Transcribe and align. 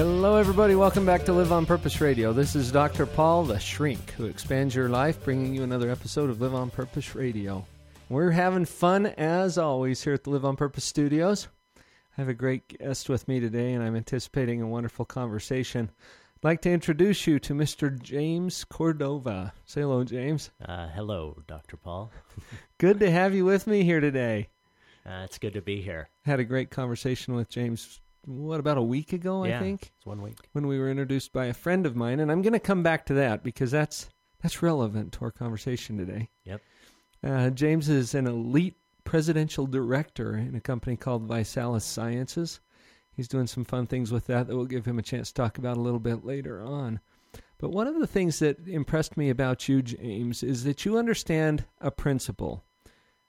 Hello, 0.00 0.36
everybody. 0.36 0.74
Welcome 0.74 1.04
back 1.04 1.26
to 1.26 1.34
Live 1.34 1.52
on 1.52 1.66
Purpose 1.66 2.00
Radio. 2.00 2.32
This 2.32 2.56
is 2.56 2.72
Dr. 2.72 3.04
Paul, 3.04 3.44
the 3.44 3.60
shrink 3.60 4.12
who 4.12 4.24
expands 4.24 4.74
your 4.74 4.88
life, 4.88 5.22
bringing 5.22 5.54
you 5.54 5.62
another 5.62 5.90
episode 5.90 6.30
of 6.30 6.40
Live 6.40 6.54
on 6.54 6.70
Purpose 6.70 7.14
Radio. 7.14 7.66
We're 8.08 8.30
having 8.30 8.64
fun 8.64 9.04
as 9.04 9.58
always 9.58 10.02
here 10.02 10.14
at 10.14 10.24
the 10.24 10.30
Live 10.30 10.46
on 10.46 10.56
Purpose 10.56 10.84
studios. 10.84 11.48
I 11.76 11.82
have 12.12 12.30
a 12.30 12.34
great 12.34 12.78
guest 12.78 13.10
with 13.10 13.28
me 13.28 13.40
today, 13.40 13.74
and 13.74 13.84
I'm 13.84 13.94
anticipating 13.94 14.62
a 14.62 14.66
wonderful 14.66 15.04
conversation. 15.04 15.90
I'd 16.36 16.44
like 16.44 16.62
to 16.62 16.72
introduce 16.72 17.26
you 17.26 17.38
to 17.40 17.52
Mr. 17.52 18.00
James 18.00 18.64
Cordova. 18.64 19.52
Say 19.66 19.82
hello, 19.82 20.02
James. 20.02 20.50
Uh, 20.64 20.88
hello, 20.88 21.42
Dr. 21.46 21.76
Paul. 21.76 22.10
Good 22.78 23.00
to 23.00 23.10
have 23.10 23.34
you 23.34 23.44
with 23.44 23.66
me 23.66 23.84
here 23.84 24.00
today. 24.00 24.48
Uh, 25.04 25.24
it's 25.24 25.38
good 25.38 25.54
to 25.54 25.62
be 25.62 25.82
here. 25.82 26.08
Had 26.24 26.40
a 26.40 26.44
great 26.44 26.70
conversation 26.70 27.34
with 27.34 27.50
James, 27.50 28.00
what, 28.24 28.60
about 28.60 28.78
a 28.78 28.82
week 28.82 29.12
ago, 29.12 29.44
yeah, 29.44 29.58
I 29.58 29.62
think? 29.62 29.92
It's 29.96 30.06
one 30.06 30.22
week. 30.22 30.38
When 30.52 30.66
we 30.66 30.78
were 30.78 30.90
introduced 30.90 31.32
by 31.32 31.46
a 31.46 31.54
friend 31.54 31.86
of 31.86 31.96
mine, 31.96 32.20
and 32.20 32.30
I'm 32.30 32.42
going 32.42 32.52
to 32.52 32.60
come 32.60 32.82
back 32.82 33.06
to 33.06 33.14
that 33.14 33.42
because 33.42 33.70
that's 33.70 34.08
that's 34.42 34.62
relevant 34.62 35.12
to 35.12 35.24
our 35.24 35.30
conversation 35.30 35.98
today. 35.98 36.30
Yep. 36.44 36.60
Uh, 37.22 37.50
James 37.50 37.88
is 37.88 38.14
an 38.14 38.26
elite 38.26 38.76
presidential 39.04 39.66
director 39.66 40.36
in 40.36 40.54
a 40.54 40.60
company 40.60 40.96
called 40.96 41.28
ViSalus 41.28 41.82
Sciences. 41.82 42.60
He's 43.12 43.28
doing 43.28 43.46
some 43.46 43.64
fun 43.64 43.86
things 43.86 44.12
with 44.12 44.26
that 44.28 44.46
that 44.46 44.56
we'll 44.56 44.64
give 44.64 44.86
him 44.86 44.98
a 44.98 45.02
chance 45.02 45.28
to 45.28 45.34
talk 45.34 45.58
about 45.58 45.76
a 45.76 45.80
little 45.80 45.98
bit 45.98 46.24
later 46.24 46.62
on. 46.62 47.00
But 47.58 47.72
one 47.72 47.86
of 47.86 47.98
the 47.98 48.06
things 48.06 48.38
that 48.38 48.66
impressed 48.66 49.18
me 49.18 49.28
about 49.28 49.68
you, 49.68 49.82
James, 49.82 50.42
is 50.42 50.64
that 50.64 50.86
you 50.86 50.96
understand 50.96 51.66
a 51.80 51.90
principle 51.90 52.64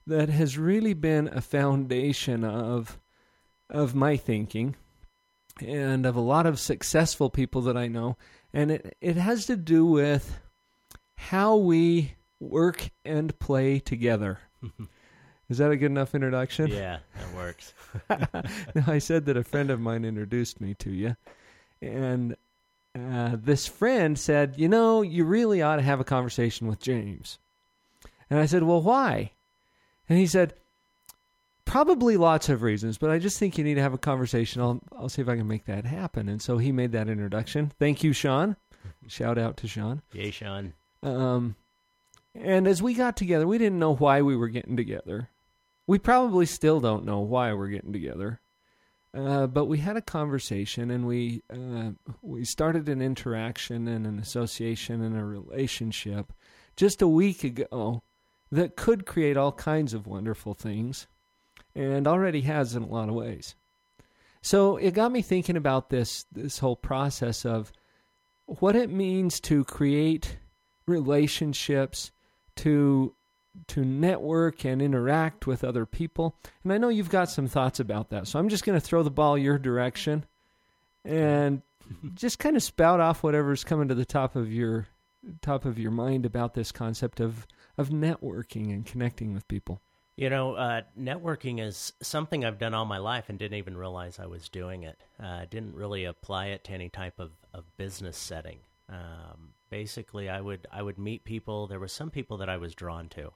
that 0.06 0.30
has 0.30 0.56
really 0.56 0.94
been 0.94 1.28
a 1.28 1.42
foundation 1.42 2.42
of 2.42 2.98
of 3.72 3.94
my 3.94 4.16
thinking 4.16 4.76
and 5.60 6.06
of 6.06 6.14
a 6.14 6.20
lot 6.20 6.46
of 6.46 6.60
successful 6.60 7.30
people 7.30 7.62
that 7.62 7.76
I 7.76 7.88
know. 7.88 8.16
And 8.52 8.70
it, 8.70 8.96
it 9.00 9.16
has 9.16 9.46
to 9.46 9.56
do 9.56 9.84
with 9.84 10.38
how 11.16 11.56
we 11.56 12.14
work 12.38 12.90
and 13.04 13.36
play 13.38 13.80
together. 13.80 14.38
Is 15.48 15.58
that 15.58 15.70
a 15.70 15.76
good 15.76 15.90
enough 15.90 16.14
introduction? 16.14 16.68
Yeah, 16.68 16.98
that 17.16 17.34
works. 17.34 17.74
now, 18.74 18.84
I 18.86 18.98
said 18.98 19.26
that 19.26 19.36
a 19.36 19.44
friend 19.44 19.70
of 19.70 19.80
mine 19.80 20.04
introduced 20.04 20.60
me 20.60 20.74
to 20.74 20.90
you. 20.90 21.16
And 21.82 22.36
uh, 22.98 23.36
this 23.36 23.66
friend 23.66 24.18
said, 24.18 24.54
You 24.56 24.68
know, 24.68 25.02
you 25.02 25.24
really 25.24 25.60
ought 25.60 25.76
to 25.76 25.82
have 25.82 26.00
a 26.00 26.04
conversation 26.04 26.68
with 26.68 26.78
James. 26.78 27.38
And 28.30 28.38
I 28.38 28.46
said, 28.46 28.62
Well, 28.62 28.80
why? 28.80 29.32
And 30.08 30.18
he 30.18 30.26
said, 30.26 30.54
Probably 31.64 32.16
lots 32.16 32.48
of 32.48 32.62
reasons, 32.62 32.98
but 32.98 33.10
I 33.10 33.18
just 33.18 33.38
think 33.38 33.56
you 33.56 33.64
need 33.64 33.74
to 33.74 33.82
have 33.82 33.94
a 33.94 33.98
conversation. 33.98 34.60
I'll, 34.60 34.80
I'll 34.96 35.08
see 35.08 35.22
if 35.22 35.28
I 35.28 35.36
can 35.36 35.48
make 35.48 35.64
that 35.66 35.84
happen. 35.84 36.28
And 36.28 36.42
so 36.42 36.58
he 36.58 36.72
made 36.72 36.92
that 36.92 37.08
introduction. 37.08 37.72
Thank 37.78 38.02
you, 38.02 38.12
Sean. 38.12 38.56
Shout 39.06 39.38
out 39.38 39.56
to 39.58 39.68
Sean. 39.68 40.02
Yay, 40.12 40.30
Sean. 40.30 40.74
Um, 41.02 41.56
and 42.34 42.66
as 42.66 42.82
we 42.82 42.94
got 42.94 43.16
together, 43.16 43.46
we 43.46 43.58
didn't 43.58 43.78
know 43.78 43.94
why 43.94 44.22
we 44.22 44.36
were 44.36 44.48
getting 44.48 44.76
together. 44.76 45.28
We 45.86 45.98
probably 45.98 46.46
still 46.46 46.80
don't 46.80 47.04
know 47.04 47.20
why 47.20 47.52
we're 47.52 47.68
getting 47.68 47.92
together. 47.92 48.40
Uh, 49.14 49.46
but 49.46 49.66
we 49.66 49.78
had 49.78 49.96
a 49.96 50.02
conversation 50.02 50.90
and 50.90 51.06
we 51.06 51.42
uh, 51.52 51.90
we 52.22 52.46
started 52.46 52.88
an 52.88 53.02
interaction 53.02 53.86
and 53.86 54.06
an 54.06 54.18
association 54.18 55.02
and 55.02 55.18
a 55.18 55.24
relationship 55.24 56.32
just 56.76 57.02
a 57.02 57.08
week 57.08 57.44
ago 57.44 58.02
that 58.50 58.74
could 58.74 59.04
create 59.04 59.36
all 59.36 59.52
kinds 59.52 59.92
of 59.92 60.06
wonderful 60.06 60.54
things 60.54 61.08
and 61.74 62.06
already 62.06 62.42
has 62.42 62.74
in 62.74 62.82
a 62.82 62.86
lot 62.86 63.08
of 63.08 63.14
ways. 63.14 63.54
So 64.42 64.76
it 64.76 64.94
got 64.94 65.12
me 65.12 65.22
thinking 65.22 65.56
about 65.56 65.90
this 65.90 66.24
this 66.32 66.58
whole 66.58 66.76
process 66.76 67.44
of 67.44 67.72
what 68.46 68.76
it 68.76 68.90
means 68.90 69.40
to 69.40 69.64
create 69.64 70.38
relationships 70.86 72.10
to 72.56 73.14
to 73.68 73.84
network 73.84 74.64
and 74.64 74.80
interact 74.80 75.46
with 75.46 75.62
other 75.62 75.84
people. 75.84 76.36
And 76.64 76.72
I 76.72 76.78
know 76.78 76.88
you've 76.88 77.10
got 77.10 77.30
some 77.30 77.46
thoughts 77.46 77.80
about 77.80 78.10
that. 78.10 78.26
So 78.26 78.38
I'm 78.38 78.48
just 78.48 78.64
going 78.64 78.78
to 78.78 78.84
throw 78.84 79.02
the 79.02 79.10
ball 79.10 79.36
your 79.36 79.58
direction 79.58 80.24
and 81.04 81.62
just 82.14 82.38
kind 82.38 82.56
of 82.56 82.62
spout 82.62 83.00
off 83.00 83.22
whatever's 83.22 83.64
coming 83.64 83.88
to 83.88 83.94
the 83.94 84.04
top 84.04 84.36
of 84.36 84.52
your 84.52 84.88
top 85.40 85.64
of 85.64 85.78
your 85.78 85.92
mind 85.92 86.26
about 86.26 86.54
this 86.54 86.72
concept 86.72 87.20
of 87.20 87.46
of 87.78 87.90
networking 87.90 88.72
and 88.72 88.84
connecting 88.84 89.32
with 89.32 89.46
people. 89.48 89.80
You 90.16 90.28
know, 90.28 90.54
uh, 90.54 90.82
networking 90.98 91.60
is 91.60 91.94
something 92.02 92.44
I've 92.44 92.58
done 92.58 92.74
all 92.74 92.84
my 92.84 92.98
life 92.98 93.28
and 93.28 93.38
didn't 93.38 93.56
even 93.56 93.76
realize 93.76 94.18
I 94.18 94.26
was 94.26 94.48
doing 94.48 94.82
it. 94.82 95.00
Uh, 95.22 95.26
I 95.26 95.46
didn't 95.46 95.74
really 95.74 96.04
apply 96.04 96.46
it 96.48 96.64
to 96.64 96.72
any 96.72 96.90
type 96.90 97.18
of, 97.18 97.32
of 97.54 97.64
business 97.78 98.18
setting. 98.18 98.58
Um, 98.90 99.54
basically, 99.70 100.28
I 100.28 100.40
would 100.40 100.66
I 100.70 100.82
would 100.82 100.98
meet 100.98 101.24
people. 101.24 101.66
There 101.66 101.80
were 101.80 101.88
some 101.88 102.10
people 102.10 102.36
that 102.38 102.50
I 102.50 102.58
was 102.58 102.74
drawn 102.74 103.08
to. 103.10 103.32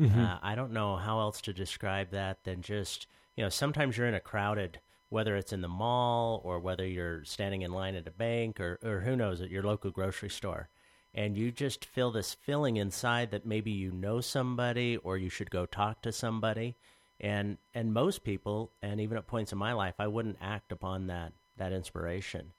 Mm-hmm. 0.00 0.20
Uh, 0.20 0.38
I 0.40 0.54
don't 0.54 0.72
know 0.72 0.96
how 0.96 1.18
else 1.20 1.40
to 1.42 1.52
describe 1.52 2.10
that 2.12 2.44
than 2.44 2.62
just 2.62 3.06
you 3.36 3.44
know 3.44 3.50
sometimes 3.50 3.96
you're 3.96 4.06
in 4.06 4.14
a 4.14 4.20
crowded 4.20 4.80
whether 5.10 5.36
it's 5.36 5.52
in 5.52 5.60
the 5.60 5.68
mall 5.68 6.40
or 6.44 6.60
whether 6.60 6.86
you're 6.86 7.24
standing 7.24 7.62
in 7.62 7.72
line 7.72 7.96
at 7.96 8.06
a 8.06 8.12
bank 8.12 8.60
or 8.60 8.78
or 8.82 9.00
who 9.00 9.16
knows 9.16 9.40
at 9.40 9.50
your 9.50 9.62
local 9.62 9.90
grocery 9.90 10.30
store 10.30 10.70
and 11.14 11.36
you 11.36 11.50
just 11.50 11.84
feel 11.84 12.10
this 12.10 12.34
feeling 12.34 12.76
inside 12.76 13.30
that 13.30 13.46
maybe 13.46 13.70
you 13.70 13.90
know 13.90 14.20
somebody 14.20 14.96
or 14.98 15.16
you 15.16 15.28
should 15.28 15.50
go 15.50 15.66
talk 15.66 16.02
to 16.02 16.12
somebody 16.12 16.76
and 17.18 17.58
and 17.74 17.92
most 17.92 18.24
people 18.24 18.72
and 18.82 19.00
even 19.00 19.16
at 19.16 19.26
points 19.26 19.52
in 19.52 19.58
my 19.58 19.72
life 19.72 19.94
I 19.98 20.06
wouldn't 20.06 20.38
act 20.40 20.72
upon 20.72 21.08
that 21.08 21.32
that 21.56 21.72
inspiration 21.72 22.52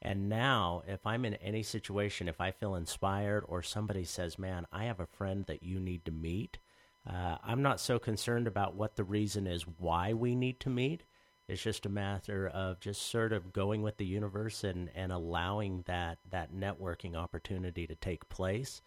and 0.00 0.28
now 0.28 0.82
if 0.86 1.06
I'm 1.06 1.24
in 1.24 1.34
any 1.34 1.62
situation 1.62 2.28
if 2.28 2.40
I 2.40 2.50
feel 2.50 2.74
inspired 2.74 3.44
or 3.46 3.62
somebody 3.62 4.04
says 4.04 4.38
man 4.38 4.66
I 4.72 4.84
have 4.84 5.00
a 5.00 5.06
friend 5.06 5.44
that 5.46 5.62
you 5.62 5.78
need 5.78 6.04
to 6.06 6.12
meet 6.12 6.58
uh, 7.08 7.36
I'm 7.42 7.62
not 7.62 7.80
so 7.80 7.98
concerned 7.98 8.46
about 8.46 8.74
what 8.74 8.96
the 8.96 9.04
reason 9.04 9.46
is 9.46 9.62
why 9.62 10.12
we 10.12 10.34
need 10.34 10.60
to 10.60 10.70
meet. 10.70 11.04
It's 11.48 11.62
just 11.62 11.86
a 11.86 11.90
matter 11.90 12.48
of 12.48 12.78
just 12.78 13.10
sort 13.10 13.32
of 13.32 13.52
going 13.52 13.82
with 13.82 13.96
the 13.96 14.04
universe 14.04 14.64
and, 14.64 14.90
and 14.94 15.10
allowing 15.10 15.82
that, 15.86 16.18
that 16.30 16.54
networking 16.54 17.16
opportunity 17.16 17.86
to 17.86 17.94
take 17.94 18.28
place. 18.28 18.82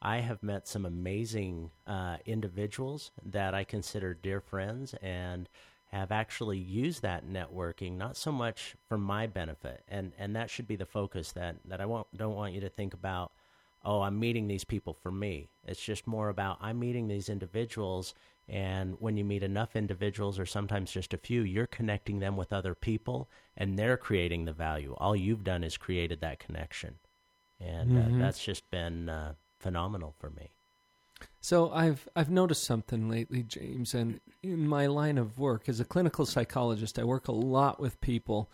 I 0.00 0.18
have 0.18 0.42
met 0.42 0.66
some 0.66 0.86
amazing 0.86 1.70
uh, 1.86 2.16
individuals 2.24 3.10
that 3.24 3.54
I 3.54 3.64
consider 3.64 4.14
dear 4.14 4.40
friends 4.40 4.94
and 5.02 5.48
have 5.92 6.10
actually 6.10 6.58
used 6.58 7.02
that 7.02 7.28
networking 7.28 7.96
not 7.96 8.16
so 8.16 8.32
much 8.32 8.76
for 8.88 8.98
my 8.98 9.26
benefit 9.26 9.84
and 9.88 10.12
and 10.18 10.34
that 10.34 10.50
should 10.50 10.66
be 10.66 10.74
the 10.74 10.84
focus 10.84 11.30
that 11.32 11.56
that 11.64 11.80
I 11.80 11.86
won't, 11.86 12.08
don't 12.16 12.34
want 12.34 12.54
you 12.54 12.60
to 12.60 12.68
think 12.68 12.92
about 12.92 13.32
oh, 13.86 14.02
I'm 14.02 14.18
meeting 14.18 14.48
these 14.48 14.64
people 14.64 14.94
for 14.94 15.12
me. 15.12 15.48
It's 15.64 15.80
just 15.80 16.08
more 16.08 16.28
about 16.28 16.58
I'm 16.60 16.80
meeting 16.80 17.06
these 17.06 17.28
individuals. 17.28 18.14
And 18.48 18.96
when 19.00 19.16
you 19.16 19.24
meet 19.24 19.42
enough 19.42 19.74
individuals, 19.74 20.38
or 20.38 20.46
sometimes 20.46 20.92
just 20.92 21.12
a 21.12 21.18
few, 21.18 21.42
you're 21.42 21.66
connecting 21.66 22.20
them 22.20 22.36
with 22.36 22.52
other 22.52 22.74
people 22.74 23.28
and 23.56 23.76
they're 23.76 23.96
creating 23.96 24.44
the 24.44 24.52
value. 24.52 24.94
All 24.98 25.16
you've 25.16 25.42
done 25.44 25.64
is 25.64 25.76
created 25.76 26.20
that 26.20 26.38
connection. 26.38 26.98
And 27.58 27.90
Mhm. 27.90 28.16
uh, 28.16 28.18
that's 28.20 28.44
just 28.44 28.70
been 28.70 29.08
uh, 29.08 29.34
phenomenal 29.58 30.14
for 30.18 30.30
me. 30.30 30.52
So 31.40 31.70
I've 31.72 32.08
I've 32.14 32.30
noticed 32.30 32.64
something 32.64 33.08
lately, 33.08 33.42
James, 33.42 33.94
and 33.94 34.20
in 34.42 34.68
my 34.68 34.86
line 34.86 35.18
of 35.18 35.38
work 35.38 35.68
as 35.68 35.80
a 35.80 35.84
clinical 35.84 36.26
psychologist, 36.26 36.98
I 36.98 37.04
work 37.04 37.28
a 37.28 37.32
lot 37.32 37.80
with 37.80 38.00
people 38.00 38.50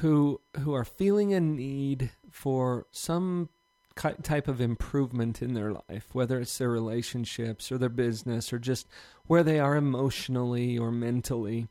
who 0.00 0.40
who 0.58 0.74
are 0.74 0.84
feeling 0.84 1.32
a 1.32 1.40
need 1.40 2.10
for 2.30 2.86
some 2.90 3.48
type 3.96 4.48
of 4.48 4.60
improvement 4.60 5.42
in 5.42 5.54
their 5.54 5.72
life, 5.72 6.08
whether 6.12 6.38
it's 6.38 6.58
their 6.58 6.70
relationships 6.70 7.72
or 7.72 7.78
their 7.78 7.88
business 7.88 8.52
or 8.52 8.58
just 8.58 8.86
where 9.26 9.42
they 9.42 9.58
are 9.58 9.76
emotionally 9.76 10.78
or 10.78 10.92
mentally. 10.92 11.66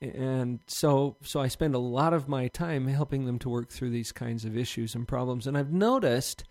And 0.00 0.60
so 0.66 1.16
so 1.22 1.40
I 1.40 1.48
spend 1.48 1.74
a 1.74 1.78
lot 1.78 2.12
of 2.12 2.28
my 2.28 2.48
time 2.48 2.86
helping 2.86 3.24
them 3.24 3.38
to 3.40 3.48
work 3.48 3.70
through 3.70 3.90
these 3.90 4.12
kinds 4.12 4.44
of 4.44 4.56
issues 4.56 4.94
and 4.94 5.08
problems 5.08 5.46
and 5.46 5.56
I've 5.56 5.72
noticed 5.72 6.44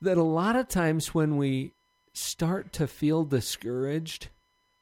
that 0.00 0.18
a 0.18 0.22
lot 0.22 0.56
of 0.56 0.68
times 0.68 1.14
when 1.14 1.36
we 1.36 1.72
start 2.12 2.72
to 2.72 2.86
feel 2.86 3.24
discouraged, 3.24 4.28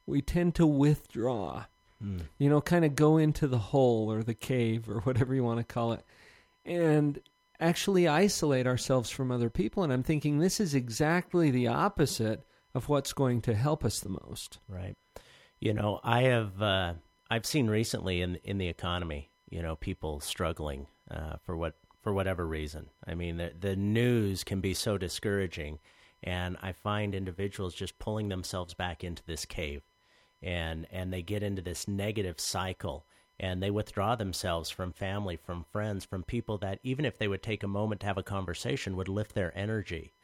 we 0.07 0.21
tend 0.23 0.55
to 0.57 0.67
withdraw. 0.67 1.65
Mm. 2.03 2.23
You 2.39 2.51
know, 2.51 2.61
kind 2.61 2.85
of 2.85 2.97
go 2.97 3.17
into 3.17 3.47
the 3.47 3.59
hole 3.59 4.11
or 4.11 4.23
the 4.23 4.35
cave 4.35 4.89
or 4.89 5.01
whatever 5.01 5.35
you 5.35 5.45
want 5.45 5.59
to 5.59 5.65
call 5.65 5.93
it. 5.93 6.05
And 6.65 7.21
actually 7.63 8.09
isolate 8.09 8.67
ourselves 8.67 9.11
from 9.11 9.31
other 9.31 9.49
people. 9.49 9.83
And 9.83 9.93
I'm 9.93 10.03
thinking 10.03 10.39
this 10.39 10.61
is 10.61 10.75
exactly 10.75 11.51
the 11.51 11.69
opposite 11.69 12.45
of 12.75 12.89
what's 12.89 13.13
going 13.13 13.41
to 13.43 13.55
help 13.55 13.85
us 13.85 14.01
the 14.01 14.09
most. 14.09 14.59
Right. 14.69 14.97
You 15.61 15.75
know, 15.75 16.01
I 16.03 16.23
have 16.23 16.61
uh, 16.61 16.95
I've 17.31 17.47
seen 17.47 17.69
recently 17.69 18.21
in 18.21 18.37
in 18.45 18.59
the 18.59 18.69
economy, 18.69 19.31
you 19.49 19.63
know, 19.63 19.77
people 19.77 20.21
struggling 20.21 20.87
uh, 21.11 21.37
for 21.45 21.57
what 21.57 21.77
for 22.03 22.13
whatever 22.13 22.47
reason. 22.47 22.91
I 23.07 23.15
mean, 23.15 23.37
the 23.37 23.53
the 23.59 23.77
news 23.77 24.43
can 24.45 24.61
be 24.61 24.75
so 24.75 24.99
discouraging, 24.99 25.79
and 26.23 26.57
I 26.63 26.73
find 26.73 27.15
individuals 27.15 27.75
just 27.75 27.99
pulling 27.99 28.29
themselves 28.29 28.75
back 28.75 29.05
into 29.05 29.23
this 29.25 29.45
cave, 29.45 29.83
and 30.43 30.87
and 30.91 31.13
they 31.13 31.23
get 31.23 31.43
into 31.43 31.63
this 31.63 31.87
negative 31.87 32.41
cycle 32.41 33.07
and 33.43 33.61
they 33.61 33.73
withdraw 33.73 34.15
themselves 34.15 34.71
from 34.71 34.93
family, 34.93 35.37
from 35.37 35.65
friends, 35.73 36.05
from 36.05 36.23
people 36.23 36.59
that 36.59 36.79
even 36.85 37.05
if 37.05 37.19
they 37.19 37.27
would 37.27 37.43
take 37.43 37.65
a 37.65 37.69
moment 37.69 38.01
to 38.01 38.07
have 38.07 38.17
a 38.17 38.23
conversation 38.23 38.97
would 38.97 39.09
lift 39.09 39.35
their 39.35 39.57
energy. 39.59 40.15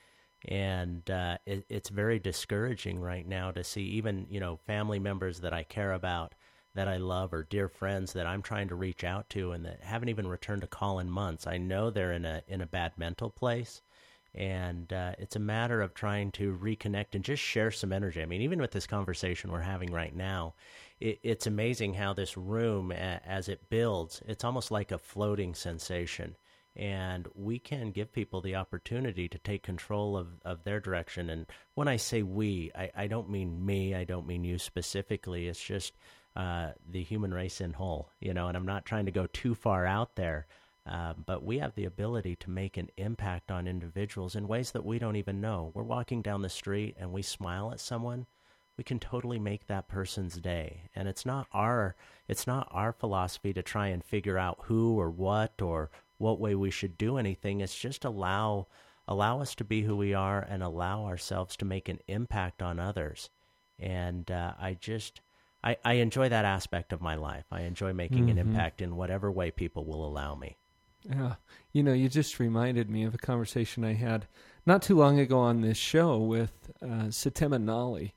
And 0.47 1.11
uh, 1.11 1.39
it, 1.45 1.67
it's 1.69 1.89
very 1.89 2.21
discouraging 2.21 3.01
right 3.01 3.27
now 3.27 3.51
to 3.51 3.65
see 3.65 3.83
even 3.83 4.29
you 4.31 4.39
know 4.39 4.61
family 4.69 5.01
members 5.01 5.41
that 5.41 5.53
I 5.53 5.65
care 5.65 5.95
about, 5.95 6.37
that 6.77 6.87
I 6.87 6.99
love, 6.99 7.35
or 7.35 7.43
dear 7.43 7.69
friends 7.69 8.13
that 8.13 8.27
I'm 8.27 8.41
trying 8.41 8.69
to 8.69 8.77
reach 8.77 9.03
out 9.03 9.29
to, 9.31 9.51
and 9.51 9.65
that 9.65 9.81
haven't 9.83 10.11
even 10.11 10.29
returned 10.29 10.63
a 10.63 10.69
call 10.69 11.01
in 11.01 11.11
months. 11.11 11.45
I 11.45 11.57
know 11.57 11.91
they're 11.91 12.13
in 12.13 12.25
a 12.25 12.43
in 12.47 12.61
a 12.61 12.67
bad 12.67 12.93
mental 12.97 13.31
place, 13.31 13.83
and 14.33 14.93
uh, 14.93 15.15
it's 15.19 15.35
a 15.35 15.41
matter 15.41 15.83
of 15.83 15.93
trying 15.93 16.31
to 16.33 16.57
reconnect 16.63 17.15
and 17.15 17.25
just 17.25 17.43
share 17.43 17.73
some 17.73 17.93
energy. 17.93 18.23
I 18.23 18.27
mean, 18.27 18.43
even 18.43 18.61
with 18.61 18.71
this 18.71 18.87
conversation 18.87 19.51
we're 19.51 19.61
having 19.63 19.91
right 19.93 20.15
now, 20.15 20.55
it, 21.01 21.19
it's 21.23 21.47
amazing 21.47 21.95
how 21.95 22.13
this 22.13 22.37
room, 22.37 22.93
as 22.93 23.49
it 23.49 23.69
builds, 23.71 24.23
it's 24.27 24.45
almost 24.45 24.71
like 24.71 24.93
a 24.93 24.99
floating 24.99 25.55
sensation. 25.55 26.37
And 26.77 27.27
we 27.35 27.59
can 27.59 27.91
give 27.91 28.13
people 28.13 28.41
the 28.41 28.55
opportunity 28.55 29.29
to 29.29 29.39
take 29.39 29.65
control 29.65 30.17
of, 30.17 30.29
of 30.45 30.63
their 30.63 30.79
direction. 30.79 31.29
And 31.29 31.47
when 31.75 31.89
I 31.89 31.97
say 31.97 32.23
we, 32.23 32.71
I, 32.75 32.91
I 32.95 33.07
don't 33.09 33.31
mean 33.31 33.65
me, 33.67 33.95
I 33.95 34.05
don't 34.05 34.29
mean 34.29 34.45
you 34.45 34.59
specifically. 34.59 35.49
It's 35.49 35.63
just 35.63 35.95
uh, 36.37 36.71
the 36.89 37.03
human 37.03 37.35
race 37.35 37.61
in 37.61 37.73
whole, 37.73 38.11
you 38.21 38.33
know, 38.33 38.47
and 38.47 38.57
I'm 38.57 38.67
not 38.67 38.85
trying 38.85 39.07
to 39.07 39.13
go 39.13 39.27
too 39.27 39.57
far 39.57 39.87
out 39.87 40.15
there. 40.15 40.47
Uh, 40.87 41.15
but 41.27 41.43
we 41.43 41.59
have 41.59 41.75
the 41.75 41.85
ability 41.85 42.37
to 42.37 42.51
make 42.51 42.77
an 42.77 42.89
impact 42.97 43.51
on 43.51 43.67
individuals 43.67 44.37
in 44.37 44.49
ways 44.49 44.71
that 44.71 44.87
we 44.87 44.99
don't 44.99 45.17
even 45.17 45.41
know. 45.41 45.71
We're 45.75 45.83
walking 45.83 46.23
down 46.23 46.41
the 46.43 46.49
street 46.49 46.97
and 46.99 47.13
we 47.13 47.23
smile 47.23 47.73
at 47.73 47.81
someone 47.81 48.27
we 48.79 48.85
can 48.85 49.01
totally 49.01 49.41
make 49.41 49.67
that 49.67 49.89
person's 49.89 50.37
day. 50.37 50.83
And 50.95 51.09
it's 51.09 51.27
not 51.27 51.49
our 51.53 51.97
it's 52.29 52.47
not 52.47 52.69
our 52.71 52.93
philosophy 52.93 53.53
to 53.53 53.63
try 53.63 53.89
and 53.89 54.05
figure 54.05 54.39
out 54.39 54.61
who 54.63 54.99
or 54.99 55.11
what 55.11 55.61
or 55.61 55.91
what 56.19 56.41
way 56.41 56.55
we 56.55 56.71
should 56.71 56.97
do 56.97 57.19
anything. 57.19 57.61
It's 57.61 57.77
just 57.77 58.05
allow 58.05 58.69
allow 59.09 59.41
us 59.41 59.55
to 59.57 59.65
be 59.65 59.83
who 59.83 59.97
we 59.97 60.15
are 60.15 60.41
and 60.41 60.63
allow 60.63 61.05
ourselves 61.05 61.57
to 61.57 61.65
make 61.65 61.89
an 61.89 61.99
impact 62.07 62.63
on 62.63 62.79
others. 62.79 63.29
And 63.79 64.31
uh, 64.31 64.55
i 64.59 64.75
just 64.75 65.21
I, 65.63 65.77
I 65.85 65.95
enjoy 65.95 66.29
that 66.29 66.45
aspect 66.45 66.93
of 66.93 67.03
my 67.03 67.17
life. 67.17 67.47
I 67.51 67.63
enjoy 67.63 67.93
making 67.93 68.29
mm-hmm. 68.29 68.39
an 68.39 68.39
impact 68.39 68.81
in 68.81 68.95
whatever 68.95 69.33
way 69.33 69.51
people 69.51 69.85
will 69.85 70.07
allow 70.07 70.37
me. 70.37 70.57
Yeah. 71.05 71.35
You 71.73 71.83
know 71.83 71.93
you 71.93 72.09
just 72.09 72.39
reminded 72.39 72.89
me 72.89 73.05
of 73.05 73.15
a 73.15 73.19
conversation 73.19 73.85
i 73.85 73.95
had 73.95 74.27
not 74.67 74.83
too 74.83 74.97
long 74.97 75.19
ago 75.19 75.39
on 75.39 75.63
this 75.63 75.79
show 75.79 76.19
with 76.19 76.71
uh, 76.83 77.09
Satema 77.09 77.63
Nali 77.63 78.13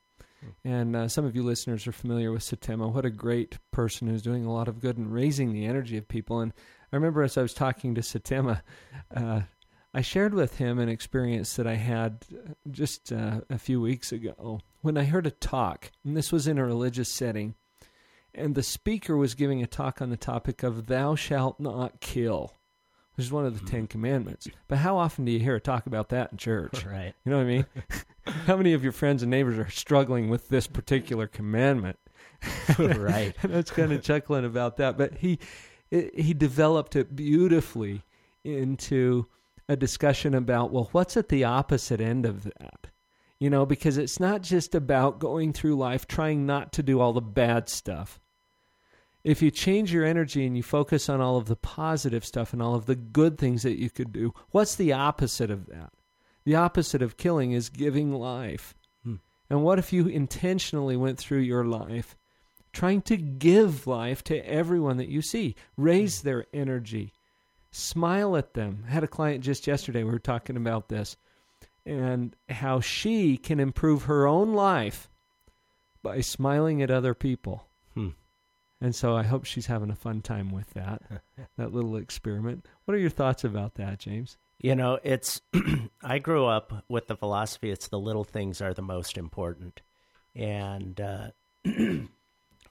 and 0.63 0.95
uh, 0.95 1.07
some 1.07 1.25
of 1.25 1.35
you 1.35 1.43
listeners 1.43 1.87
are 1.87 1.91
familiar 1.91 2.31
with 2.31 2.43
Satema. 2.43 2.91
What 2.91 3.05
a 3.05 3.09
great 3.09 3.57
person 3.71 4.07
who's 4.07 4.21
doing 4.21 4.45
a 4.45 4.53
lot 4.53 4.67
of 4.67 4.79
good 4.79 4.97
and 4.97 5.13
raising 5.13 5.53
the 5.53 5.65
energy 5.65 5.97
of 5.97 6.07
people. 6.07 6.39
And 6.39 6.53
I 6.91 6.95
remember 6.95 7.23
as 7.23 7.37
I 7.37 7.41
was 7.41 7.53
talking 7.53 7.95
to 7.95 8.01
Satema, 8.01 8.61
uh, 9.15 9.41
I 9.93 10.01
shared 10.01 10.33
with 10.33 10.57
him 10.57 10.79
an 10.79 10.89
experience 10.89 11.55
that 11.55 11.67
I 11.67 11.75
had 11.75 12.25
just 12.69 13.11
uh, 13.11 13.41
a 13.49 13.57
few 13.57 13.81
weeks 13.81 14.11
ago 14.11 14.61
when 14.81 14.97
I 14.97 15.03
heard 15.03 15.27
a 15.27 15.31
talk, 15.31 15.91
and 16.05 16.15
this 16.15 16.31
was 16.31 16.47
in 16.47 16.57
a 16.57 16.65
religious 16.65 17.09
setting, 17.09 17.55
and 18.33 18.55
the 18.55 18.63
speaker 18.63 19.17
was 19.17 19.35
giving 19.35 19.61
a 19.61 19.67
talk 19.67 20.01
on 20.01 20.09
the 20.09 20.17
topic 20.17 20.63
of 20.63 20.87
"Thou 20.87 21.15
shalt 21.15 21.59
not 21.59 21.99
kill." 21.99 22.53
Which 23.15 23.25
is 23.25 23.31
one 23.31 23.45
of 23.45 23.59
the 23.59 23.65
Ten 23.69 23.81
mm-hmm. 23.81 23.87
Commandments. 23.87 24.47
But 24.67 24.79
how 24.79 24.97
often 24.97 25.25
do 25.25 25.31
you 25.31 25.39
hear 25.39 25.55
a 25.55 25.61
talk 25.61 25.85
about 25.85 26.09
that 26.09 26.31
in 26.31 26.37
church? 26.37 26.85
Right. 26.91 27.13
You 27.25 27.31
know 27.31 27.37
what 27.37 27.43
I 27.43 27.47
mean? 27.47 27.65
how 28.45 28.57
many 28.57 28.73
of 28.73 28.83
your 28.83 28.91
friends 28.91 29.23
and 29.23 29.29
neighbors 29.29 29.57
are 29.57 29.69
struggling 29.69 30.29
with 30.29 30.49
this 30.49 30.67
particular 30.67 31.27
commandment? 31.27 31.97
right. 32.79 33.33
and 33.41 33.53
I 33.53 33.57
was 33.57 33.69
kind 33.69 33.91
of 33.91 34.03
chuckling 34.03 34.45
about 34.45 34.77
that. 34.77 34.97
But 34.97 35.15
he 35.15 35.39
he 35.89 36.33
developed 36.33 36.95
it 36.95 37.15
beautifully 37.15 38.03
into 38.43 39.27
a 39.69 39.75
discussion 39.75 40.33
about 40.33 40.71
well, 40.71 40.89
what's 40.91 41.15
at 41.15 41.29
the 41.29 41.43
opposite 41.43 42.01
end 42.01 42.25
of 42.25 42.43
that? 42.43 42.87
You 43.39 43.49
know, 43.49 43.65
because 43.65 43.97
it's 43.97 44.19
not 44.19 44.41
just 44.41 44.75
about 44.75 45.19
going 45.19 45.53
through 45.53 45.75
life 45.75 46.07
trying 46.07 46.45
not 46.45 46.73
to 46.73 46.83
do 46.83 46.99
all 46.99 47.13
the 47.13 47.21
bad 47.21 47.69
stuff 47.69 48.19
if 49.23 49.41
you 49.41 49.51
change 49.51 49.93
your 49.93 50.05
energy 50.05 50.45
and 50.45 50.57
you 50.57 50.63
focus 50.63 51.07
on 51.07 51.21
all 51.21 51.37
of 51.37 51.45
the 51.45 51.55
positive 51.55 52.25
stuff 52.25 52.53
and 52.53 52.61
all 52.61 52.75
of 52.75 52.85
the 52.85 52.95
good 52.95 53.37
things 53.37 53.63
that 53.63 53.79
you 53.79 53.89
could 53.89 54.11
do, 54.11 54.33
what's 54.49 54.75
the 54.75 54.93
opposite 54.93 55.51
of 55.51 55.67
that? 55.67 55.93
The 56.43 56.55
opposite 56.55 57.01
of 57.01 57.17
killing 57.17 57.51
is 57.51 57.69
giving 57.69 58.13
life. 58.13 58.73
Hmm. 59.03 59.15
And 59.49 59.63
what 59.63 59.77
if 59.77 59.93
you 59.93 60.07
intentionally 60.07 60.97
went 60.97 61.19
through 61.19 61.39
your 61.39 61.65
life 61.65 62.15
trying 62.73 63.01
to 63.03 63.17
give 63.17 63.85
life 63.85 64.23
to 64.23 64.47
everyone 64.47 64.97
that 64.97 65.09
you 65.09 65.21
see? 65.21 65.55
Raise 65.77 66.21
their 66.21 66.45
energy, 66.53 67.13
smile 67.71 68.35
at 68.35 68.55
them. 68.55 68.85
I 68.87 68.91
had 68.91 69.03
a 69.03 69.07
client 69.07 69.43
just 69.43 69.67
yesterday, 69.67 70.03
we 70.03 70.11
were 70.11 70.19
talking 70.19 70.57
about 70.57 70.89
this, 70.89 71.15
and 71.85 72.35
how 72.49 72.79
she 72.79 73.37
can 73.37 73.59
improve 73.59 74.03
her 74.03 74.25
own 74.25 74.53
life 74.53 75.09
by 76.01 76.21
smiling 76.21 76.81
at 76.81 76.89
other 76.89 77.13
people. 77.13 77.67
And 78.81 78.95
so 78.95 79.15
I 79.15 79.23
hope 79.23 79.45
she's 79.45 79.67
having 79.67 79.91
a 79.91 79.95
fun 79.95 80.21
time 80.21 80.49
with 80.49 80.71
that, 80.73 81.03
that 81.57 81.71
little 81.71 81.95
experiment. 81.95 82.65
What 82.85 82.95
are 82.95 82.99
your 82.99 83.11
thoughts 83.11 83.43
about 83.43 83.75
that, 83.75 83.99
James? 83.99 84.37
You 84.59 84.75
know, 84.75 84.99
it's, 85.03 85.41
I 86.03 86.19
grew 86.19 86.45
up 86.45 86.83
with 86.89 87.07
the 87.07 87.15
philosophy 87.15 87.71
it's 87.71 87.87
the 87.87 87.99
little 87.99 88.23
things 88.23 88.61
are 88.61 88.73
the 88.73 88.81
most 88.81 89.17
important. 89.17 89.81
And, 90.35 90.99
uh, 90.99 91.31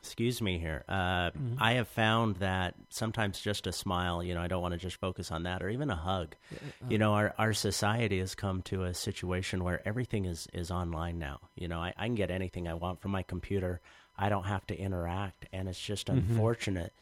excuse 0.01 0.41
me 0.41 0.59
here, 0.59 0.85
uh, 0.89 1.31
mm-hmm. 1.31 1.55
I 1.59 1.75
have 1.75 1.89
found 1.89 2.37
that 2.37 2.75
sometimes 2.89 3.41
just 3.41 3.67
a 3.67 3.73
smile, 3.73 4.23
you 4.23 4.35
know, 4.35 4.41
I 4.41 4.49
don't 4.49 4.63
want 4.63 4.73
to 4.73 4.79
just 4.79 4.97
focus 4.97 5.31
on 5.31 5.43
that, 5.45 5.63
or 5.63 5.69
even 5.69 5.91
a 5.91 5.97
hug. 5.97 6.35
Uh, 6.53 6.57
you 6.89 6.99
know, 6.99 7.13
our, 7.13 7.35
our 7.39 7.53
society 7.53 8.19
has 8.19 8.35
come 8.35 8.63
to 8.63 8.85
a 8.85 8.95
situation 8.95 9.63
where 9.63 9.87
everything 9.87 10.25
is, 10.25 10.49
is 10.53 10.71
online 10.71 11.19
now. 11.19 11.41
You 11.55 11.69
know, 11.69 11.79
I, 11.81 11.93
I 11.97 12.07
can 12.07 12.15
get 12.15 12.31
anything 12.31 12.67
I 12.67 12.75
want 12.75 13.01
from 13.01 13.11
my 13.11 13.23
computer. 13.23 13.81
I 14.21 14.29
don't 14.29 14.45
have 14.45 14.67
to 14.67 14.79
interact. 14.79 15.47
And 15.53 15.69
it's 15.69 15.81
just 15.81 16.07
mm-hmm. 16.07 16.19
unfortunate 16.19 16.93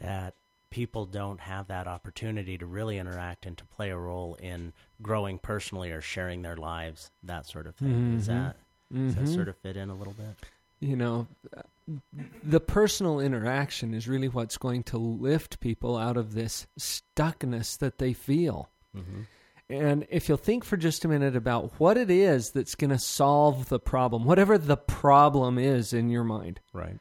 that 0.00 0.34
people 0.70 1.06
don't 1.06 1.40
have 1.40 1.68
that 1.68 1.86
opportunity 1.86 2.56
to 2.58 2.66
really 2.66 2.98
interact 2.98 3.46
and 3.46 3.58
to 3.58 3.64
play 3.64 3.90
a 3.90 3.96
role 3.96 4.36
in 4.36 4.72
growing 5.02 5.38
personally 5.38 5.90
or 5.90 6.00
sharing 6.00 6.42
their 6.42 6.56
lives, 6.56 7.10
that 7.24 7.46
sort 7.46 7.66
of 7.66 7.74
thing. 7.76 7.88
Mm-hmm. 7.88 8.18
Is 8.18 8.26
that 8.26 8.56
mm-hmm. 8.92 9.06
does 9.06 9.14
that 9.16 9.24
mm-hmm. 9.24 9.34
sort 9.34 9.48
of 9.48 9.56
fit 9.56 9.76
in 9.76 9.90
a 9.90 9.94
little 9.94 10.14
bit? 10.14 10.34
You 10.80 10.94
know, 10.94 11.26
the 12.44 12.60
personal 12.60 13.18
interaction 13.18 13.94
is 13.94 14.06
really 14.06 14.28
what's 14.28 14.56
going 14.56 14.84
to 14.84 14.98
lift 14.98 15.58
people 15.58 15.96
out 15.96 16.16
of 16.16 16.34
this 16.34 16.68
stuckness 16.78 17.76
that 17.78 17.98
they 17.98 18.12
feel. 18.12 18.68
And 19.70 20.06
if 20.08 20.28
you'll 20.28 20.38
think 20.38 20.64
for 20.64 20.78
just 20.78 21.04
a 21.04 21.08
minute 21.08 21.36
about 21.36 21.72
what 21.78 21.98
it 21.98 22.10
is 22.10 22.52
that's 22.52 22.74
going 22.74 22.90
to 22.90 22.98
solve 22.98 23.68
the 23.68 23.78
problem, 23.78 24.24
whatever 24.24 24.56
the 24.56 24.78
problem 24.78 25.58
is 25.58 25.92
in 25.92 26.08
your 26.08 26.24
mind. 26.24 26.60
Right. 26.72 26.98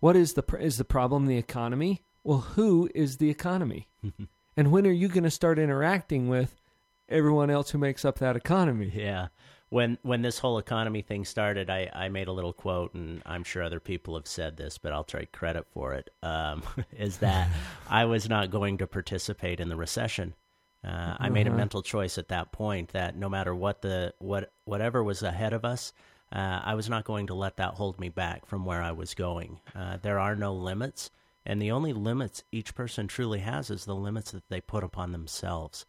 What 0.00 0.16
is 0.16 0.34
the 0.34 0.44
is 0.58 0.76
the 0.76 0.84
problem 0.84 1.26
the 1.26 1.38
economy? 1.38 2.02
Well, 2.22 2.40
who 2.40 2.90
is 2.94 3.16
the 3.16 3.30
economy? 3.30 3.88
and 4.56 4.72
when 4.72 4.86
are 4.86 4.92
you 4.92 5.08
going 5.08 5.24
to 5.24 5.30
start 5.30 5.58
interacting 5.58 6.28
with 6.28 6.60
everyone 7.08 7.50
else 7.50 7.70
who 7.70 7.78
makes 7.78 8.04
up 8.04 8.18
that 8.18 8.36
economy? 8.36 8.92
Yeah. 8.94 9.28
When 9.70 9.98
when 10.02 10.20
this 10.20 10.38
whole 10.38 10.58
economy 10.58 11.00
thing 11.00 11.24
started, 11.24 11.70
I, 11.70 11.90
I 11.94 12.08
made 12.08 12.28
a 12.28 12.32
little 12.32 12.52
quote, 12.52 12.92
and 12.92 13.22
I'm 13.24 13.44
sure 13.44 13.62
other 13.62 13.80
people 13.80 14.16
have 14.16 14.26
said 14.26 14.56
this, 14.56 14.78
but 14.78 14.92
I'll 14.92 15.04
take 15.04 15.32
credit 15.32 15.66
for 15.72 15.94
it. 15.94 16.10
Um, 16.22 16.64
is 16.98 17.18
that 17.18 17.48
I 17.88 18.04
was 18.04 18.28
not 18.28 18.50
going 18.50 18.78
to 18.78 18.86
participate 18.86 19.60
in 19.60 19.70
the 19.70 19.76
recession. 19.76 20.34
Uh, 20.82 21.14
I 21.18 21.28
made 21.28 21.46
a 21.46 21.50
uh-huh. 21.50 21.58
mental 21.58 21.82
choice 21.82 22.16
at 22.16 22.28
that 22.28 22.52
point 22.52 22.92
that 22.92 23.16
no 23.16 23.28
matter 23.28 23.54
what 23.54 23.82
the 23.82 24.14
what 24.18 24.52
whatever 24.64 25.04
was 25.04 25.22
ahead 25.22 25.52
of 25.52 25.64
us, 25.64 25.92
uh, 26.32 26.60
I 26.64 26.74
was 26.74 26.88
not 26.88 27.04
going 27.04 27.26
to 27.26 27.34
let 27.34 27.56
that 27.56 27.74
hold 27.74 27.98
me 28.00 28.08
back 28.08 28.46
from 28.46 28.64
where 28.64 28.82
I 28.82 28.92
was 28.92 29.14
going. 29.14 29.60
Uh, 29.74 29.98
there 30.00 30.18
are 30.18 30.36
no 30.36 30.54
limits, 30.54 31.10
and 31.44 31.60
the 31.60 31.70
only 31.70 31.92
limits 31.92 32.44
each 32.50 32.74
person 32.74 33.08
truly 33.08 33.40
has 33.40 33.70
is 33.70 33.84
the 33.84 33.94
limits 33.94 34.30
that 34.30 34.48
they 34.48 34.60
put 34.60 34.84
upon 34.84 35.12
themselves. 35.12 35.86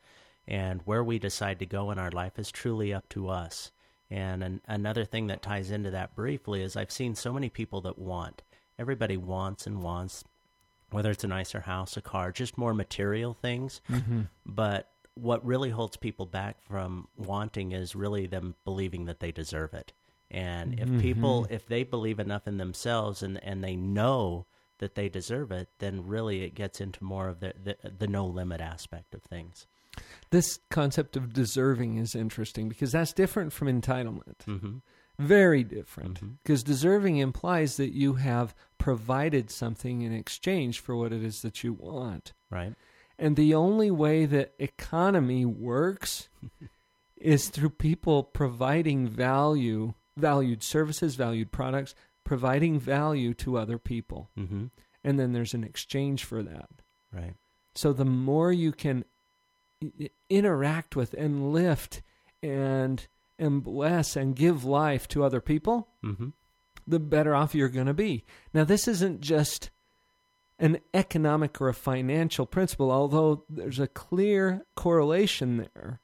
And 0.47 0.81
where 0.85 1.03
we 1.03 1.19
decide 1.19 1.59
to 1.59 1.65
go 1.65 1.91
in 1.91 1.99
our 1.99 2.11
life 2.11 2.39
is 2.39 2.51
truly 2.51 2.93
up 2.93 3.07
to 3.09 3.29
us. 3.29 3.71
And 4.09 4.43
an, 4.43 4.61
another 4.67 5.05
thing 5.05 5.27
that 5.27 5.41
ties 5.41 5.71
into 5.71 5.91
that 5.91 6.15
briefly 6.15 6.61
is 6.61 6.75
I've 6.75 6.91
seen 6.91 7.15
so 7.15 7.31
many 7.31 7.47
people 7.47 7.79
that 7.81 7.97
want. 7.97 8.41
Everybody 8.77 9.15
wants 9.15 9.67
and 9.67 9.81
wants, 9.81 10.23
whether 10.91 11.09
it's 11.11 11.23
a 11.23 11.27
nicer 11.27 11.61
house, 11.61 11.97
a 11.97 12.01
car, 12.01 12.31
just 12.31 12.57
more 12.57 12.73
material 12.73 13.33
things. 13.33 13.81
Mm-hmm. 13.89 14.21
But 14.45 14.89
what 15.15 15.45
really 15.45 15.69
holds 15.69 15.97
people 15.97 16.25
back 16.25 16.61
from 16.61 17.07
wanting 17.17 17.71
is 17.71 17.95
really 17.95 18.27
them 18.27 18.55
believing 18.63 19.05
that 19.05 19.19
they 19.19 19.31
deserve 19.31 19.73
it. 19.73 19.93
And 20.29 20.79
if 20.79 21.01
people, 21.01 21.45
if 21.49 21.67
they 21.67 21.83
believe 21.83 22.17
enough 22.19 22.47
in 22.47 22.57
themselves 22.57 23.21
and, 23.21 23.43
and 23.43 23.61
they 23.61 23.75
know 23.75 24.45
that 24.77 24.95
they 24.95 25.09
deserve 25.09 25.51
it, 25.51 25.67
then 25.79 26.07
really 26.07 26.43
it 26.43 26.55
gets 26.55 26.79
into 26.79 27.03
more 27.03 27.27
of 27.27 27.41
the, 27.41 27.53
the, 27.61 27.77
the 27.89 28.07
no 28.07 28.25
limit 28.25 28.61
aspect 28.61 29.13
of 29.13 29.21
things. 29.23 29.67
This 30.29 30.59
concept 30.69 31.17
of 31.17 31.33
deserving 31.33 31.97
is 31.97 32.15
interesting 32.15 32.69
because 32.69 32.93
that's 32.93 33.11
different 33.11 33.51
from 33.51 33.67
entitlement. 33.67 34.43
hmm 34.45 34.77
Very 35.19 35.63
different. 35.65 36.21
Mhm. 36.21 36.37
Because 36.41 36.63
deserving 36.63 37.17
implies 37.17 37.75
that 37.75 37.93
you 37.93 38.13
have 38.13 38.55
provided 38.81 39.51
something 39.51 40.01
in 40.01 40.11
exchange 40.11 40.79
for 40.79 40.95
what 40.95 41.13
it 41.13 41.23
is 41.23 41.43
that 41.43 41.63
you 41.63 41.73
want. 41.73 42.33
Right? 42.49 42.73
And 43.19 43.35
the 43.35 43.53
only 43.53 43.91
way 43.91 44.25
that 44.25 44.53
economy 44.57 45.45
works 45.45 46.29
is 47.15 47.49
through 47.49 47.69
people 47.69 48.23
providing 48.23 49.07
value, 49.07 49.93
valued 50.17 50.63
services, 50.63 51.13
valued 51.13 51.51
products, 51.51 51.93
providing 52.23 52.79
value 52.79 53.35
to 53.35 53.57
other 53.57 53.77
people. 53.77 54.29
hmm 54.35 54.65
And 55.03 55.19
then 55.19 55.31
there's 55.33 55.53
an 55.53 55.63
exchange 55.63 56.23
for 56.23 56.41
that. 56.41 56.69
Right. 57.13 57.35
So 57.75 57.93
the 57.93 58.05
more 58.05 58.51
you 58.51 58.71
can 58.71 59.05
interact 60.29 60.95
with 60.95 61.13
and 61.13 61.53
lift 61.53 62.01
and 62.41 63.07
and 63.37 63.63
bless 63.63 64.15
and 64.15 64.35
give 64.35 64.63
life 64.65 65.07
to 65.09 65.23
other 65.23 65.41
people, 65.41 65.87
hmm 66.01 66.29
the 66.87 66.99
better 66.99 67.35
off 67.35 67.55
you're 67.55 67.69
going 67.69 67.87
to 67.87 67.93
be. 67.93 68.25
Now, 68.53 68.63
this 68.63 68.87
isn't 68.87 69.21
just 69.21 69.69
an 70.59 70.79
economic 70.93 71.59
or 71.59 71.69
a 71.69 71.73
financial 71.73 72.45
principle, 72.45 72.91
although 72.91 73.43
there's 73.49 73.79
a 73.79 73.87
clear 73.87 74.65
correlation 74.75 75.57
there. 75.57 75.99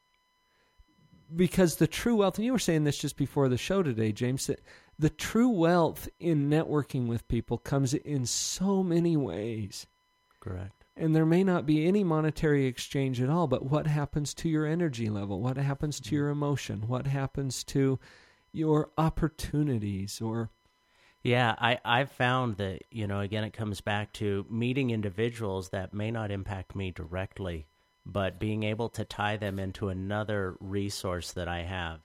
Because 1.35 1.75
the 1.75 1.87
true 1.87 2.15
wealth, 2.15 2.37
and 2.37 2.45
you 2.45 2.53
were 2.53 2.59
saying 2.59 2.85
this 2.85 2.97
just 2.97 3.17
before 3.17 3.49
the 3.49 3.57
show 3.57 3.83
today, 3.83 4.11
James, 4.11 4.47
that 4.47 4.61
the 4.97 5.09
true 5.09 5.49
wealth 5.49 6.09
in 6.19 6.49
networking 6.49 7.07
with 7.07 7.27
people 7.27 7.57
comes 7.57 7.93
in 7.93 8.25
so 8.25 8.81
many 8.81 9.15
ways. 9.15 9.85
Correct. 10.39 10.85
And 10.95 11.15
there 11.15 11.25
may 11.25 11.43
not 11.43 11.67
be 11.67 11.85
any 11.85 12.03
monetary 12.03 12.65
exchange 12.65 13.21
at 13.21 13.29
all, 13.29 13.45
but 13.45 13.65
what 13.65 13.85
happens 13.85 14.33
to 14.35 14.49
your 14.49 14.65
energy 14.65 15.09
level? 15.09 15.39
What 15.39 15.57
happens 15.57 15.99
to 15.99 16.05
mm-hmm. 16.07 16.15
your 16.15 16.29
emotion? 16.29 16.87
What 16.87 17.05
happens 17.05 17.63
to 17.65 17.99
your 18.51 18.89
opportunities 18.97 20.19
or 20.19 20.49
Yeah, 21.27 21.55
I, 21.57 21.77
I've 21.83 22.11
found 22.11 22.55
that, 22.55 22.83
you 22.89 23.05
know, 23.05 23.19
again, 23.19 23.43
it 23.43 23.51
comes 23.51 23.81
back 23.81 24.13
to 24.13 24.45
meeting 24.49 24.91
individuals 24.91 25.67
that 25.69 25.93
may 25.93 26.09
not 26.09 26.31
impact 26.31 26.73
me 26.73 26.91
directly, 26.91 27.67
but 28.05 28.39
being 28.39 28.63
able 28.63 28.87
to 28.87 29.03
tie 29.03 29.35
them 29.35 29.59
into 29.59 29.89
another 29.89 30.55
resource 30.61 31.33
that 31.33 31.49
I 31.49 31.63
have. 31.63 31.99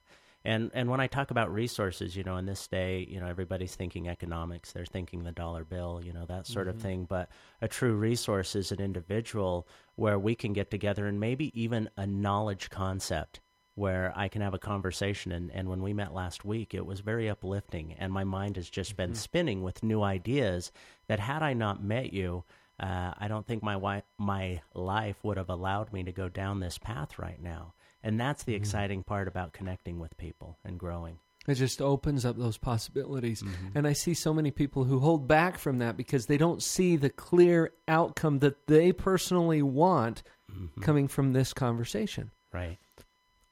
And 0.44 0.72
and 0.74 0.90
when 0.90 0.98
I 0.98 1.06
talk 1.06 1.30
about 1.30 1.54
resources, 1.54 2.16
you 2.16 2.24
know, 2.24 2.36
in 2.36 2.46
this 2.46 2.66
day, 2.66 3.06
you 3.08 3.20
know, 3.20 3.28
everybody's 3.28 3.76
thinking 3.76 4.08
economics, 4.08 4.72
they're 4.72 4.84
thinking 4.84 5.22
the 5.22 5.30
dollar 5.30 5.62
bill, 5.62 6.00
you 6.02 6.12
know, 6.12 6.26
that 6.26 6.48
sort 6.48 6.66
of 6.66 6.74
mm-hmm. 6.74 6.82
thing. 6.82 7.06
But 7.08 7.28
a 7.60 7.68
true 7.68 7.94
resource 7.94 8.56
is 8.56 8.72
an 8.72 8.80
individual 8.80 9.68
where 9.94 10.18
we 10.18 10.34
can 10.34 10.52
get 10.52 10.68
together 10.68 11.06
and 11.06 11.20
maybe 11.20 11.52
even 11.54 11.88
a 11.96 12.08
knowledge 12.08 12.70
concept 12.70 13.38
where 13.74 14.12
I 14.14 14.28
can 14.28 14.42
have 14.42 14.54
a 14.54 14.58
conversation. 14.58 15.32
And, 15.32 15.50
and 15.50 15.68
when 15.68 15.82
we 15.82 15.92
met 15.92 16.12
last 16.14 16.44
week, 16.44 16.74
it 16.74 16.84
was 16.84 17.00
very 17.00 17.28
uplifting. 17.28 17.94
And 17.98 18.12
my 18.12 18.24
mind 18.24 18.56
has 18.56 18.68
just 18.68 18.96
been 18.96 19.14
spinning 19.14 19.62
with 19.62 19.82
new 19.82 20.02
ideas 20.02 20.72
that 21.08 21.20
had 21.20 21.42
I 21.42 21.54
not 21.54 21.82
met 21.82 22.12
you, 22.12 22.44
uh, 22.78 23.12
I 23.16 23.28
don't 23.28 23.46
think 23.46 23.62
my, 23.62 23.74
wi- 23.74 24.02
my 24.18 24.60
life 24.74 25.16
would 25.22 25.36
have 25.36 25.48
allowed 25.50 25.92
me 25.92 26.02
to 26.04 26.12
go 26.12 26.28
down 26.28 26.60
this 26.60 26.78
path 26.78 27.18
right 27.18 27.40
now. 27.40 27.74
And 28.02 28.18
that's 28.18 28.42
the 28.44 28.54
exciting 28.54 29.04
part 29.04 29.28
about 29.28 29.52
connecting 29.52 29.98
with 30.00 30.16
people 30.16 30.58
and 30.64 30.78
growing. 30.78 31.18
It 31.48 31.54
just 31.54 31.80
opens 31.82 32.24
up 32.24 32.36
those 32.36 32.56
possibilities. 32.58 33.42
Mm-hmm. 33.42 33.76
And 33.78 33.86
I 33.86 33.94
see 33.94 34.14
so 34.14 34.32
many 34.34 34.50
people 34.50 34.84
who 34.84 35.00
hold 35.00 35.26
back 35.26 35.58
from 35.58 35.78
that 35.78 35.96
because 35.96 36.26
they 36.26 36.36
don't 36.36 36.62
see 36.62 36.96
the 36.96 37.10
clear 37.10 37.72
outcome 37.88 38.40
that 38.40 38.66
they 38.66 38.92
personally 38.92 39.62
want 39.62 40.22
Mm-hmm. 40.52 40.82
coming 40.82 41.08
from 41.08 41.32
this 41.32 41.54
conversation. 41.54 42.30
Right. 42.52 42.76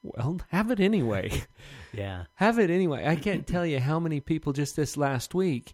Well, 0.03 0.39
have 0.49 0.71
it 0.71 0.79
anyway. 0.79 1.43
Yeah. 1.93 2.23
have 2.35 2.57
it 2.57 2.69
anyway. 2.69 3.05
I 3.05 3.17
can't 3.17 3.45
tell 3.45 3.65
you 3.65 3.81
how 3.81 3.99
many 3.99 4.21
people 4.21 4.53
just 4.53 4.77
this 4.77 4.95
last 4.95 5.35
week 5.35 5.73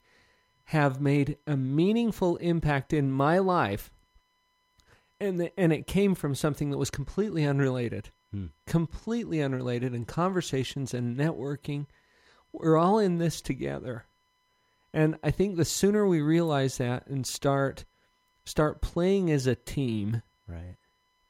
have 0.65 0.99
made 0.99 1.37
a 1.45 1.55
meaningful 1.55 2.37
impact 2.37 2.91
in 2.91 3.11
my 3.11 3.37
life. 3.37 3.91
And 5.19 5.39
the, 5.39 5.59
and 5.59 5.71
it 5.71 5.85
came 5.85 6.15
from 6.15 6.33
something 6.33 6.71
that 6.71 6.77
was 6.79 6.89
completely 6.89 7.45
unrelated. 7.45 8.09
Hmm. 8.31 8.47
completely 8.65 9.41
unrelated 9.41 9.93
and 9.93 10.05
conversations 10.05 10.93
and 10.93 11.15
networking 11.17 11.85
we're 12.51 12.75
all 12.75 12.99
in 12.99 13.19
this 13.19 13.39
together 13.39 14.03
and 14.93 15.17
i 15.23 15.31
think 15.31 15.55
the 15.55 15.63
sooner 15.63 16.05
we 16.05 16.19
realize 16.19 16.77
that 16.77 17.07
and 17.07 17.25
start 17.25 17.85
start 18.43 18.81
playing 18.81 19.31
as 19.31 19.47
a 19.47 19.55
team 19.55 20.23
Right. 20.45 20.75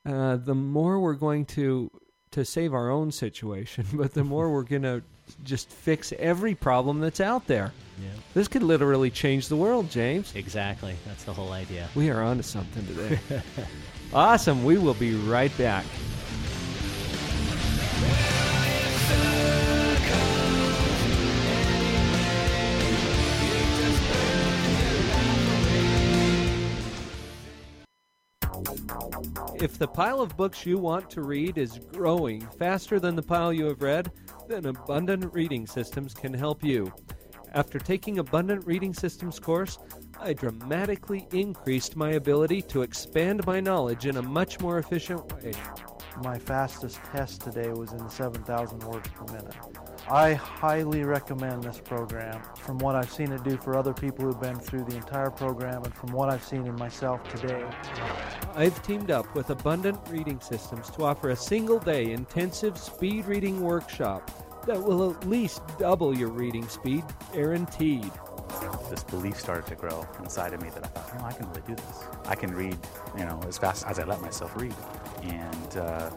uh, 0.08 0.38
the 0.38 0.56
more 0.56 1.00
we're 1.00 1.14
going 1.14 1.46
to 1.46 1.92
to 2.32 2.44
save 2.46 2.74
our 2.74 2.90
own 2.90 3.12
situation 3.12 3.86
but 3.94 4.14
the 4.14 4.24
more 4.24 4.52
we're 4.52 4.64
going 4.64 4.82
to 4.84 5.02
just 5.44 5.70
fix 5.70 6.14
every 6.20 6.56
problem 6.56 7.00
that's 7.00 7.20
out 7.20 7.46
there 7.48 7.72
Yeah. 8.00 8.08
this 8.34 8.48
could 8.48 8.64
literally 8.64 9.10
change 9.10 9.48
the 9.50 9.56
world 9.58 9.90
james 9.90 10.34
Exactly. 10.36 10.96
That's 11.06 11.24
the 11.26 11.34
whole 11.34 11.52
idea. 11.52 11.88
we 11.96 12.10
are 12.10 12.22
onto 12.24 12.44
something 12.44 12.86
today 12.88 13.20
awesome 14.14 14.64
we 14.64 14.78
will 14.78 14.94
be 14.94 15.16
right 15.16 15.56
back 15.58 15.86
If 29.60 29.80
the 29.80 29.88
pile 29.88 30.22
of 30.22 30.38
books 30.38 30.68
you 30.68 30.78
want 30.78 31.10
to 31.10 31.24
read 31.24 31.58
is 31.58 31.80
growing 31.92 32.42
faster 32.60 33.00
than 33.00 33.16
the 33.16 33.24
pile 33.24 33.52
you 33.52 33.66
have 33.66 33.82
read, 33.82 34.12
then 34.48 34.68
Abundant 34.68 35.34
Reading 35.34 35.66
Systems 35.66 36.14
can 36.14 36.32
help 36.32 36.64
you. 36.64 36.94
After 37.54 37.80
taking 37.80 38.20
Abundant 38.20 38.68
Reading 38.68 38.94
Systems 38.94 39.40
course, 39.40 39.80
I 40.20 40.34
dramatically 40.34 41.28
increased 41.32 41.96
my 41.96 42.12
ability 42.12 42.62
to 42.64 42.84
expand 42.84 43.48
my 43.48 43.60
knowledge 43.60 44.06
in 44.06 44.18
a 44.18 44.22
much 44.22 44.60
more 44.60 44.78
efficient 44.78 45.34
way. 45.34 45.54
My 46.24 46.38
fastest 46.38 47.00
test 47.06 47.42
today 47.42 47.72
was 47.72 47.94
in 47.94 48.10
7,000 48.10 48.84
words 48.84 49.10
per 49.10 49.26
minute. 49.34 49.56
I 50.10 50.36
highly 50.36 51.04
recommend 51.04 51.64
this 51.64 51.82
program 51.82 52.42
from 52.60 52.78
what 52.78 52.96
I've 52.96 53.12
seen 53.12 53.34
it 53.34 53.44
do 53.44 53.58
for 53.58 53.78
other 53.78 53.94
people 53.94 54.24
who've 54.24 54.40
been 54.40 54.58
through 54.58 54.86
the 54.86 54.96
entire 54.96 55.30
program 55.30 55.84
and 55.84 55.94
from 55.94 56.14
what 56.14 56.30
I've 56.30 56.44
seen 56.44 56.66
in 56.66 56.76
myself 56.76 57.22
today. 57.30 57.68
I've 58.56 58.82
teamed 58.84 59.12
up 59.12 59.36
with 59.36 59.50
Abundant 59.50 60.00
Reading 60.10 60.40
Systems 60.40 60.90
to 60.92 61.04
offer 61.04 61.32
a 61.32 61.36
single 61.36 61.78
day 61.78 62.14
intensive 62.14 62.78
speed 62.78 63.26
reading 63.26 63.60
workshop 63.60 64.32
that 64.66 64.82
will 64.82 65.12
at 65.12 65.28
least 65.28 65.62
double 65.78 66.18
your 66.18 66.30
reading 66.30 66.70
speed, 66.70 67.04
guaranteed. 67.34 68.12
this 68.90 69.04
belief 69.04 69.38
started 69.38 69.68
to 69.68 69.76
grow 69.76 70.08
inside 70.20 70.54
of 70.54 70.62
me 70.62 70.70
that 70.70 70.86
I 70.86 70.88
thought, 70.88 71.14
you 71.14 71.20
know, 71.20 71.26
I 71.26 71.34
can 71.34 71.50
really 71.50 71.64
do 71.68 71.76
this. 71.76 72.04
I 72.26 72.36
can 72.36 72.56
read, 72.56 72.78
you 73.18 73.26
know, 73.26 73.42
as 73.46 73.58
fast 73.58 73.86
as 73.86 74.00
I 74.00 74.06
let 74.06 74.22
myself 74.22 74.56
read, 74.56 74.74
and 75.24 75.78
uh, 75.78 76.10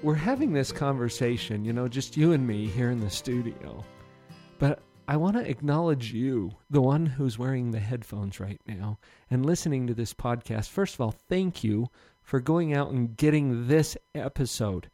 We're 0.00 0.14
having 0.14 0.52
this 0.52 0.70
conversation, 0.70 1.64
you 1.64 1.72
know, 1.72 1.88
just 1.88 2.16
you 2.16 2.32
and 2.32 2.46
me 2.46 2.68
here 2.68 2.90
in 2.92 3.00
the 3.00 3.10
studio. 3.10 3.84
But 4.60 4.78
I 5.08 5.16
want 5.16 5.36
to 5.36 5.50
acknowledge 5.50 6.12
you, 6.12 6.52
the 6.70 6.80
one 6.80 7.04
who's 7.04 7.36
wearing 7.36 7.72
the 7.72 7.80
headphones 7.80 8.38
right 8.38 8.60
now 8.64 8.98
and 9.28 9.44
listening 9.44 9.88
to 9.88 9.94
this 9.94 10.14
podcast. 10.14 10.68
First 10.68 10.94
of 10.94 11.00
all, 11.00 11.10
thank 11.10 11.64
you 11.64 11.88
for 12.22 12.38
going 12.38 12.72
out 12.72 12.92
and 12.92 13.16
getting 13.16 13.66
this 13.66 13.96
episode. 14.14 14.90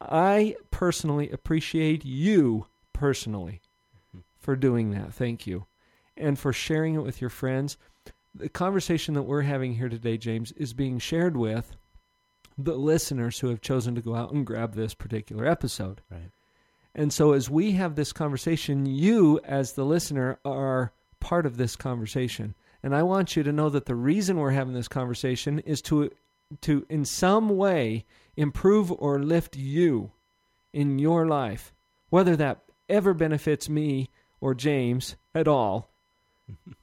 I 0.00 0.56
personally 0.72 1.30
appreciate 1.30 2.04
you 2.04 2.66
personally 2.92 3.62
mm-hmm. 4.08 4.20
for 4.40 4.56
doing 4.56 4.90
that. 4.90 5.14
Thank 5.14 5.46
you. 5.46 5.66
And 6.16 6.36
for 6.36 6.52
sharing 6.52 6.96
it 6.96 7.04
with 7.04 7.20
your 7.20 7.30
friends. 7.30 7.76
The 8.38 8.48
conversation 8.48 9.14
that 9.14 9.22
we're 9.22 9.42
having 9.42 9.74
here 9.74 9.88
today, 9.88 10.16
James, 10.16 10.52
is 10.52 10.72
being 10.72 11.00
shared 11.00 11.36
with 11.36 11.76
the 12.56 12.76
listeners 12.76 13.40
who 13.40 13.48
have 13.48 13.60
chosen 13.60 13.96
to 13.96 14.00
go 14.00 14.14
out 14.14 14.32
and 14.32 14.46
grab 14.46 14.74
this 14.74 14.94
particular 14.94 15.44
episode. 15.44 16.00
Right. 16.08 16.30
And 16.94 17.12
so, 17.12 17.32
as 17.32 17.50
we 17.50 17.72
have 17.72 17.96
this 17.96 18.12
conversation, 18.12 18.86
you, 18.86 19.40
as 19.42 19.72
the 19.72 19.84
listener, 19.84 20.38
are 20.44 20.92
part 21.18 21.46
of 21.46 21.56
this 21.56 21.74
conversation. 21.74 22.54
And 22.80 22.94
I 22.94 23.02
want 23.02 23.34
you 23.34 23.42
to 23.42 23.52
know 23.52 23.70
that 23.70 23.86
the 23.86 23.96
reason 23.96 24.36
we're 24.36 24.50
having 24.52 24.74
this 24.74 24.88
conversation 24.88 25.58
is 25.60 25.82
to, 25.82 26.10
to 26.60 26.86
in 26.88 27.04
some 27.04 27.56
way, 27.56 28.04
improve 28.36 28.92
or 28.92 29.20
lift 29.20 29.56
you 29.56 30.12
in 30.72 31.00
your 31.00 31.26
life, 31.26 31.72
whether 32.08 32.36
that 32.36 32.62
ever 32.88 33.14
benefits 33.14 33.68
me 33.68 34.10
or 34.40 34.54
James 34.54 35.16
at 35.34 35.48
all. 35.48 35.90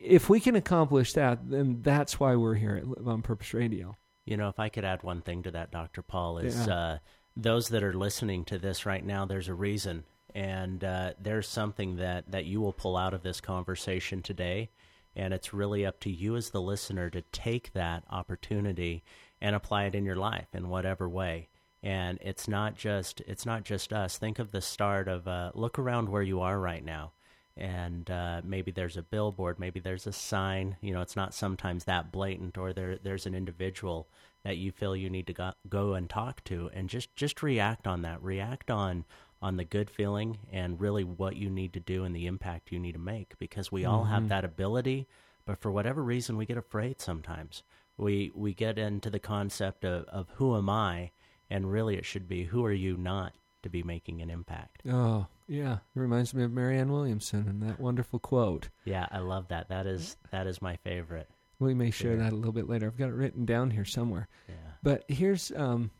if 0.00 0.28
we 0.30 0.40
can 0.40 0.56
accomplish 0.56 1.12
that, 1.12 1.48
then 1.48 1.82
that's 1.82 2.18
why 2.18 2.34
we're 2.34 2.54
here 2.54 2.76
at 2.76 2.88
Live 2.88 3.06
on 3.08 3.22
Purpose 3.22 3.52
Radio. 3.54 3.96
You 4.24 4.36
know, 4.36 4.48
if 4.48 4.58
I 4.58 4.68
could 4.68 4.84
add 4.84 5.02
one 5.02 5.20
thing 5.22 5.42
to 5.42 5.50
that, 5.52 5.70
Dr. 5.70 6.02
Paul, 6.02 6.38
is 6.38 6.66
Yeah. 6.66 6.74
uh, 6.74 6.98
those 7.36 7.68
that 7.68 7.82
are 7.82 7.92
listening 7.92 8.44
to 8.46 8.58
this 8.58 8.86
right 8.86 9.04
now, 9.04 9.24
there's 9.26 9.48
a 9.48 9.54
reason. 9.54 10.04
And 10.34 10.82
uh, 10.84 11.14
there's 11.20 11.48
something 11.48 11.96
that, 11.96 12.30
that 12.30 12.44
you 12.44 12.60
will 12.60 12.72
pull 12.72 12.96
out 12.96 13.14
of 13.14 13.22
this 13.22 13.40
conversation 13.40 14.22
today. 14.22 14.70
And 15.16 15.34
it's 15.34 15.52
really 15.52 15.84
up 15.84 16.00
to 16.00 16.10
you 16.10 16.36
as 16.36 16.50
the 16.50 16.62
listener 16.62 17.10
to 17.10 17.22
take 17.32 17.72
that 17.72 18.04
opportunity 18.10 19.02
and 19.40 19.56
apply 19.56 19.84
it 19.84 19.94
in 19.94 20.04
your 20.04 20.16
life 20.16 20.46
in 20.54 20.68
whatever 20.68 21.08
way. 21.08 21.48
And 21.82 22.18
it's 22.20 22.46
not 22.46 22.76
just 22.76 23.20
it's 23.22 23.46
not 23.46 23.64
just 23.64 23.92
us. 23.92 24.18
Think 24.18 24.38
of 24.38 24.52
the 24.52 24.60
start 24.60 25.08
of 25.08 25.26
uh, 25.26 25.50
look 25.54 25.78
around 25.78 26.10
where 26.10 26.22
you 26.22 26.40
are 26.40 26.60
right 26.60 26.84
now 26.84 27.12
and 27.56 28.10
uh, 28.10 28.40
maybe 28.44 28.70
there's 28.70 28.96
a 28.96 29.02
billboard, 29.02 29.58
maybe 29.58 29.80
there's 29.80 30.06
a 30.06 30.12
sign. 30.12 30.76
You 30.80 30.92
know, 30.92 31.00
it's 31.00 31.16
not 31.16 31.34
sometimes 31.34 31.84
that 31.84 32.12
blatant, 32.12 32.56
or 32.56 32.72
there 32.72 32.98
there's 33.02 33.26
an 33.26 33.34
individual 33.34 34.08
that 34.44 34.56
you 34.56 34.72
feel 34.72 34.96
you 34.96 35.10
need 35.10 35.26
to 35.26 35.32
go, 35.34 35.52
go 35.68 35.94
and 35.94 36.08
talk 36.08 36.42
to, 36.44 36.70
and 36.72 36.88
just 36.88 37.14
just 37.16 37.42
react 37.42 37.86
on 37.86 38.02
that. 38.02 38.22
React 38.22 38.70
on 38.70 39.04
on 39.42 39.56
the 39.56 39.64
good 39.64 39.90
feeling 39.90 40.38
and 40.52 40.80
really 40.80 41.02
what 41.02 41.36
you 41.36 41.48
need 41.48 41.72
to 41.72 41.80
do 41.80 42.04
and 42.04 42.14
the 42.14 42.26
impact 42.26 42.70
you 42.70 42.78
need 42.78 42.92
to 42.92 42.98
make, 42.98 43.38
because 43.38 43.72
we 43.72 43.84
all 43.86 44.04
have 44.04 44.28
that 44.28 44.44
ability, 44.44 45.06
but 45.46 45.58
for 45.58 45.70
whatever 45.70 46.02
reason 46.02 46.36
we 46.36 46.44
get 46.44 46.58
afraid 46.58 47.00
sometimes. 47.00 47.62
We 47.96 48.30
we 48.34 48.54
get 48.54 48.78
into 48.78 49.10
the 49.10 49.18
concept 49.18 49.84
of, 49.84 50.04
of 50.04 50.28
who 50.34 50.56
am 50.56 50.70
I, 50.70 51.10
and 51.50 51.70
really 51.70 51.96
it 51.96 52.06
should 52.06 52.28
be 52.28 52.44
who 52.44 52.64
are 52.64 52.72
you 52.72 52.96
not 52.96 53.34
to 53.62 53.68
be 53.68 53.82
making 53.82 54.22
an 54.22 54.30
impact. 54.30 54.82
Oh, 54.90 55.26
yeah. 55.50 55.74
It 55.74 55.98
reminds 55.98 56.32
me 56.32 56.44
of 56.44 56.52
Marianne 56.52 56.92
Williamson 56.92 57.48
and 57.48 57.60
that 57.62 57.80
wonderful 57.80 58.20
quote. 58.20 58.68
Yeah, 58.84 59.06
I 59.10 59.18
love 59.18 59.48
that. 59.48 59.68
That 59.68 59.86
is 59.86 60.16
that 60.30 60.46
is 60.46 60.62
my 60.62 60.76
favorite. 60.76 61.28
We 61.58 61.74
may 61.74 61.90
share 61.90 62.16
that 62.16 62.32
a 62.32 62.36
little 62.36 62.52
bit 62.52 62.68
later. 62.68 62.86
I've 62.86 62.96
got 62.96 63.08
it 63.08 63.14
written 63.14 63.44
down 63.44 63.72
here 63.72 63.84
somewhere. 63.84 64.28
Yeah. 64.48 64.54
But 64.82 65.04
here's 65.08 65.50
um, 65.56 65.90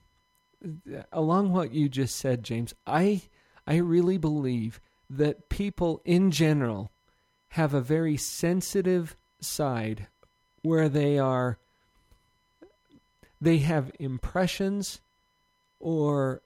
along 1.12 1.52
what 1.52 1.74
you 1.74 1.88
just 1.88 2.16
said, 2.16 2.44
James. 2.44 2.74
I 2.86 3.22
I 3.66 3.76
really 3.76 4.18
believe 4.18 4.80
that 5.10 5.48
people 5.48 6.00
in 6.04 6.30
general 6.30 6.92
have 7.48 7.74
a 7.74 7.80
very 7.80 8.16
sensitive 8.16 9.16
side 9.40 10.06
where 10.62 10.88
they 10.88 11.18
are 11.18 11.58
they 13.40 13.58
have 13.58 13.90
impressions 13.98 15.00
or 15.80 16.42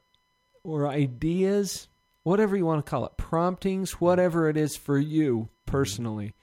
or 0.63 0.89
ideas, 0.89 1.89
whatever 2.25 2.57
you 2.57 2.67
want 2.67 2.85
to 2.85 2.91
call 2.91 3.07
it, 3.07 3.17
promptings, 3.17 4.01
whatever 4.01 4.49
it 4.49 4.57
is 4.57 4.77
for 4.77 4.99
you 4.99 5.49
personally. 5.67 6.35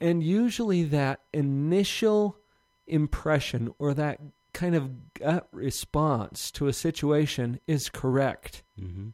And 0.00 0.22
usually 0.22 0.82
that 0.84 1.20
initial 1.32 2.36
impression 2.86 3.72
or 3.78 3.94
that 3.94 4.20
kind 4.52 4.74
of 4.74 5.14
gut 5.14 5.48
response 5.52 6.50
to 6.52 6.66
a 6.66 6.72
situation 6.72 7.60
is 7.66 7.88
correct. 7.88 8.62
Mm-hmm. 8.80 9.08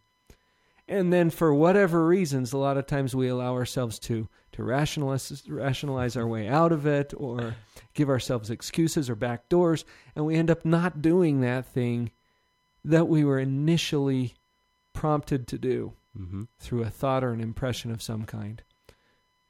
And 0.87 1.13
then 1.13 1.31
for 1.31 1.55
whatever 1.55 2.07
reasons, 2.07 2.53
a 2.53 2.59
lot 2.59 2.77
of 2.77 2.87
times 2.87 3.15
we 3.15 3.29
allow 3.29 3.55
ourselves 3.55 3.99
to 4.01 4.29
to 4.53 4.63
rationalize 4.63 5.43
rationalize 5.49 6.17
our 6.17 6.29
way 6.29 6.47
out 6.47 6.71
of 6.71 6.87
it 6.87 7.13
or 7.17 7.57
give 7.95 8.09
ourselves 8.09 8.51
excuses 8.51 9.11
or 9.11 9.17
back 9.17 9.49
doors, 9.49 9.85
and 10.15 10.25
we 10.25 10.37
end 10.37 10.51
up 10.51 10.65
not 10.65 11.03
doing 11.03 11.41
that 11.41 11.67
thing 11.67 12.11
that 12.85 13.09
we 13.09 13.25
were 13.25 13.41
initially 13.41 14.35
prompted 14.93 15.49
to 15.49 15.59
do 15.59 15.93
Mm-hmm. 16.19 16.45
through 16.61 16.83
a 16.83 16.91
thought 16.91 17.25
or 17.25 17.33
an 17.33 17.41
impression 17.41 17.91
of 17.91 18.01
some 18.03 18.25
kind. 18.25 18.63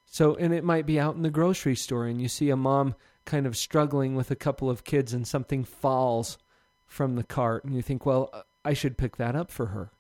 So, 0.07 0.35
and 0.37 0.55
it 0.55 0.65
might 0.65 0.87
be 0.87 0.99
out 0.99 1.15
in 1.17 1.23
the 1.23 1.31
grocery 1.31 1.77
store, 1.77 2.07
and 2.07 2.23
you 2.23 2.29
see 2.29 2.49
a 2.51 2.57
mom 2.57 2.95
kind 3.25 3.47
of 3.47 3.57
struggling 3.57 4.15
with 4.15 4.31
a 4.31 4.37
couple 4.37 4.71
of 4.71 4.85
kids, 4.85 5.13
and 5.13 5.27
something 5.27 5.65
falls 5.65 6.39
from 6.87 7.17
the 7.17 7.25
cart, 7.25 7.65
and 7.65 7.75
you 7.75 7.83
think, 7.83 8.07
well, 8.07 8.31
uh, 8.33 8.43
I 8.65 8.75
should 8.75 8.97
pick 8.97 9.17
that 9.17 9.35
up 9.37 9.51
for 9.51 9.67
her. 9.67 9.91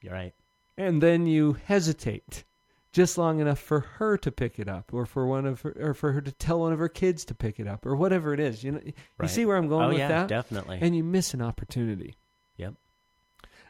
You're 0.00 0.12
right. 0.12 0.34
And 0.76 1.02
then 1.02 1.26
you 1.26 1.56
hesitate 1.64 2.44
just 2.92 3.18
long 3.18 3.40
enough 3.40 3.58
for 3.58 3.80
her 3.80 4.16
to 4.18 4.32
pick 4.32 4.58
it 4.58 4.68
up, 4.68 4.92
or 4.92 5.04
for 5.04 5.26
one 5.26 5.46
of 5.46 5.60
her, 5.60 5.76
or 5.78 5.94
for 5.94 6.12
her 6.12 6.20
to 6.20 6.32
tell 6.32 6.60
one 6.60 6.72
of 6.72 6.78
her 6.78 6.88
kids 6.88 7.24
to 7.26 7.34
pick 7.34 7.60
it 7.60 7.68
up, 7.68 7.84
or 7.84 7.94
whatever 7.94 8.32
it 8.32 8.40
is. 8.40 8.64
You 8.64 8.72
know, 8.72 8.80
you 9.20 9.28
see 9.28 9.44
where 9.44 9.56
I'm 9.56 9.68
going 9.68 9.84
oh 9.84 9.88
with 9.90 9.98
yeah, 9.98 10.08
that? 10.08 10.28
definitely. 10.28 10.78
and 10.80 10.96
you 10.96 11.04
miss 11.04 11.34
an 11.34 11.42
opportunity. 11.42 12.14
Yep. 12.56 12.74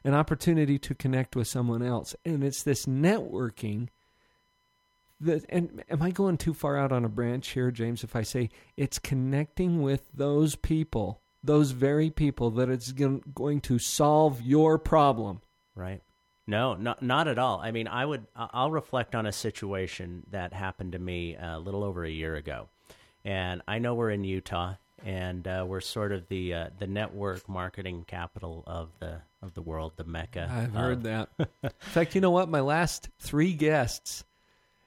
An 0.05 0.15
opportunity 0.15 0.79
to 0.79 0.95
connect 0.95 1.35
with 1.35 1.49
someone 1.49 1.83
else. 1.83 2.15
And 2.25 2.45
it's 2.45 2.63
this 2.63 2.87
networking 2.87 3.89
that 5.21 5.45
and 5.49 5.83
am 5.91 6.03
I 6.03 6.11
going 6.11 6.37
too 6.37 6.55
far 6.55 6.77
out 6.77 6.93
on 6.93 7.05
a 7.05 7.09
branch 7.09 7.49
here, 7.49 7.71
James, 7.71 8.05
if 8.05 8.15
I 8.15 8.23
say 8.23 8.51
it's 8.77 8.99
connecting 8.99 9.83
with 9.83 10.03
those 10.13 10.57
people, 10.57 11.21
those 11.43 11.71
very 11.71 12.11
people 12.11 12.51
that 12.53 12.69
it's 12.69 12.93
going 12.93 13.61
to 13.63 13.79
solve 13.79 14.43
your 14.43 14.79
problem. 14.79 15.41
Right. 15.75 16.03
No, 16.47 16.75
not 16.75 17.03
not 17.03 17.27
at 17.27 17.39
all. 17.39 17.61
I 17.61 17.73
mean, 17.73 17.89
I 17.89 18.05
would 18.05 18.27
I'll 18.37 18.71
reflect 18.71 19.15
on 19.15 19.27
a 19.27 19.33
situation 19.33 20.25
that 20.31 20.53
happened 20.53 20.93
to 20.93 20.99
me 20.99 21.37
a 21.37 21.59
little 21.59 21.83
over 21.83 22.05
a 22.05 22.11
year 22.11 22.37
ago, 22.37 22.69
and 23.25 23.63
I 23.67 23.81
know 23.81 23.95
we're 23.95 24.11
in 24.13 24.23
Utah, 24.23 24.75
and 25.05 25.47
uh, 25.49 25.65
we're 25.67 25.81
sort 25.81 26.13
of 26.13 26.29
the 26.29 26.55
uh, 26.55 26.69
the 26.79 26.87
network 26.87 27.49
marketing 27.49 28.05
capital 28.07 28.63
of 28.65 28.91
the 29.01 29.23
of 29.47 29.55
the 29.55 29.63
world, 29.63 29.93
the 29.97 30.05
mecca. 30.05 30.51
I've 30.53 30.75
heard 30.75 31.05
that. 31.05 31.31
In 31.39 31.71
fact, 31.79 32.15
you 32.15 32.21
know 32.21 32.31
what? 32.31 32.49
My 32.49 32.61
last 32.61 33.09
three 33.19 33.55
guests 33.55 34.25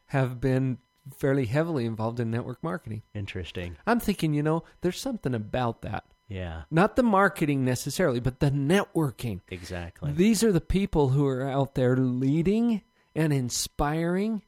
have 0.08 0.39
been 0.39 0.78
fairly 1.17 1.45
heavily 1.45 1.86
involved 1.86 2.19
in 2.19 2.30
network 2.30 2.62
marketing. 2.62 3.02
Interesting. 3.15 3.78
I'm 3.88 4.00
thinking, 4.00 4.34
you 4.34 4.43
know, 4.43 4.63
there's 4.82 5.00
something 5.00 5.34
about 5.34 5.82
that. 5.82 6.04
Yeah. 6.28 6.63
Not 6.69 6.95
the 6.95 7.04
marketing 7.04 7.65
necessarily, 7.65 8.19
but 8.19 8.39
the 8.39 8.52
networking. 8.52 9.41
Exactly. 9.50 10.12
These 10.12 10.43
are 10.43 10.52
the 10.52 10.62
people 10.62 11.10
who 11.10 11.26
are 11.26 11.48
out 11.50 11.74
there 11.74 11.98
leading 11.98 12.84
and 13.15 13.34
inspiring 13.34 14.43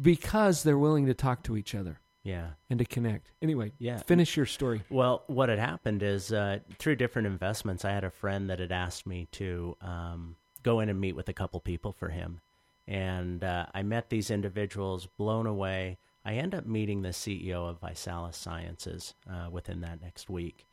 because 0.00 0.62
they're 0.62 0.78
willing 0.78 1.06
to 1.06 1.14
talk 1.14 1.44
to 1.44 1.56
each 1.56 1.74
other 1.74 2.00
yeah. 2.22 2.50
and 2.68 2.78
to 2.78 2.84
connect. 2.84 3.30
Anyway, 3.42 3.72
Yeah. 3.78 3.98
finish 3.98 4.36
your 4.36 4.46
story. 4.46 4.82
Well, 4.90 5.24
what 5.26 5.48
had 5.48 5.58
happened 5.58 6.02
is 6.02 6.32
uh, 6.32 6.60
through 6.78 6.96
different 6.96 7.26
investments, 7.26 7.84
I 7.84 7.92
had 7.92 8.04
a 8.04 8.10
friend 8.10 8.50
that 8.50 8.58
had 8.58 8.72
asked 8.72 9.06
me 9.06 9.28
to 9.32 9.76
um, 9.80 10.36
go 10.62 10.80
in 10.80 10.88
and 10.88 11.00
meet 11.00 11.16
with 11.16 11.28
a 11.28 11.32
couple 11.32 11.60
people 11.60 11.92
for 11.92 12.08
him. 12.10 12.40
And 12.86 13.44
uh, 13.44 13.66
I 13.72 13.82
met 13.82 14.10
these 14.10 14.30
individuals, 14.30 15.06
blown 15.16 15.46
away. 15.46 15.98
I 16.24 16.34
end 16.34 16.54
up 16.54 16.66
meeting 16.66 17.02
the 17.02 17.10
CEO 17.10 17.68
of 17.68 17.80
ViSalus 17.80 18.34
Sciences 18.34 19.14
uh, 19.30 19.48
within 19.50 19.80
that 19.82 20.02
next 20.02 20.28
week. 20.28 20.66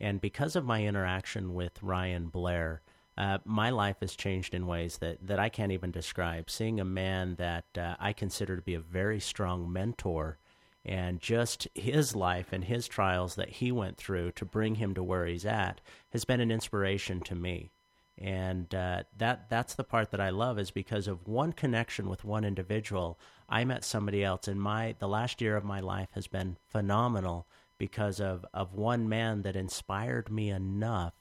And 0.00 0.20
because 0.20 0.56
of 0.56 0.64
my 0.64 0.84
interaction 0.84 1.54
with 1.54 1.82
Ryan 1.82 2.28
Blair, 2.28 2.82
uh, 3.16 3.38
my 3.44 3.70
life 3.70 3.96
has 4.00 4.16
changed 4.16 4.54
in 4.54 4.66
ways 4.66 4.98
that, 4.98 5.24
that 5.26 5.38
I 5.38 5.48
can't 5.48 5.72
even 5.72 5.90
describe. 5.90 6.50
Seeing 6.50 6.80
a 6.80 6.84
man 6.84 7.36
that 7.36 7.64
uh, 7.76 7.96
I 8.00 8.12
consider 8.12 8.56
to 8.56 8.62
be 8.62 8.74
a 8.74 8.80
very 8.80 9.20
strong 9.20 9.72
mentor 9.72 10.38
and 10.84 11.20
just 11.20 11.66
his 11.74 12.14
life 12.14 12.52
and 12.52 12.64
his 12.64 12.86
trials 12.86 13.34
that 13.36 13.48
he 13.48 13.72
went 13.72 13.96
through 13.96 14.30
to 14.32 14.44
bring 14.44 14.76
him 14.76 14.94
to 14.94 15.02
where 15.02 15.26
he's 15.26 15.46
at 15.46 15.80
has 16.10 16.24
been 16.24 16.40
an 16.40 16.50
inspiration 16.50 17.20
to 17.20 17.34
me 17.34 17.70
and 18.18 18.72
uh, 18.74 19.02
that 19.16 19.48
that's 19.50 19.74
the 19.74 19.84
part 19.84 20.10
that 20.12 20.20
I 20.20 20.30
love 20.30 20.58
is 20.58 20.70
because 20.70 21.08
of 21.08 21.26
one 21.26 21.52
connection 21.52 22.08
with 22.08 22.24
one 22.24 22.44
individual. 22.44 23.18
I 23.48 23.64
met 23.64 23.84
somebody 23.84 24.22
else, 24.22 24.46
and 24.46 24.60
my 24.60 24.94
the 24.98 25.08
last 25.08 25.40
year 25.40 25.56
of 25.56 25.64
my 25.64 25.80
life 25.80 26.08
has 26.12 26.28
been 26.28 26.56
phenomenal 26.68 27.46
because 27.76 28.20
of 28.20 28.46
of 28.54 28.74
one 28.74 29.08
man 29.08 29.42
that 29.42 29.56
inspired 29.56 30.30
me 30.30 30.50
enough 30.50 31.14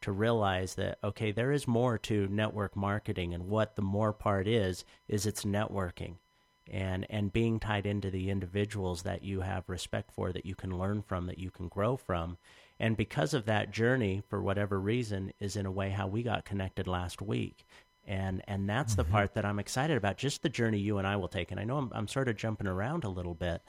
to 0.00 0.12
realize 0.12 0.74
that 0.76 0.98
okay, 1.04 1.32
there 1.32 1.52
is 1.52 1.68
more 1.68 1.98
to 1.98 2.28
network 2.28 2.74
marketing, 2.74 3.34
and 3.34 3.48
what 3.48 3.76
the 3.76 3.82
more 3.82 4.14
part 4.14 4.48
is 4.48 4.84
is 5.06 5.26
it's 5.26 5.44
networking 5.44 6.14
and 6.70 7.06
and 7.10 7.32
being 7.32 7.58
tied 7.60 7.86
into 7.86 8.10
the 8.10 8.30
individuals 8.30 9.02
that 9.02 9.22
you 9.22 9.40
have 9.40 9.68
respect 9.68 10.12
for 10.12 10.32
that 10.32 10.46
you 10.46 10.54
can 10.54 10.78
learn 10.78 11.02
from 11.02 11.26
that 11.26 11.38
you 11.38 11.50
can 11.50 11.68
grow 11.68 11.96
from. 11.96 12.38
And 12.80 12.96
because 12.96 13.34
of 13.34 13.46
that 13.46 13.72
journey 13.72 14.22
for 14.28 14.40
whatever 14.40 14.80
reason 14.80 15.32
is 15.40 15.56
in 15.56 15.66
a 15.66 15.72
way 15.72 15.90
how 15.90 16.06
we 16.06 16.22
got 16.22 16.44
connected 16.44 16.86
last 16.86 17.20
week. 17.20 17.66
And 18.04 18.42
and 18.46 18.68
that's 18.68 18.92
mm-hmm. 18.92 19.02
the 19.02 19.08
part 19.10 19.34
that 19.34 19.44
I'm 19.44 19.58
excited 19.58 19.96
about 19.96 20.16
just 20.16 20.42
the 20.42 20.48
journey 20.48 20.78
you 20.78 20.98
and 20.98 21.06
I 21.06 21.16
will 21.16 21.28
take. 21.28 21.50
And 21.50 21.60
I 21.60 21.64
know 21.64 21.78
I'm 21.78 21.90
I'm 21.94 22.08
sort 22.08 22.28
of 22.28 22.36
jumping 22.36 22.66
around 22.66 23.04
a 23.04 23.08
little 23.08 23.34
bit 23.34 23.62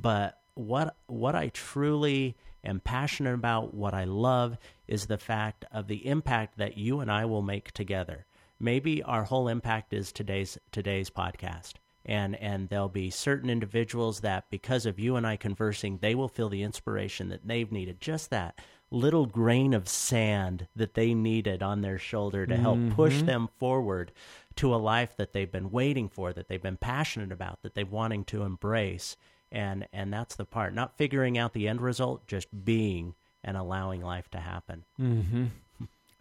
but 0.00 0.38
what 0.54 0.96
what 1.06 1.34
I 1.34 1.48
truly 1.48 2.36
am 2.64 2.80
passionate 2.80 3.34
about 3.34 3.74
what 3.74 3.94
I 3.94 4.04
love 4.04 4.56
is 4.86 5.06
the 5.06 5.18
fact 5.18 5.64
of 5.72 5.86
the 5.86 6.06
impact 6.06 6.58
that 6.58 6.76
you 6.78 7.00
and 7.00 7.10
I 7.10 7.24
will 7.24 7.42
make 7.42 7.72
together. 7.72 8.26
Maybe 8.58 9.02
our 9.02 9.24
whole 9.24 9.48
impact 9.48 9.92
is 9.92 10.12
today's 10.12 10.58
today's 10.72 11.10
podcast 11.10 11.74
and 12.06 12.36
and 12.36 12.68
there'll 12.68 12.88
be 12.88 13.10
certain 13.10 13.50
individuals 13.50 14.20
that 14.20 14.48
because 14.50 14.86
of 14.86 14.98
you 14.98 15.16
and 15.16 15.26
I 15.26 15.36
conversing 15.36 15.98
they 15.98 16.14
will 16.14 16.28
feel 16.28 16.48
the 16.48 16.62
inspiration 16.62 17.28
that 17.28 17.46
they've 17.46 17.70
needed 17.70 18.00
just 18.00 18.30
that 18.30 18.58
little 18.90 19.26
grain 19.26 19.74
of 19.74 19.88
sand 19.88 20.68
that 20.76 20.94
they 20.94 21.12
needed 21.12 21.62
on 21.62 21.80
their 21.80 21.98
shoulder 21.98 22.46
to 22.46 22.56
help 22.56 22.78
mm-hmm. 22.78 22.94
push 22.94 23.20
them 23.22 23.48
forward 23.58 24.12
to 24.54 24.72
a 24.74 24.76
life 24.76 25.16
that 25.16 25.32
they've 25.32 25.50
been 25.50 25.70
waiting 25.72 26.08
for 26.08 26.32
that 26.32 26.48
they've 26.48 26.62
been 26.62 26.76
passionate 26.76 27.32
about 27.32 27.60
that 27.62 27.74
they're 27.74 27.84
wanting 27.84 28.24
to 28.24 28.42
embrace 28.42 29.16
and 29.50 29.86
and 29.92 30.12
that's 30.12 30.36
the 30.36 30.44
part 30.44 30.72
not 30.72 30.96
figuring 30.96 31.36
out 31.36 31.52
the 31.52 31.66
end 31.66 31.80
result 31.80 32.26
just 32.28 32.46
being 32.64 33.14
and 33.42 33.56
allowing 33.56 34.00
life 34.00 34.30
to 34.30 34.38
happen 34.38 34.84
mm-hmm. 35.00 35.46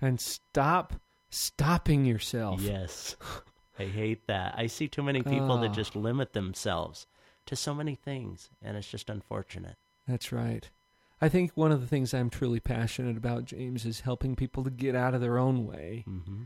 and 0.01 0.19
stop 0.19 0.93
stopping 1.29 2.05
yourself 2.05 2.59
yes 2.59 3.15
I 3.77 3.85
hate 3.85 4.27
that. 4.27 4.55
I 4.57 4.67
see 4.67 4.87
too 4.87 5.03
many 5.03 5.21
people 5.21 5.53
oh. 5.53 5.61
that 5.61 5.73
just 5.73 5.95
limit 5.95 6.33
themselves 6.33 7.07
to 7.45 7.55
so 7.55 7.73
many 7.73 7.95
things, 7.95 8.49
and 8.61 8.77
it's 8.77 8.89
just 8.89 9.09
unfortunate. 9.09 9.75
That's 10.07 10.31
right. 10.31 10.69
I 11.21 11.29
think 11.29 11.51
one 11.55 11.71
of 11.71 11.81
the 11.81 11.87
things 11.87 12.13
I'm 12.13 12.29
truly 12.29 12.59
passionate 12.59 13.17
about, 13.17 13.45
James, 13.45 13.85
is 13.85 14.01
helping 14.01 14.35
people 14.35 14.63
to 14.63 14.69
get 14.69 14.95
out 14.95 15.13
of 15.13 15.21
their 15.21 15.37
own 15.37 15.65
way 15.65 16.03
mm-hmm. 16.07 16.43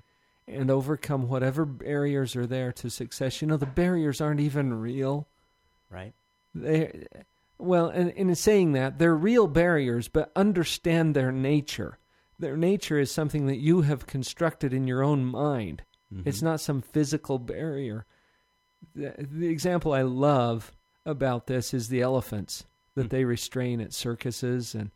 and 0.48 0.72
overcome 0.72 1.28
whatever 1.28 1.66
barriers 1.66 2.36
are 2.36 2.46
there 2.46 2.72
to 2.74 2.90
success. 2.90 3.42
You 3.42 3.48
know, 3.48 3.58
the 3.58 3.66
barriers 3.66 4.22
aren't 4.22 4.40
even 4.40 4.74
real. 4.74 5.28
Right. 5.90 6.14
They, 6.54 7.08
well, 7.58 7.88
and, 7.88 8.12
and 8.16 8.30
in 8.30 8.36
saying 8.36 8.74
that, 8.74 9.00
they're 9.00 9.16
real 9.16 9.48
barriers, 9.48 10.08
but 10.08 10.32
understand 10.36 11.16
their 11.16 11.32
nature. 11.32 11.98
Their 12.38 12.56
nature 12.56 13.00
is 13.00 13.12
something 13.12 13.48
that 13.48 13.58
you 13.58 13.82
have 13.82 14.08
constructed 14.08 14.74
in 14.74 14.88
your 14.88 15.04
own 15.04 15.26
mind. 15.26 15.84
Mm-hmm. 16.14 16.28
It's 16.28 16.42
not 16.42 16.60
some 16.60 16.82
physical 16.82 17.38
barrier. 17.40 18.06
The, 18.96 19.14
the, 19.20 19.48
example 19.48 19.94
I 19.94 20.02
love 20.04 20.72
about 21.06 21.48
this 21.48 21.74
is 21.74 21.90
the 21.90 22.02
elephants 22.02 22.66
that 22.96 23.04
mm-hmm. 23.04 23.10
they 23.10 23.26
restrain 23.26 23.82
at 23.82 23.94
circuses. 23.94 24.74
And 24.74 24.92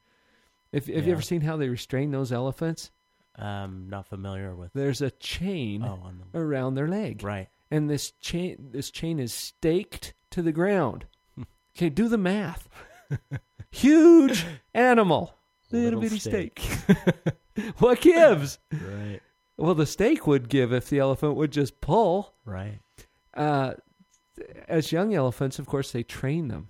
if, 0.71 0.87
have 0.87 0.95
yeah. 0.95 1.03
you 1.03 1.11
ever 1.11 1.21
seen 1.21 1.41
how 1.41 1.57
they 1.57 1.69
restrain 1.69 2.11
those 2.11 2.31
elephants? 2.31 2.91
I'm 3.35 3.89
not 3.89 4.07
familiar 4.07 4.55
with. 4.55 4.71
There's 4.73 5.01
a 5.01 5.11
chain 5.11 5.83
oh, 5.83 6.11
the... 6.31 6.39
around 6.39 6.75
their 6.75 6.87
leg, 6.87 7.23
right? 7.23 7.49
And 7.71 7.89
this 7.89 8.11
chain, 8.21 8.69
this 8.71 8.91
chain 8.91 9.19
is 9.19 9.33
staked 9.33 10.13
to 10.31 10.41
the 10.41 10.51
ground. 10.51 11.05
okay, 11.75 11.89
do 11.89 12.07
the 12.07 12.17
math. 12.17 12.69
Huge 13.71 14.45
animal, 14.75 15.35
little, 15.71 15.99
little 15.99 16.01
bitty 16.01 16.19
stake. 16.19 16.61
what 17.79 18.01
gives? 18.01 18.59
right. 18.71 19.19
Well, 19.57 19.75
the 19.75 19.85
stake 19.85 20.25
would 20.25 20.49
give 20.49 20.73
if 20.73 20.89
the 20.89 20.99
elephant 20.99 21.35
would 21.35 21.51
just 21.51 21.79
pull. 21.79 22.33
Right. 22.45 22.79
Uh, 23.33 23.73
as 24.67 24.91
young 24.91 25.13
elephants, 25.13 25.59
of 25.59 25.67
course, 25.67 25.91
they 25.91 26.03
train 26.03 26.47
them 26.47 26.69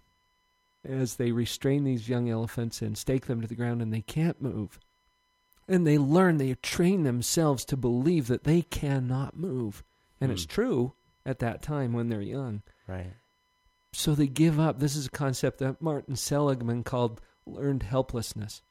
as 0.84 1.16
they 1.16 1.32
restrain 1.32 1.86
these 1.86 2.10
young 2.10 2.30
elephants 2.30 2.82
and 2.82 2.98
stake 2.98 3.26
them 3.28 3.42
to 3.42 3.48
the 3.48 3.56
ground, 3.56 3.82
and 3.82 3.94
they 3.94 4.02
can't 4.02 4.42
move. 4.42 4.80
And 5.68 5.88
they 5.88 5.98
learn, 5.98 6.38
they 6.38 6.56
train 6.56 7.04
themselves 7.04 7.64
to 7.66 7.78
believe 7.78 8.28
that 8.28 8.44
they 8.44 8.64
cannot 8.64 9.38
move. 9.38 9.84
And 10.20 10.32
it's 10.32 10.44
hmm. 10.44 10.50
true 10.50 10.94
at 11.26 11.40
that 11.40 11.62
time 11.62 11.94
when 11.94 12.10
they're 12.10 12.22
young. 12.22 12.64
Right. 12.86 13.14
So 13.94 14.14
they 14.14 14.28
give 14.28 14.60
up. 14.60 14.80
This 14.80 14.96
is 14.96 15.06
a 15.06 15.12
concept 15.12 15.60
that 15.60 15.82
Martin 15.82 16.18
Seligman 16.18 16.84
called 16.84 17.22
learned 17.46 17.84
helplessness. 17.84 18.62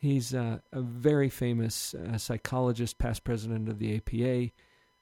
He's 0.00 0.34
uh, 0.34 0.60
a 0.72 0.80
very 0.80 1.28
famous 1.28 1.94
uh, 1.94 2.16
psychologist, 2.16 2.98
past 2.98 3.22
president 3.22 3.68
of 3.68 3.78
the 3.78 3.96
APA. 3.96 4.50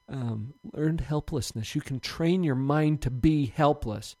Um, 0.09 0.55
learned 0.73 1.01
helplessness. 1.01 1.73
You 1.73 1.81
can 1.81 2.01
train 2.01 2.43
your 2.43 2.55
mind 2.55 3.01
to 3.03 3.09
be 3.09 3.45
helpless. 3.45 4.17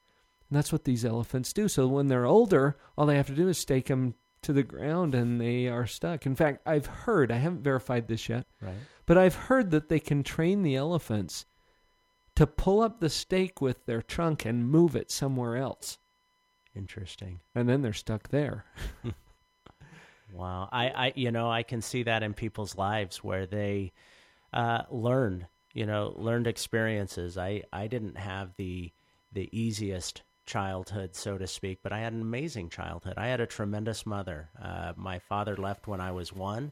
And 0.49 0.57
that's 0.57 0.71
what 0.71 0.85
these 0.85 1.03
elephants 1.03 1.51
do. 1.51 1.67
So 1.67 1.85
when 1.87 2.07
they're 2.07 2.25
older, 2.25 2.77
all 2.97 3.05
they 3.05 3.17
have 3.17 3.27
to 3.27 3.35
do 3.35 3.49
is 3.49 3.57
stake 3.57 3.87
them 3.87 4.15
to 4.41 4.53
the 4.53 4.63
ground 4.63 5.15
and 5.15 5.41
they 5.41 5.67
are 5.67 5.85
stuck. 5.85 6.25
In 6.25 6.35
fact, 6.35 6.61
I've 6.65 6.85
heard, 6.85 7.29
I 7.29 7.37
haven't 7.37 7.63
verified 7.63 8.07
this 8.07 8.29
yet, 8.29 8.47
right. 8.61 8.73
but 9.05 9.17
I've 9.17 9.35
heard 9.35 9.71
that 9.71 9.89
they 9.89 9.99
can 9.99 10.23
train 10.23 10.63
the 10.63 10.77
elephants 10.77 11.45
to 12.35 12.47
pull 12.47 12.81
up 12.81 13.01
the 13.01 13.09
stake 13.09 13.59
with 13.59 13.85
their 13.85 14.01
trunk 14.01 14.45
and 14.45 14.69
move 14.69 14.95
it 14.95 15.11
somewhere 15.11 15.57
else. 15.57 15.97
Interesting. 16.73 17.41
And 17.53 17.67
then 17.67 17.81
they're 17.81 17.91
stuck 17.91 18.29
there. 18.29 18.65
Wow, 20.31 20.69
I, 20.71 20.89
I, 20.89 21.13
you 21.15 21.31
know, 21.31 21.49
I 21.49 21.63
can 21.63 21.81
see 21.81 22.03
that 22.03 22.23
in 22.23 22.33
people's 22.33 22.77
lives 22.77 23.23
where 23.23 23.45
they 23.45 23.91
uh, 24.53 24.83
learn, 24.89 25.47
you 25.73 25.85
know, 25.85 26.13
learned 26.17 26.47
experiences. 26.47 27.37
I, 27.37 27.63
I 27.73 27.87
didn't 27.87 28.17
have 28.17 28.55
the 28.57 28.91
the 29.33 29.49
easiest 29.57 30.23
childhood, 30.45 31.15
so 31.15 31.37
to 31.37 31.47
speak, 31.47 31.79
but 31.83 31.93
I 31.93 31.99
had 31.99 32.13
an 32.13 32.21
amazing 32.21 32.69
childhood. 32.69 33.15
I 33.17 33.27
had 33.27 33.41
a 33.41 33.45
tremendous 33.47 34.05
mother. 34.05 34.49
Uh, 34.61 34.93
my 34.95 35.19
father 35.19 35.55
left 35.57 35.87
when 35.87 36.01
I 36.01 36.11
was 36.11 36.33
one, 36.33 36.71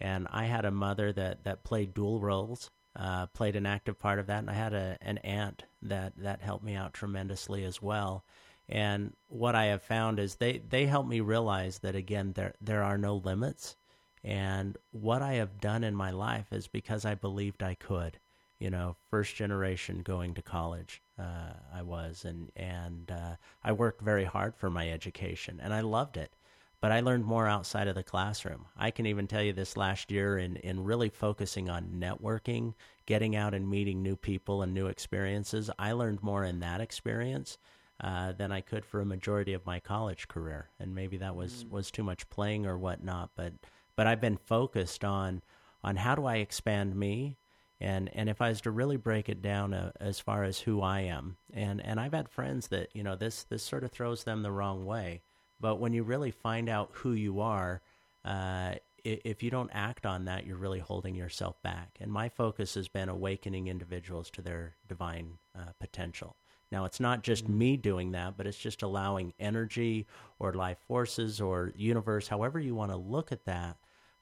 and 0.00 0.26
I 0.30 0.44
had 0.46 0.64
a 0.64 0.70
mother 0.70 1.12
that 1.12 1.44
that 1.44 1.64
played 1.64 1.94
dual 1.94 2.20
roles, 2.20 2.70
uh, 2.96 3.26
played 3.28 3.56
an 3.56 3.66
active 3.66 3.98
part 3.98 4.18
of 4.18 4.26
that, 4.28 4.38
and 4.40 4.50
I 4.50 4.54
had 4.54 4.74
a 4.74 4.98
an 5.02 5.18
aunt 5.18 5.64
that 5.82 6.14
that 6.18 6.42
helped 6.42 6.64
me 6.64 6.74
out 6.74 6.94
tremendously 6.94 7.64
as 7.64 7.80
well. 7.82 8.24
And 8.72 9.12
what 9.28 9.54
I 9.54 9.66
have 9.66 9.82
found 9.82 10.18
is 10.18 10.36
they, 10.36 10.62
they 10.66 10.86
help 10.86 11.06
me 11.06 11.20
realize 11.20 11.80
that 11.80 11.94
again 11.94 12.32
there 12.32 12.54
there 12.58 12.82
are 12.82 12.96
no 12.96 13.16
limits. 13.16 13.76
And 14.24 14.78
what 14.92 15.20
I 15.20 15.34
have 15.34 15.60
done 15.60 15.84
in 15.84 15.94
my 15.94 16.10
life 16.10 16.50
is 16.54 16.68
because 16.68 17.04
I 17.04 17.14
believed 17.14 17.62
I 17.62 17.74
could. 17.74 18.18
You 18.58 18.70
know, 18.70 18.96
first 19.10 19.36
generation 19.36 20.00
going 20.00 20.32
to 20.34 20.42
college, 20.42 21.02
uh, 21.18 21.52
I 21.74 21.82
was, 21.82 22.24
and 22.24 22.50
and 22.56 23.10
uh, 23.10 23.36
I 23.62 23.72
worked 23.72 24.00
very 24.00 24.24
hard 24.24 24.56
for 24.56 24.70
my 24.70 24.90
education, 24.90 25.60
and 25.62 25.74
I 25.74 25.82
loved 25.82 26.16
it. 26.16 26.32
But 26.80 26.92
I 26.92 27.00
learned 27.00 27.26
more 27.26 27.48
outside 27.48 27.88
of 27.88 27.94
the 27.94 28.02
classroom. 28.02 28.68
I 28.74 28.90
can 28.90 29.04
even 29.04 29.26
tell 29.26 29.42
you 29.42 29.52
this 29.52 29.76
last 29.76 30.10
year 30.10 30.38
in 30.38 30.56
in 30.56 30.84
really 30.84 31.10
focusing 31.10 31.68
on 31.68 32.00
networking, 32.00 32.72
getting 33.04 33.36
out 33.36 33.52
and 33.52 33.68
meeting 33.68 34.02
new 34.02 34.16
people 34.16 34.62
and 34.62 34.72
new 34.72 34.86
experiences. 34.86 35.68
I 35.78 35.92
learned 35.92 36.22
more 36.22 36.44
in 36.44 36.60
that 36.60 36.80
experience 36.80 37.58
uh, 38.02 38.32
than 38.32 38.50
I 38.50 38.60
could 38.60 38.84
for 38.84 39.00
a 39.00 39.06
majority 39.06 39.52
of 39.52 39.64
my 39.64 39.78
college 39.78 40.26
career, 40.26 40.70
and 40.80 40.94
maybe 40.94 41.18
that 41.18 41.36
was 41.36 41.64
mm. 41.64 41.70
was 41.70 41.90
too 41.90 42.02
much 42.02 42.28
playing 42.30 42.66
or 42.66 42.76
whatnot. 42.76 43.30
But 43.36 43.52
but 43.94 44.06
I've 44.06 44.20
been 44.20 44.36
focused 44.36 45.04
on 45.04 45.42
on 45.84 45.96
how 45.96 46.16
do 46.16 46.26
I 46.26 46.36
expand 46.36 46.96
me, 46.96 47.36
and 47.80 48.10
and 48.12 48.28
if 48.28 48.40
I 48.40 48.48
was 48.48 48.60
to 48.62 48.72
really 48.72 48.96
break 48.96 49.28
it 49.28 49.40
down 49.40 49.72
uh, 49.72 49.92
as 50.00 50.18
far 50.18 50.42
as 50.42 50.60
who 50.60 50.82
I 50.82 51.02
am, 51.02 51.36
and 51.52 51.80
and 51.84 52.00
I've 52.00 52.12
had 52.12 52.28
friends 52.28 52.68
that 52.68 52.88
you 52.92 53.04
know 53.04 53.14
this 53.14 53.44
this 53.44 53.62
sort 53.62 53.84
of 53.84 53.92
throws 53.92 54.24
them 54.24 54.42
the 54.42 54.50
wrong 54.50 54.84
way, 54.84 55.22
but 55.60 55.76
when 55.76 55.92
you 55.92 56.02
really 56.02 56.32
find 56.32 56.68
out 56.68 56.90
who 56.92 57.12
you 57.12 57.40
are. 57.40 57.82
Uh, 58.24 58.74
if 59.04 59.42
you 59.42 59.50
don't 59.50 59.70
act 59.72 60.06
on 60.06 60.26
that, 60.26 60.46
you're 60.46 60.56
really 60.56 60.78
holding 60.78 61.16
yourself 61.16 61.60
back. 61.60 61.98
And 62.00 62.12
my 62.12 62.28
focus 62.28 62.76
has 62.76 62.86
been 62.86 63.08
awakening 63.08 63.66
individuals 63.66 64.30
to 64.30 64.42
their 64.42 64.76
divine 64.86 65.38
uh, 65.58 65.72
potential. 65.80 66.36
Now, 66.72 66.86
it's 66.86 67.00
not 67.00 67.22
just 67.22 67.44
mm-hmm. 67.44 67.58
me 67.58 67.76
doing 67.76 68.12
that, 68.12 68.38
but 68.38 68.46
it's 68.46 68.56
just 68.56 68.82
allowing 68.82 69.34
energy 69.38 70.06
or 70.38 70.54
life 70.54 70.78
forces 70.88 71.38
or 71.38 71.74
universe, 71.76 72.28
however 72.28 72.58
you 72.58 72.74
want 72.74 72.90
to 72.90 72.96
look 72.96 73.30
at 73.30 73.44
that. 73.44 73.76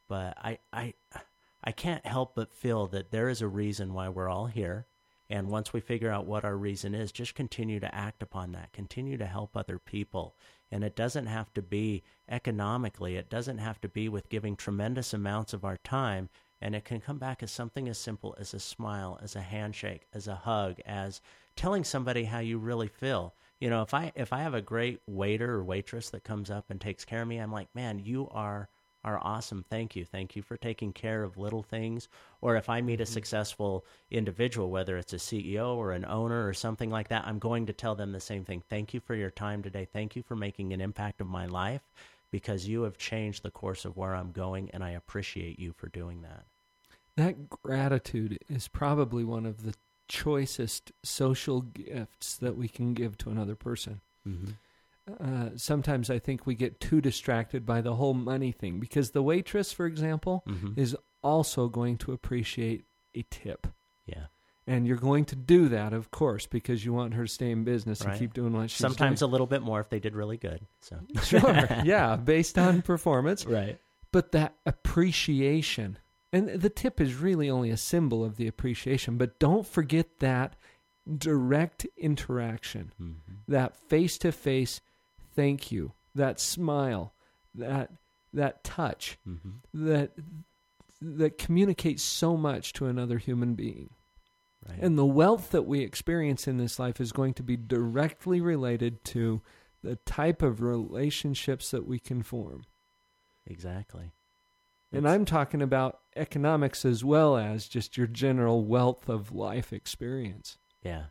But 0.09 0.37
I, 0.37 0.59
I, 0.73 0.95
I 1.63 1.71
can't 1.71 2.05
help 2.05 2.35
but 2.35 2.53
feel 2.53 2.89
that 2.89 3.13
there 3.13 3.29
is 3.29 3.41
a 3.41 3.47
reason 3.47 3.95
why 3.95 4.09
we're 4.09 4.29
all 4.29 4.47
here. 4.47 4.87
And 5.31 5.49
once 5.49 5.73
we 5.73 5.79
figure 5.79 6.11
out 6.11 6.27
what 6.27 6.45
our 6.45 6.57
reason 6.57 6.93
is, 6.93 7.13
just 7.13 7.37
continue 7.37 7.79
to 7.79 7.95
act 7.95 8.21
upon 8.21 8.51
that. 8.51 8.73
Continue 8.73 9.17
to 9.19 9.27
help 9.27 9.57
other 9.57 9.79
people. 9.79 10.35
And 10.73 10.83
it 10.83 10.97
doesn't 10.97 11.27
have 11.27 11.55
to 11.55 11.63
be 11.63 12.03
economically, 12.29 13.15
it 13.15 13.31
doesn't 13.31 13.59
have 13.59 13.81
to 13.83 13.89
be 13.89 14.09
with 14.09 14.29
giving 14.29 14.57
tremendous 14.57 15.15
amounts 15.15 15.53
of 15.53 15.65
our 15.65 15.77
time. 15.77 16.29
And 16.61 16.75
it 16.75 16.85
can 16.85 17.01
come 17.01 17.19
back 17.19 17.45
as 17.45 17.53
something 17.53 17.89
as 17.89 17.97
simple 17.97 18.35
as 18.41 18.53
a 18.53 18.61
smile, 18.61 19.21
as 19.23 19.37
a 19.37 19.41
handshake, 19.41 20.09
as 20.13 20.27
a 20.27 20.35
hug, 20.35 20.81
as 20.85 21.21
telling 21.61 21.85
somebody 21.85 22.25
how 22.25 22.39
you 22.39 22.57
really 22.57 22.89
feel. 22.89 23.35
You 23.61 23.69
know, 23.69 23.83
if 23.83 23.93
I 23.93 24.13
if 24.15 24.33
I 24.33 24.41
have 24.41 24.55
a 24.55 24.63
great 24.63 25.01
waiter 25.07 25.57
or 25.57 25.63
waitress 25.63 26.09
that 26.09 26.25
comes 26.25 26.51
up 26.51 26.71
and 26.71 26.81
takes 26.81 27.05
care 27.05 27.21
of 27.21 27.29
me, 27.29 27.37
I'm 27.37 27.53
like, 27.53 27.69
man, 27.75 27.99
you 27.99 28.29
are 28.31 28.71
are 29.05 29.21
awesome. 29.23 29.67
Thank 29.69 29.95
you. 29.95 30.07
Thank 30.07 30.35
you 30.35 30.41
for 30.41 30.57
taking 30.57 30.95
care 30.95 31.23
of 31.23 31.37
little 31.37 31.63
things. 31.63 32.09
Or 32.41 32.57
if 32.57 32.71
I 32.71 32.81
meet 32.81 33.01
a 33.01 33.05
mm-hmm. 33.05 33.13
successful 33.13 33.85
individual, 34.11 34.71
whether 34.71 34.97
it's 34.97 35.13
a 35.13 35.17
CEO 35.17 35.77
or 35.77 35.93
an 35.93 36.07
owner 36.07 36.47
or 36.47 36.55
something 36.55 36.89
like 36.89 37.09
that, 37.09 37.27
I'm 37.27 37.39
going 37.39 37.67
to 37.67 37.75
tell 37.75 37.95
them 37.95 38.13
the 38.13 38.21
same 38.21 38.45
thing. 38.47 38.63
Thank 38.71 38.95
you 38.95 39.01
for 39.01 39.15
your 39.15 39.31
time 39.31 39.63
today. 39.63 39.87
Thank 39.93 40.17
you 40.17 40.23
for 40.23 40.37
making 40.37 40.73
an 40.73 40.81
impact 40.81 41.21
of 41.21 41.27
my 41.27 41.45
life 41.45 41.83
because 42.31 42.69
you 42.69 42.85
have 42.85 42.97
changed 42.97 43.43
the 43.43 43.51
course 43.51 43.85
of 43.85 43.99
where 43.99 44.15
I'm 44.15 44.33
going, 44.33 44.71
and 44.71 44.83
I 44.83 44.91
appreciate 44.91 45.59
you 45.59 45.73
for 45.73 45.89
doing 45.89 46.23
that. 46.23 46.45
That 47.17 47.51
gratitude 47.51 48.39
is 48.49 48.69
probably 48.69 49.25
one 49.25 49.45
of 49.45 49.63
the 49.65 49.75
choicest 50.11 50.93
social 51.03 51.63
gifts 51.63 52.37
that 52.39 52.57
we 52.57 52.69
can 52.69 52.95
give 52.95 53.17
to 53.19 53.31
another 53.31 53.55
person. 53.55 54.01
Mm-hmm. 54.29 54.51
Uh, 55.19 55.51
sometimes 55.57 56.11
I 56.11 56.19
think 56.19 56.47
we 56.47 56.55
get 56.55 56.79
too 56.81 57.01
distracted 57.01 57.65
by 57.65 57.81
the 57.81 57.95
whole 57.95 58.15
money 58.15 58.53
thing 58.53 58.79
because 58.81 59.11
the 59.11 59.23
waitress, 59.23 59.73
for 59.73 59.87
example, 59.87 60.43
Mhm. 60.47 60.77
is 60.77 60.97
also 61.23 61.69
going 61.69 61.97
to 61.99 62.13
appreciate 62.13 62.85
a 63.15 63.23
tip. 63.31 63.67
Yeah. 64.07 64.27
And 64.67 64.87
you're 64.87 64.97
going 64.99 65.25
to 65.27 65.37
do 65.37 65.69
that, 65.69 65.93
of 65.93 66.11
course, 66.13 66.47
because 66.47 66.85
you 66.85 66.93
want 66.93 67.15
her 67.15 67.25
to 67.25 67.33
stay 67.33 67.51
in 67.51 67.65
business 67.65 68.03
Right. 68.05 68.11
and 68.13 68.21
keep 68.21 68.35
doing 68.35 68.53
what 68.53 68.71
she's 68.71 68.79
doing. 68.79 68.91
Sometimes 68.93 69.19
doing. 69.21 69.31
a 69.31 69.33
little 69.33 69.47
bit 69.49 69.63
more 69.63 69.81
if 69.81 69.89
they 69.89 69.99
did 69.99 70.15
really 70.15 70.37
good. 70.37 70.61
So 70.81 70.97
sure, 71.25 71.41
yeah, 71.85 72.15
based 72.17 72.57
on 72.59 72.83
performance. 72.83 73.45
right. 73.47 73.79
But 74.13 74.33
that 74.33 74.55
appreciation, 74.67 75.99
and 76.33 76.49
the 76.49 76.71
tip 76.71 77.01
is 77.01 77.15
really 77.17 77.51
only 77.51 77.71
a 77.71 77.77
symbol 77.77 78.25
of 78.25 78.37
the 78.37 78.47
appreciation, 78.47 79.17
but 79.17 79.39
don't 79.39 79.67
forget 79.67 80.21
that 80.21 80.57
direct 81.19 81.87
interaction, 81.97 82.93
Mm-hmm. 83.01 83.35
that 83.49 83.77
face 83.77 84.17
to 84.19 84.31
face 84.33 84.81
thank 85.35 85.73
you, 85.73 85.93
that 86.15 86.39
smile, 86.41 87.15
that 87.55 87.91
that 88.33 88.63
touch, 88.65 89.19
Mm-hmm. 89.29 89.87
that 89.89 90.13
that 91.01 91.39
communicates 91.39 92.03
so 92.03 92.37
much 92.37 92.73
to 92.75 92.87
another 92.87 93.19
human 93.19 93.55
being. 93.55 93.91
Right. 94.69 94.79
And 94.81 94.99
the 94.99 95.07
wealth 95.07 95.51
that 95.53 95.63
we 95.63 95.81
experience 95.81 96.47
in 96.47 96.59
this 96.59 96.79
life 96.79 97.01
is 97.01 97.13
going 97.13 97.33
to 97.35 97.43
be 97.43 97.57
directly 97.57 98.43
related 98.43 99.03
to 99.07 99.41
the 99.83 99.97
type 100.05 100.43
of 100.43 100.61
relationships 100.61 101.71
that 101.71 101.87
we 101.87 101.99
can 101.99 102.23
form. 102.23 102.65
exactly. 103.47 104.13
And 104.93 105.09
I'm 105.09 105.25
talking 105.25 105.63
about 105.63 106.01
economics 106.17 106.85
as 106.85 107.05
well 107.05 107.37
as 107.37 107.69
just 107.69 107.97
your 107.97 108.07
general 108.07 108.65
wealth 108.65 109.09
of 109.09 109.33
life 109.33 109.73
experience. 109.73 110.59
Yeah, 110.83 111.05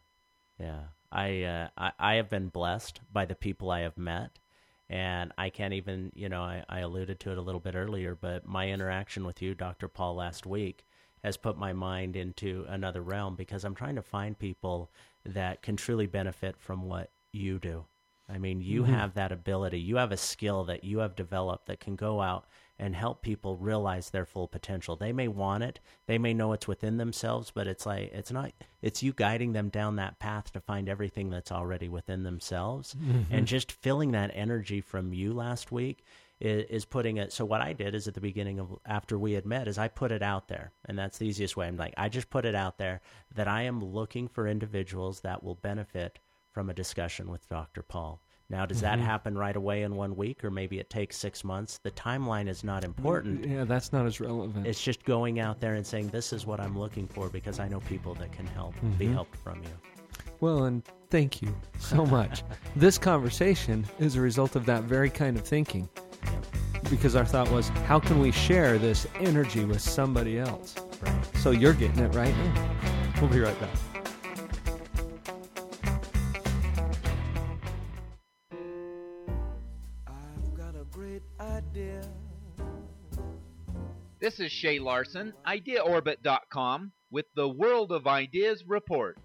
yeah. 0.60 0.80
I, 1.12 1.44
uh, 1.44 1.68
I 1.78 1.92
I 1.98 2.14
have 2.16 2.30
been 2.30 2.50
blessed 2.50 3.00
by 3.12 3.26
the 3.26 3.36
people 3.36 3.72
I 3.72 3.80
have 3.82 3.98
met, 3.98 4.38
and 4.90 5.32
I 5.38 5.50
can't 5.50 5.74
even 5.74 6.12
you 6.14 6.30
know 6.30 6.42
I, 6.42 6.64
I 6.70 6.80
alluded 6.80 7.20
to 7.22 7.32
it 7.32 7.38
a 7.38 7.42
little 7.42 7.62
bit 7.62 7.76
earlier, 7.76 8.16
but 8.16 8.46
my 8.46 8.70
interaction 8.70 9.26
with 9.26 9.42
you, 9.42 9.56
Dr. 9.56 9.88
Paul, 9.88 10.16
last 10.16 10.46
week 10.46 10.86
has 11.24 11.36
put 11.38 11.58
my 11.58 11.74
mind 11.74 12.16
into 12.16 12.66
another 12.70 13.02
realm 13.02 13.36
because 13.36 13.64
I'm 13.66 13.76
trying 13.76 13.96
to 13.96 14.02
find 14.02 14.38
people 14.38 14.92
that 15.26 15.62
can 15.62 15.76
truly 15.76 16.06
benefit 16.08 16.56
from 16.58 16.84
what 16.84 17.12
you 17.32 17.60
do. 17.60 17.86
I 18.30 18.38
mean, 18.38 18.62
you 18.62 18.84
Mhm. 18.84 18.88
have 18.88 19.16
that 19.16 19.32
ability. 19.32 19.80
You 19.82 19.98
have 19.98 20.12
a 20.12 20.18
skill 20.18 20.64
that 20.66 20.84
you 20.84 21.00
have 21.00 21.16
developed 21.16 21.66
that 21.66 21.80
can 21.80 21.96
go 21.96 22.22
out 22.22 22.46
and 22.80 22.96
help 22.96 23.22
people 23.22 23.58
realize 23.58 24.10
their 24.10 24.26
full 24.26 24.48
potential. 24.48 24.96
They 24.96 25.12
may 25.12 25.28
want 25.28 25.64
it, 25.64 25.80
they 26.08 26.18
may 26.18 26.34
know 26.34 26.54
it's 26.54 26.68
within 26.68 26.98
themselves, 26.98 27.52
but 27.52 27.68
it's 27.68 27.86
like 27.86 28.12
it's 28.14 28.32
not 28.32 28.52
it's 28.82 29.04
you 29.04 29.14
guiding 29.14 29.54
them 29.54 29.70
down 29.70 29.98
that 29.98 30.20
path 30.20 30.52
to 30.54 30.62
find 30.62 30.88
everything 30.88 31.30
that's 31.30 31.52
already 31.52 31.90
within 31.90 32.24
themselves. 32.24 32.96
Mm-hmm. 32.96 33.34
And 33.34 33.48
just 33.48 33.72
filling 33.72 34.12
that 34.12 34.32
energy 34.34 34.82
from 34.82 35.14
you 35.14 35.34
last 35.34 35.72
week 35.72 36.04
is, 36.40 36.66
is 36.70 36.86
putting 36.86 37.18
it 37.18 37.34
so 37.34 37.46
what 37.46 37.62
I 37.62 37.74
did 37.74 37.94
is 37.94 38.08
at 38.08 38.14
the 38.14 38.22
beginning 38.22 38.60
of 38.60 38.80
after 38.86 39.20
we 39.20 39.34
had 39.34 39.46
met 39.46 39.68
is 39.68 39.78
I 39.78 39.88
put 39.90 40.12
it 40.12 40.24
out 40.24 40.48
there. 40.48 40.72
And 40.86 40.98
that's 40.98 41.18
the 41.18 41.28
easiest 41.28 41.58
way. 41.58 41.68
I'm 41.68 41.78
like 41.78 41.94
I 41.98 42.10
just 42.10 42.30
put 42.30 42.46
it 42.46 42.56
out 42.56 42.78
there 42.78 43.02
that 43.36 43.48
I 43.48 43.64
am 43.64 43.84
looking 43.84 44.28
for 44.28 44.48
individuals 44.48 45.22
that 45.22 45.44
will 45.44 45.56
benefit 45.56 46.20
from 46.52 46.70
a 46.70 46.74
discussion 46.74 47.30
with 47.30 47.48
Dr. 47.50 47.82
Paul. 47.82 48.22
Now, 48.52 48.66
does 48.66 48.82
that 48.82 48.98
mm-hmm. 48.98 49.06
happen 49.06 49.38
right 49.38 49.56
away 49.56 49.84
in 49.84 49.96
one 49.96 50.16
week, 50.16 50.44
or 50.44 50.50
maybe 50.50 50.80
it 50.80 50.90
takes 50.90 51.18
six 51.18 51.44
months? 51.44 51.80
The 51.84 51.92
timeline 51.92 52.48
is 52.48 52.64
not 52.64 52.82
mm, 52.82 52.86
important. 52.86 53.48
Yeah, 53.48 53.64
that's 53.64 53.94
not 53.94 54.08
as 54.08 54.20
relevant. 54.20 54.66
It's 54.66 54.84
just 54.84 55.04
going 55.06 55.40
out 55.40 55.60
there 55.60 55.76
and 55.76 55.86
saying, 55.86 56.08
This 56.08 56.34
is 56.34 56.48
what 56.48 56.60
I'm 56.60 56.78
looking 56.78 57.08
for 57.08 57.30
because 57.30 57.60
I 57.60 57.68
know 57.68 57.80
people 57.82 58.16
that 58.16 58.32
can 58.32 58.48
help, 58.48 58.74
be 58.98 59.06
mm-hmm. 59.06 59.14
helped 59.14 59.36
from 59.38 59.62
you. 59.62 59.70
well, 60.40 60.64
and 60.64 60.84
thank 61.12 61.44
you 61.44 61.56
so 61.78 62.06
much. 62.18 62.44
this 62.76 62.98
conversation 62.98 63.86
is 64.00 64.16
a 64.16 64.22
result 64.22 64.56
of 64.56 64.66
that 64.66 64.84
very 64.84 65.12
kind 65.12 65.38
of 65.38 65.44
thinking. 65.48 65.88
Because 66.90 67.16
our 67.16 67.26
thought 67.26 67.52
was, 67.52 67.70
how 67.86 68.00
can 68.00 68.20
we 68.20 68.32
share 68.32 68.80
this 68.80 69.06
energy 69.20 69.64
with 69.64 69.82
somebody 69.82 70.40
else? 70.40 70.76
Right. 71.02 71.38
So 71.38 71.52
you're 71.52 71.74
getting 71.74 72.00
it 72.00 72.16
right 72.16 72.36
now. 72.36 72.70
We'll 73.22 73.30
be 73.30 73.42
right 73.42 73.60
back. 73.60 73.70
This 84.40 84.46
is 84.46 84.52
Shay 84.54 84.80
Larson, 84.80 85.34
IdeaOrbit.com, 85.46 86.94
with 87.12 87.26
the 87.36 87.50
World 87.50 87.92
of 87.92 88.08
Ideas 88.08 88.64
report. 88.66 89.18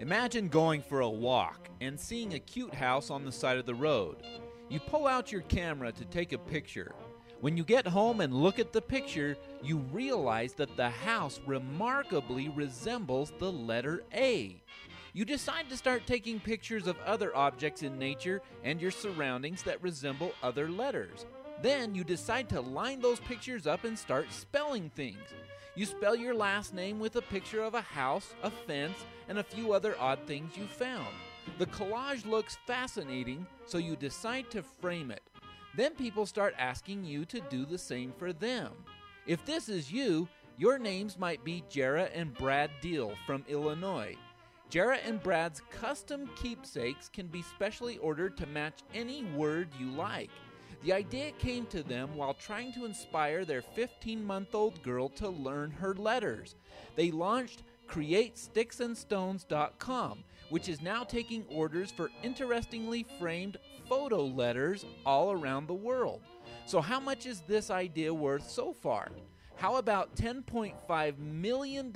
Imagine 0.00 0.48
going 0.48 0.82
for 0.82 1.02
a 1.02 1.08
walk 1.08 1.68
and 1.80 1.98
seeing 1.98 2.34
a 2.34 2.40
cute 2.40 2.74
house 2.74 3.08
on 3.08 3.24
the 3.24 3.30
side 3.30 3.56
of 3.56 3.66
the 3.66 3.74
road. 3.76 4.16
You 4.68 4.80
pull 4.80 5.06
out 5.06 5.30
your 5.30 5.42
camera 5.42 5.92
to 5.92 6.04
take 6.06 6.32
a 6.32 6.38
picture. 6.38 6.92
When 7.40 7.56
you 7.56 7.62
get 7.62 7.86
home 7.86 8.20
and 8.20 8.34
look 8.34 8.58
at 8.58 8.72
the 8.72 8.82
picture, 8.82 9.36
you 9.62 9.76
realize 9.92 10.54
that 10.54 10.76
the 10.76 10.90
house 10.90 11.38
remarkably 11.46 12.48
resembles 12.48 13.32
the 13.38 13.52
letter 13.52 14.02
A. 14.12 14.60
You 15.16 15.24
decide 15.24 15.70
to 15.70 15.76
start 15.76 16.08
taking 16.08 16.40
pictures 16.40 16.88
of 16.88 16.98
other 17.06 17.34
objects 17.36 17.84
in 17.84 17.96
nature 18.00 18.42
and 18.64 18.82
your 18.82 18.90
surroundings 18.90 19.62
that 19.62 19.80
resemble 19.80 20.32
other 20.42 20.68
letters. 20.68 21.26
Then 21.62 21.94
you 21.94 22.02
decide 22.02 22.48
to 22.48 22.60
line 22.60 22.98
those 22.98 23.20
pictures 23.20 23.64
up 23.68 23.84
and 23.84 23.96
start 23.96 24.32
spelling 24.32 24.90
things. 24.90 25.22
You 25.76 25.86
spell 25.86 26.16
your 26.16 26.34
last 26.34 26.74
name 26.74 26.98
with 26.98 27.14
a 27.14 27.22
picture 27.22 27.62
of 27.62 27.74
a 27.74 27.80
house, 27.80 28.34
a 28.42 28.50
fence, 28.50 29.06
and 29.28 29.38
a 29.38 29.44
few 29.44 29.72
other 29.72 29.94
odd 30.00 30.18
things 30.26 30.56
you 30.56 30.66
found. 30.66 31.14
The 31.58 31.66
collage 31.66 32.26
looks 32.26 32.58
fascinating, 32.66 33.46
so 33.66 33.78
you 33.78 33.94
decide 33.94 34.50
to 34.50 34.64
frame 34.80 35.12
it. 35.12 35.22
Then 35.76 35.94
people 35.94 36.26
start 36.26 36.56
asking 36.58 37.04
you 37.04 37.24
to 37.26 37.40
do 37.42 37.64
the 37.64 37.78
same 37.78 38.12
for 38.18 38.32
them. 38.32 38.72
If 39.28 39.44
this 39.44 39.68
is 39.68 39.92
you, 39.92 40.26
your 40.58 40.76
names 40.76 41.20
might 41.20 41.44
be 41.44 41.62
Jarrah 41.70 42.10
and 42.12 42.34
Brad 42.34 42.70
Deal 42.80 43.14
from 43.26 43.44
Illinois. 43.48 44.16
Jarrah 44.74 44.98
and 45.06 45.22
Brad's 45.22 45.62
custom 45.70 46.28
keepsakes 46.34 47.08
can 47.08 47.28
be 47.28 47.42
specially 47.42 47.96
ordered 47.98 48.36
to 48.38 48.46
match 48.46 48.80
any 48.92 49.22
word 49.36 49.68
you 49.78 49.88
like. 49.92 50.30
The 50.82 50.92
idea 50.92 51.30
came 51.38 51.66
to 51.66 51.84
them 51.84 52.16
while 52.16 52.34
trying 52.34 52.72
to 52.72 52.84
inspire 52.84 53.44
their 53.44 53.62
15 53.62 54.26
month 54.26 54.52
old 54.52 54.82
girl 54.82 55.08
to 55.10 55.28
learn 55.28 55.70
her 55.70 55.94
letters. 55.94 56.56
They 56.96 57.12
launched 57.12 57.62
CreateSticksandStones.com, 57.88 60.24
which 60.50 60.68
is 60.68 60.82
now 60.82 61.04
taking 61.04 61.44
orders 61.48 61.92
for 61.92 62.10
interestingly 62.24 63.06
framed 63.20 63.58
photo 63.88 64.24
letters 64.24 64.84
all 65.06 65.30
around 65.30 65.68
the 65.68 65.74
world. 65.74 66.20
So, 66.66 66.80
how 66.80 66.98
much 66.98 67.26
is 67.26 67.42
this 67.42 67.70
idea 67.70 68.12
worth 68.12 68.50
so 68.50 68.72
far? 68.72 69.12
How 69.56 69.76
about 69.76 70.16
$10.5 70.16 71.18
million 71.18 71.92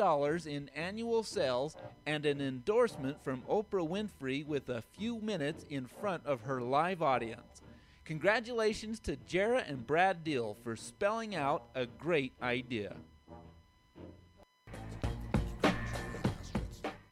in 0.47 0.71
annual 0.75 1.23
sales 1.23 1.77
and 2.07 2.25
an 2.25 2.41
endorsement 2.41 3.23
from 3.23 3.43
Oprah 3.43 3.87
Winfrey 3.87 4.47
with 4.47 4.69
a 4.69 4.83
few 4.97 5.21
minutes 5.21 5.65
in 5.69 5.87
front 5.87 6.25
of 6.25 6.43
her 6.43 6.61
live 6.61 7.03
audience? 7.03 7.63
Congratulations 8.05 9.01
to 9.01 9.17
Jarrah 9.17 9.65
and 9.67 9.87
Brad 9.87 10.25
Deal 10.25 10.57
for 10.65 10.77
spelling 10.77 11.35
out 11.35 11.65
a 11.75 11.85
great 11.85 12.33
idea. 12.41 12.97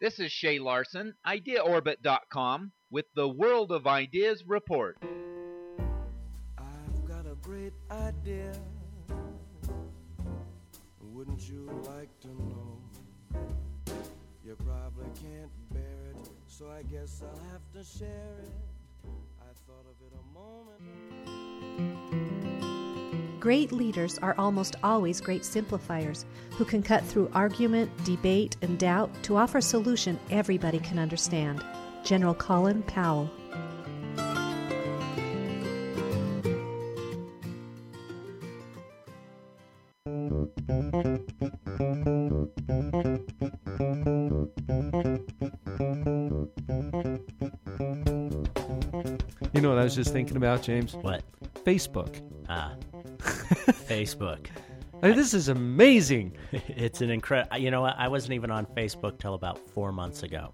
This 0.01 0.19
is 0.21 0.31
Shay 0.31 0.59
Larson, 0.59 1.15
IdeaOrbit.com, 1.27 2.73
with 2.91 3.07
the 3.15 3.29
World 3.29 3.73
of 3.73 3.87
Ideas 3.87 4.45
report. 4.47 4.99
I've 6.57 7.05
got 7.07 7.27
a 7.27 7.35
great 7.43 7.73
idea. 7.91 8.53
Wouldn't 11.17 11.49
you 11.49 11.67
like 11.87 12.11
to 12.21 12.29
know? 12.29 12.79
You 14.45 14.55
probably 14.57 15.07
can't 15.15 15.51
bear 15.73 16.11
it, 16.11 16.29
so 16.47 16.69
I 16.69 16.83
guess 16.83 17.23
I'll 17.23 17.43
have 17.53 17.63
to 17.73 17.83
share 17.83 18.37
it. 18.43 18.51
I 19.41 19.51
thought 19.67 19.87
of 19.89 19.97
it 20.07 20.13
a 20.13 20.23
moment. 20.39 20.83
Great 23.41 23.73
leaders 23.73 24.19
are 24.19 24.35
almost 24.37 24.77
always 24.83 25.23
great 25.23 25.47
simplifiers 25.47 26.27
who 26.51 26.67
can 26.67 26.83
cut 26.83 27.03
through 27.03 27.31
argument, 27.33 27.91
debate, 28.05 28.59
and 28.61 28.79
doubt 28.79 29.11
to 29.23 29.39
offer 29.39 29.57
a 29.57 29.63
solution 29.63 30.21
everybody 30.31 30.81
can 30.81 30.99
understand. 30.99 31.65
General 32.05 32.35
Colin 32.35 32.83
Powell. 32.83 33.31
Just 49.97 50.13
thinking 50.13 50.37
about, 50.37 50.63
James? 50.63 50.95
What? 50.95 51.23
Facebook. 51.65 52.21
Ah, 52.49 52.75
Facebook. 53.19 54.47
Hey, 55.03 55.13
this 55.13 55.35
is 55.35 55.49
amazing. 55.49 56.37
it's 56.53 57.01
an 57.01 57.11
incredible. 57.11 57.57
You 57.59 57.71
know 57.71 57.81
what? 57.81 57.95
I 57.99 58.09
wasn't 58.09 58.35
even 58.35 58.51
on 58.51 58.67
Facebook 58.67 59.19
till 59.19 59.35
about 59.35 59.59
four 59.71 59.93
months 59.93 60.23
ago, 60.23 60.53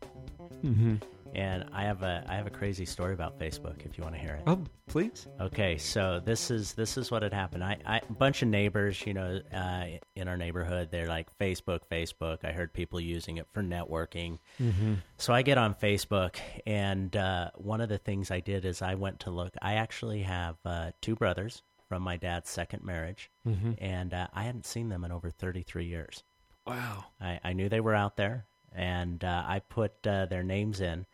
Mm-hmm. 0.65 0.97
And 1.35 1.65
I 1.73 1.85
have 1.85 2.03
a 2.03 2.25
I 2.29 2.35
have 2.37 2.47
a 2.47 2.51
crazy 2.51 2.85
story 2.85 3.15
about 3.15 3.39
Facebook. 3.39 3.85
If 3.85 3.97
you 3.99 4.05
want 4.05 4.15
to 4.17 4.21
hear 4.21 4.35
it. 4.35 4.43
Oh, 4.47 4.65
please. 4.87 5.27
Okay, 5.41 5.79
so 5.79 6.21
this 6.25 6.51
is 6.51 6.75
this 6.75 6.97
is 6.97 7.11
what 7.11 7.23
had 7.23 7.33
happened. 7.33 7.65
I, 7.65 7.79
I 7.87 7.97
a 7.99 8.13
bunch 8.13 8.43
of 8.43 8.49
neighbors, 8.49 9.05
you 9.07 9.15
know, 9.15 9.41
uh, 9.55 9.85
in 10.17 10.29
our 10.29 10.37
neighborhood, 10.37 10.89
they're 10.91 11.09
like 11.09 11.29
Facebook, 11.39 11.81
Facebook. 11.91 12.45
I 12.45 12.53
heard 12.53 12.73
people 12.73 13.01
using 13.01 13.37
it 13.39 13.47
for 13.53 13.63
networking. 13.63 14.39
Mm-hmm. 14.61 14.95
So 15.19 15.33
I 15.33 15.43
get 15.43 15.59
on 15.59 15.75
Facebook, 15.75 16.37
and 16.67 17.17
uh, 17.17 17.51
one 17.57 17.81
of 17.81 17.89
the 17.89 17.99
things 17.99 18.31
I 18.31 18.41
did 18.41 18.65
is 18.65 18.83
I 18.83 18.95
went 18.95 19.21
to 19.21 19.31
look. 19.31 19.55
I 19.63 19.75
actually 19.75 20.23
have 20.23 20.57
uh, 20.65 20.93
two 21.01 21.15
brothers 21.17 21.63
from 21.89 22.03
my 22.03 22.17
dad's 22.17 22.49
second 22.49 22.83
marriage, 22.85 23.31
Mhm. 23.47 23.77
and 23.79 24.15
uh, 24.15 24.27
I 24.33 24.45
hadn't 24.45 24.65
seen 24.65 24.89
them 24.89 25.05
in 25.05 25.13
over 25.13 25.29
33 25.31 25.85
years. 25.85 26.23
Wow. 26.67 27.05
I, 27.21 27.39
I 27.45 27.53
knew 27.53 27.69
they 27.69 27.81
were 27.81 27.95
out 27.95 28.17
there, 28.17 28.47
and 28.75 29.23
uh, 29.23 29.45
I 29.47 29.59
put 29.61 30.07
uh, 30.07 30.25
their 30.27 30.43
names 30.43 30.81
in, 30.81 31.05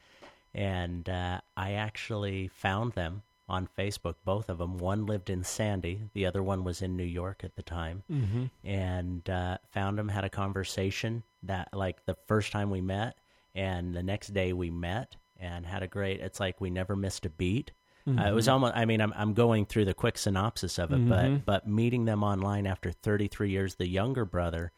and 0.54 1.08
uh, 1.08 1.40
I 1.56 1.72
actually 1.72 2.48
found 2.48 2.92
them 2.94 3.22
on 3.48 3.68
Facebook. 3.78 4.14
Both 4.24 4.48
of 4.50 4.58
them. 4.58 4.76
One 4.78 5.06
lived 5.06 5.30
in 5.30 5.42
Sandy, 5.44 6.02
the 6.12 6.26
other 6.26 6.42
one 6.42 6.64
was 6.64 6.82
in 6.82 6.96
New 6.96 7.04
York 7.04 7.42
at 7.44 7.56
the 7.56 7.62
time, 7.62 8.02
Mm-hmm. 8.10 8.44
and 8.64 9.28
uh, 9.30 9.58
found 9.72 9.98
them. 9.98 10.08
Had 10.08 10.24
a 10.24 10.30
conversation 10.30 11.22
that 11.44 11.68
like 11.72 12.04
the 12.04 12.16
first 12.26 12.52
time 12.52 12.70
we 12.70 12.80
met, 12.80 13.16
and 13.54 13.94
the 13.94 14.02
next 14.02 14.28
day 14.34 14.52
we 14.52 14.70
met 14.70 15.16
and 15.40 15.64
had 15.64 15.82
a 15.82 15.86
great. 15.86 16.20
It's 16.20 16.40
like 16.40 16.60
we 16.60 16.68
never 16.70 16.94
missed 16.96 17.24
a 17.26 17.30
beat. 17.30 17.72
Uh, 18.06 18.22
it 18.28 18.34
was 18.34 18.46
Mhm. 18.48 18.52
almost. 18.52 18.72
I 18.76 18.84
mean, 18.86 19.00
I'm 19.00 19.12
I'm 19.16 19.34
going 19.34 19.66
through 19.66 19.84
the 19.84 19.94
quick 19.94 20.16
synopsis 20.18 20.78
of 20.78 20.92
it, 20.92 20.98
Mhm. 20.98 21.08
but 21.08 21.44
but 21.44 21.66
meeting 21.68 22.04
them 22.06 22.22
online 22.22 22.66
after 22.66 22.90
33 22.90 23.50
years, 23.50 23.74
the 23.76 23.86
younger 23.86 24.24
brother, 24.24 24.72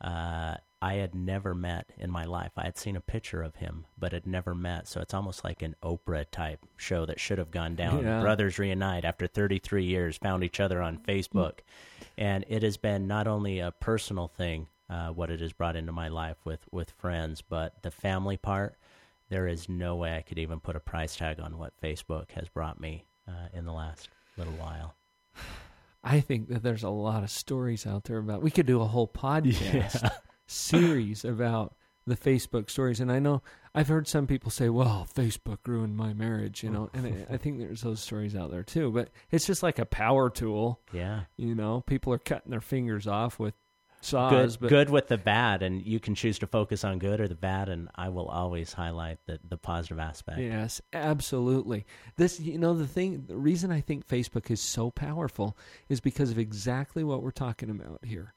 uh, 0.00 0.56
I 0.82 0.94
had 0.94 1.14
never 1.14 1.54
met 1.54 1.90
in 1.96 2.10
my 2.10 2.24
life. 2.24 2.52
I 2.56 2.64
had 2.64 2.76
seen 2.76 2.96
a 2.96 3.00
picture 3.00 3.42
of 3.42 3.56
him, 3.56 3.86
but 3.98 4.12
had 4.12 4.26
never 4.26 4.54
met. 4.54 4.86
So 4.88 5.00
it's 5.00 5.14
almost 5.14 5.42
like 5.42 5.62
an 5.62 5.74
Oprah 5.82 6.26
type 6.30 6.60
show 6.76 7.06
that 7.06 7.18
should 7.18 7.38
have 7.38 7.50
gone 7.50 7.76
down. 7.76 8.04
Yeah. 8.04 8.20
Brothers 8.20 8.58
reunite 8.58 9.04
after 9.04 9.26
33 9.26 9.84
years, 9.84 10.18
found 10.18 10.44
each 10.44 10.60
other 10.60 10.82
on 10.82 10.98
Facebook, 10.98 11.60
and 12.18 12.44
it 12.48 12.62
has 12.62 12.76
been 12.76 13.06
not 13.06 13.26
only 13.26 13.58
a 13.58 13.72
personal 13.72 14.28
thing, 14.28 14.68
uh, 14.90 15.08
what 15.08 15.30
it 15.30 15.40
has 15.40 15.52
brought 15.52 15.76
into 15.76 15.92
my 15.92 16.08
life 16.08 16.36
with 16.44 16.60
with 16.70 16.90
friends, 16.92 17.42
but 17.42 17.82
the 17.82 17.90
family 17.90 18.36
part. 18.36 18.76
There 19.28 19.48
is 19.48 19.68
no 19.68 19.96
way 19.96 20.16
I 20.16 20.22
could 20.22 20.38
even 20.38 20.60
put 20.60 20.76
a 20.76 20.80
price 20.80 21.16
tag 21.16 21.40
on 21.40 21.58
what 21.58 21.72
Facebook 21.82 22.30
has 22.32 22.48
brought 22.48 22.78
me 22.78 23.06
uh, 23.26 23.48
in 23.52 23.64
the 23.64 23.72
last 23.72 24.08
little 24.36 24.52
while. 24.52 24.94
I 26.04 26.20
think 26.20 26.48
that 26.48 26.62
there's 26.62 26.84
a 26.84 26.90
lot 26.90 27.24
of 27.24 27.30
stories 27.30 27.84
out 27.88 28.04
there 28.04 28.18
about. 28.18 28.40
We 28.40 28.52
could 28.52 28.66
do 28.66 28.80
a 28.82 28.86
whole 28.86 29.08
podcast 29.14 30.02
Yeah. 30.02 30.10
Series 30.46 31.24
about 31.24 31.74
the 32.06 32.16
Facebook 32.16 32.70
stories, 32.70 33.00
and 33.00 33.10
I 33.10 33.18
know 33.18 33.42
I've 33.74 33.88
heard 33.88 34.06
some 34.06 34.26
people 34.28 34.50
say, 34.50 34.68
"Well, 34.68 35.08
Facebook 35.12 35.58
ruined 35.66 35.96
my 35.96 36.12
marriage," 36.14 36.62
you 36.62 36.70
know, 36.70 36.88
and 36.94 37.06
I, 37.28 37.34
I 37.34 37.36
think 37.36 37.58
there's 37.58 37.82
those 37.82 38.00
stories 38.00 38.36
out 38.36 38.50
there 38.52 38.62
too. 38.62 38.92
But 38.92 39.10
it's 39.30 39.46
just 39.46 39.62
like 39.62 39.78
a 39.80 39.84
power 39.86 40.30
tool, 40.30 40.80
Yeah. 40.92 41.22
you 41.36 41.54
know. 41.56 41.80
People 41.80 42.12
are 42.12 42.18
cutting 42.18 42.50
their 42.50 42.60
fingers 42.60 43.08
off 43.08 43.40
with 43.40 43.54
good, 43.54 44.06
saws, 44.06 44.56
but 44.56 44.68
good 44.68 44.88
with 44.88 45.08
the 45.08 45.18
bad, 45.18 45.64
and 45.64 45.82
you 45.82 45.98
can 45.98 46.14
choose 46.14 46.38
to 46.38 46.46
focus 46.46 46.84
on 46.84 47.00
good 47.00 47.20
or 47.20 47.26
the 47.26 47.34
bad, 47.34 47.68
and 47.68 47.88
I 47.96 48.08
will 48.10 48.28
always 48.28 48.72
highlight 48.72 49.18
the, 49.26 49.40
the 49.48 49.56
positive 49.56 49.98
aspect. 49.98 50.38
Yes, 50.38 50.80
absolutely. 50.92 51.86
This, 52.16 52.38
you 52.38 52.56
know, 52.56 52.74
the 52.74 52.86
thing, 52.86 53.24
the 53.26 53.36
reason 53.36 53.72
I 53.72 53.80
think 53.80 54.06
Facebook 54.06 54.48
is 54.48 54.60
so 54.60 54.92
powerful 54.92 55.56
is 55.88 56.00
because 56.00 56.30
of 56.30 56.38
exactly 56.38 57.02
what 57.02 57.20
we're 57.20 57.32
talking 57.32 57.68
about 57.68 58.04
here. 58.04 58.32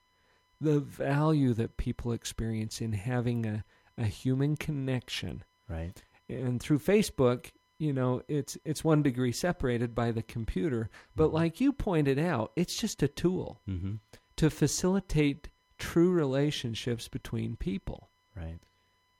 The 0.61 0.79
value 0.79 1.53
that 1.53 1.77
people 1.77 2.11
experience 2.11 2.81
in 2.81 2.93
having 2.93 3.45
a, 3.45 3.63
a 3.97 4.05
human 4.05 4.57
connection. 4.57 5.43
Right. 5.67 6.01
And 6.27 6.61
through 6.61 6.79
Facebook, 6.79 7.51
you 7.77 7.93
know, 7.93 8.21
it's 8.27 8.57
it's 8.65 8.83
one 8.83 9.01
degree 9.01 9.31
separated 9.31 9.95
by 9.95 10.11
the 10.11 10.21
computer, 10.23 10.89
but 11.15 11.33
like 11.33 11.61
you 11.61 11.71
pointed 11.71 12.19
out, 12.19 12.51
it's 12.55 12.75
just 12.75 13.01
a 13.03 13.07
tool 13.07 13.61
Mm-hmm. 13.69 13.93
to 14.35 14.49
facilitate 14.49 15.49
true 15.77 16.11
relationships 16.11 17.07
between 17.07 17.55
people. 17.55 18.09
Right. 18.35 18.59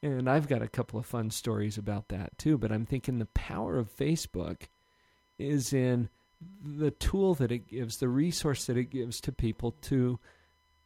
And 0.03 0.29
I've 0.29 0.47
got 0.47 0.61
a 0.61 0.67
couple 0.67 0.99
of 0.99 1.05
fun 1.05 1.29
stories 1.29 1.77
about 1.77 2.09
that 2.09 2.37
too, 2.37 2.57
but 2.57 2.71
I'm 2.71 2.85
thinking 2.85 3.19
the 3.19 3.25
power 3.27 3.77
of 3.77 3.95
Facebook 3.95 4.63
is 5.37 5.71
in 5.73 6.09
the 6.63 6.91
tool 6.91 7.33
that 7.35 7.51
it 7.51 7.67
gives, 7.67 7.97
the 7.97 8.07
resource 8.09 8.65
that 8.65 8.77
it 8.77 8.89
gives 8.91 9.19
to 9.21 9.31
people 9.31 9.71
to 9.83 10.19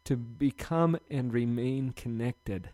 to 0.06 0.16
become 0.18 0.98
and 1.10 1.34
remain 1.34 1.92
connected 1.92 2.70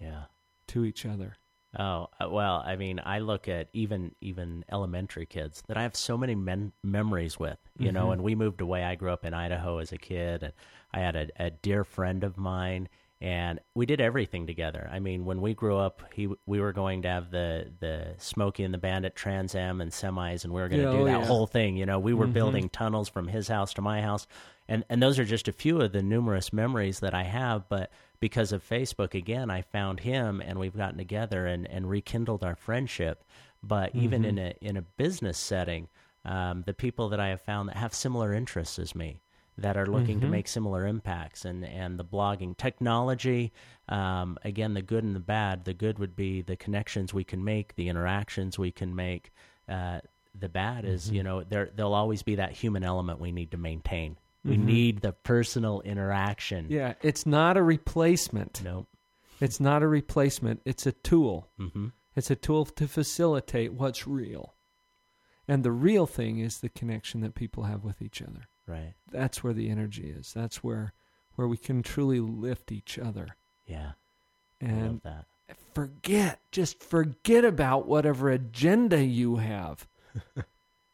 Yeah. 0.00 0.24
to 0.68 0.84
each 0.84 1.04
other. 1.06 1.36
Oh 1.78 2.08
uh, 2.20 2.28
well, 2.28 2.64
I 2.66 2.74
mean, 2.74 3.00
I 3.04 3.20
look 3.20 3.46
at 3.48 3.68
even 3.72 4.12
even 4.20 4.64
elementary 4.72 5.24
kids 5.26 5.62
that 5.68 5.76
I 5.76 5.82
have 5.82 5.94
so 5.94 6.18
many 6.18 6.34
men- 6.34 6.72
memories 6.82 7.38
with. 7.38 7.58
You 7.78 7.92
know, 7.92 8.08
Mhm. 8.08 8.12
and 8.14 8.22
we 8.24 8.34
moved 8.34 8.60
away. 8.60 8.82
I 8.82 8.96
grew 8.96 9.12
up 9.12 9.24
in 9.24 9.34
Idaho 9.34 9.78
as 9.78 9.92
a 9.92 9.96
kid, 9.98 10.42
and 10.42 10.52
I 10.92 10.98
had 10.98 11.14
a, 11.14 11.28
a 11.38 11.50
dear 11.50 11.84
friend 11.84 12.24
of 12.24 12.36
mine, 12.36 12.88
and 13.20 13.60
we 13.76 13.86
did 13.86 14.00
everything 14.00 14.48
together. 14.48 14.88
I 14.90 14.98
mean, 14.98 15.24
when 15.24 15.40
we 15.40 15.54
grew 15.54 15.76
up, 15.76 16.02
he 16.12 16.28
we 16.44 16.58
were 16.60 16.72
going 16.72 17.02
to 17.02 17.08
have 17.08 17.30
the 17.30 17.70
the 17.78 18.14
Smokey 18.18 18.64
and 18.64 18.74
the 18.74 18.78
Bandit 18.78 19.14
Trans 19.14 19.54
Am 19.54 19.80
and 19.80 19.92
semis, 19.92 20.42
and 20.42 20.52
we 20.52 20.60
were 20.60 20.68
going 20.68 20.82
to 20.82 20.88
Yeah, 20.88 20.92
do 20.96 21.02
oh, 21.02 21.04
that 21.04 21.20
yeah. 21.20 21.26
whole 21.26 21.46
thing. 21.46 21.76
You 21.76 21.86
know, 21.86 22.00
we 22.00 22.14
were 22.14 22.26
Mhm. 22.26 22.32
building 22.32 22.68
tunnels 22.70 23.08
from 23.08 23.28
his 23.28 23.46
house 23.46 23.72
to 23.74 23.80
my 23.82 24.02
house, 24.02 24.26
and 24.70 24.84
and 24.88 25.02
those 25.02 25.18
are 25.18 25.24
just 25.26 25.48
a 25.48 25.52
few 25.52 25.80
of 25.82 25.92
the 25.92 26.02
numerous 26.02 26.52
memories 26.52 27.00
that 27.00 27.12
I 27.12 27.24
have. 27.24 27.68
But 27.68 27.90
because 28.20 28.52
of 28.52 28.66
Facebook, 28.66 29.14
again, 29.14 29.50
I 29.50 29.60
found 29.62 30.00
him, 30.00 30.40
and 30.40 30.58
we've 30.58 30.76
gotten 30.76 30.96
together 30.96 31.46
and 31.46 31.66
and 31.68 31.90
rekindled 31.90 32.42
our 32.42 32.56
friendship. 32.56 33.22
But 33.62 33.94
even 33.94 34.22
Mhm. 34.22 34.28
in 34.28 34.38
a 34.38 34.54
in 34.62 34.76
a 34.78 34.82
business 34.82 35.36
setting, 35.36 35.88
um, 36.24 36.62
the 36.62 36.72
people 36.72 37.08
that 37.10 37.20
I 37.20 37.28
have 37.28 37.42
found 37.42 37.68
that 37.68 37.76
have 37.76 37.92
similar 37.92 38.32
interests 38.32 38.78
as 38.78 38.94
me, 38.94 39.20
that 39.58 39.76
are 39.76 39.86
looking 39.86 40.20
to 40.20 40.26
Mhm. 40.26 40.30
make 40.30 40.48
similar 40.48 40.86
impacts, 40.86 41.44
and 41.44 41.64
and 41.64 41.98
the 41.98 42.04
blogging 42.04 42.56
technology, 42.56 43.52
um, 43.88 44.38
again, 44.44 44.72
the 44.74 44.82
good 44.82 45.04
and 45.04 45.14
the 45.16 45.20
bad. 45.20 45.64
The 45.64 45.74
good 45.74 45.98
would 45.98 46.16
be 46.16 46.40
the 46.42 46.56
connections 46.56 47.12
we 47.12 47.24
can 47.24 47.42
make, 47.44 47.74
the 47.74 47.88
interactions 47.88 48.58
we 48.58 48.70
can 48.72 48.94
make. 48.94 49.32
Uh, 49.68 50.00
the 50.34 50.48
bad 50.48 50.84
is, 50.84 51.10
Mhm. 51.10 51.14
you 51.14 51.22
know, 51.22 51.42
there 51.42 51.70
there'll 51.74 51.92
always 51.94 52.22
be 52.22 52.36
that 52.36 52.52
human 52.52 52.84
element 52.84 53.18
we 53.20 53.32
need 53.32 53.50
to 53.50 53.56
maintain. 53.58 54.16
We 54.44 54.56
Mhm. 54.56 54.64
need 54.64 55.00
the 55.02 55.12
personal 55.12 55.80
interaction. 55.82 56.66
Yeah, 56.70 56.94
it's 57.02 57.26
not 57.26 57.56
a 57.56 57.62
replacement. 57.62 58.62
Nope. 58.64 58.88
It's 59.40 59.60
not 59.60 59.82
a 59.82 59.88
replacement. 59.88 60.62
It's 60.64 60.86
a 60.86 60.92
tool. 60.92 61.48
Mm-hmm. 61.58 61.88
It's 62.16 62.30
a 62.30 62.36
tool 62.36 62.64
to 62.66 62.88
facilitate 62.88 63.72
what's 63.74 64.06
real. 64.06 64.54
And 65.48 65.64
the 65.64 65.72
real 65.72 66.06
thing 66.06 66.38
is 66.38 66.58
the 66.60 66.68
connection 66.68 67.20
that 67.22 67.34
people 67.34 67.64
have 67.64 67.84
with 67.84 68.00
each 68.02 68.22
other. 68.22 68.48
Right. 68.66 68.94
That's 69.10 69.42
where 69.42 69.52
the 69.52 69.68
energy 69.68 70.10
is. 70.10 70.32
That's 70.32 70.62
where 70.62 70.92
where 71.36 71.48
we 71.48 71.56
can 71.56 71.82
truly 71.82 72.20
lift 72.20 72.70
each 72.72 72.98
other. 72.98 73.36
Yeah. 73.66 73.92
I 74.60 74.64
And 74.66 74.86
love 74.86 75.02
that. 75.04 75.26
forget, 75.74 76.40
just 76.52 76.82
forget 76.82 77.44
about 77.46 77.86
whatever 77.86 78.28
agenda 78.30 79.02
you 79.04 79.36
have. 79.36 79.88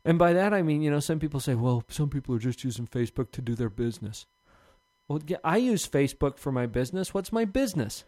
and 0.06 0.18
by 0.18 0.32
that 0.32 0.54
I 0.54 0.62
mean, 0.62 0.82
you 0.82 0.90
know, 0.90 1.00
some 1.00 1.18
people 1.18 1.40
say, 1.40 1.54
well, 1.54 1.82
some 1.88 2.08
people 2.08 2.34
are 2.34 2.38
just 2.38 2.62
using 2.64 2.86
Facebook 2.86 3.32
to 3.32 3.42
do 3.42 3.54
their 3.54 3.68
business. 3.68 4.26
Well, 5.08 5.20
yeah, 5.26 5.38
I 5.44 5.56
use 5.56 5.86
Facebook 5.86 6.38
for 6.38 6.52
my 6.52 6.66
business. 6.66 7.12
What's 7.12 7.32
my 7.32 7.44
business? 7.44 8.04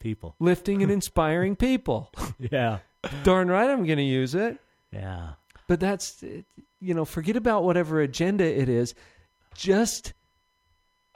People. 0.00 0.34
Lifting 0.40 0.82
and 0.82 0.90
inspiring 0.98 1.56
people. 1.56 2.10
Yeah. 2.38 2.78
Darn 3.22 3.48
right 3.48 3.68
I'm 3.68 3.84
going 3.84 3.98
to 3.98 4.02
use 4.02 4.34
it. 4.34 4.58
Yeah. 4.90 5.32
But 5.68 5.80
that's, 5.80 6.22
you 6.80 6.94
know, 6.94 7.04
forget 7.04 7.36
about 7.36 7.64
whatever 7.64 8.00
agenda 8.00 8.44
it 8.44 8.68
is. 8.68 8.94
Just 9.54 10.14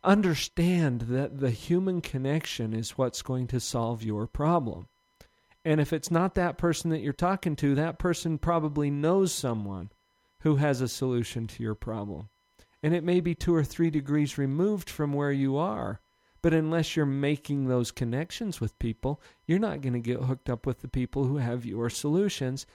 understand 0.03 1.03
that 1.03 1.41
the 1.41 1.51
human 1.51 2.01
connection 2.01 2.73
is 2.73 2.97
what's 2.99 3.23
going 3.23 3.47
to 3.49 3.61
solve 3.61 4.03
your 4.03 4.27
problem. 4.27 4.89
And 5.65 5.81
if 5.81 5.93
it's 5.93 6.11
not 6.11 6.35
that 6.35 6.59
person 6.59 6.91
that 6.91 7.01
you're 7.01 7.13
talking 7.13 7.55
to, 7.57 7.75
that 7.75 7.99
person 7.99 8.39
probably 8.39 8.91
knows 8.91 9.33
someone 9.33 9.91
who 10.41 10.57
has 10.57 10.81
a 10.81 10.89
solution 10.89 11.47
to 11.47 11.63
your 11.63 11.75
problem. 11.75 12.29
And 12.83 12.95
it 12.95 13.05
may 13.05 13.21
be 13.21 13.35
two 13.35 13.55
or 13.55 13.65
three 13.65 13.91
degrees 13.91 14.39
removed 14.39 14.89
from 14.89 15.13
where 15.13 15.33
you 15.33 15.57
are. 15.57 16.01
But 16.43 16.55
unless 16.55 16.97
you're 16.97 17.07
making 17.07 17.67
those 17.67 17.91
connections 17.91 18.61
with 18.61 18.79
people, 18.79 19.21
you're 19.47 19.59
not 19.59 19.83
going 19.83 19.93
to 19.93 19.99
get 19.99 20.21
hooked 20.23 20.49
up 20.49 20.65
with 20.65 20.81
the 20.81 20.89
people 20.89 21.25
who 21.25 21.37
have 21.37 21.67
your 21.67 21.91
solutions 21.91 22.67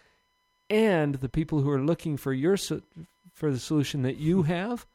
and 0.69 1.15
the 1.15 1.29
people 1.29 1.61
who 1.61 1.69
are 1.71 1.81
looking 1.81 2.17
for 2.17 2.33
your 2.33 2.57
so- 2.57 2.81
for 3.33 3.51
the 3.51 3.59
solution 3.59 4.03
that 4.03 4.17
you 4.17 4.43
have 4.43 4.85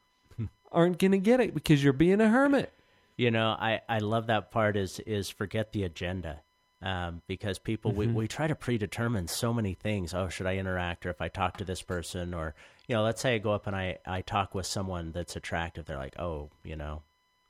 aren't 0.72 0.98
going 0.98 1.12
to 1.12 1.18
get 1.18 1.40
it 1.40 1.54
because 1.54 1.82
you're 1.82 1.92
being 1.92 2.20
a 2.20 2.28
hermit. 2.28 2.72
You 3.16 3.30
know, 3.30 3.48
I, 3.50 3.80
I 3.88 3.98
love 3.98 4.28
that 4.28 4.50
part 4.50 4.76
is 4.76 5.00
is 5.00 5.28
forget 5.28 5.72
the 5.72 5.82
agenda. 5.82 6.42
Um, 6.82 7.20
because 7.26 7.58
people 7.58 7.92
we, 7.92 8.06
Mhm. 8.06 8.14
we 8.14 8.26
try 8.26 8.46
to 8.46 8.54
predetermine 8.54 9.28
so 9.28 9.52
many 9.52 9.74
things. 9.74 10.14
Oh, 10.14 10.28
should 10.30 10.46
I 10.46 10.56
interact 10.56 11.04
or 11.04 11.10
if 11.10 11.20
I 11.20 11.28
talk 11.28 11.58
to 11.58 11.64
this 11.64 11.82
person 11.82 12.32
or 12.32 12.54
you 12.88 12.94
know, 12.96 13.02
let's 13.04 13.20
say 13.20 13.34
I 13.34 13.38
go 13.38 13.52
up 13.52 13.66
and 13.66 13.76
I, 13.76 13.98
I 14.06 14.22
talk 14.22 14.54
with 14.54 14.64
someone 14.66 15.12
that's 15.12 15.36
attractive, 15.36 15.84
they're 15.84 15.98
like, 15.98 16.18
Oh, 16.18 16.48
you 16.64 16.76
know, 16.76 17.02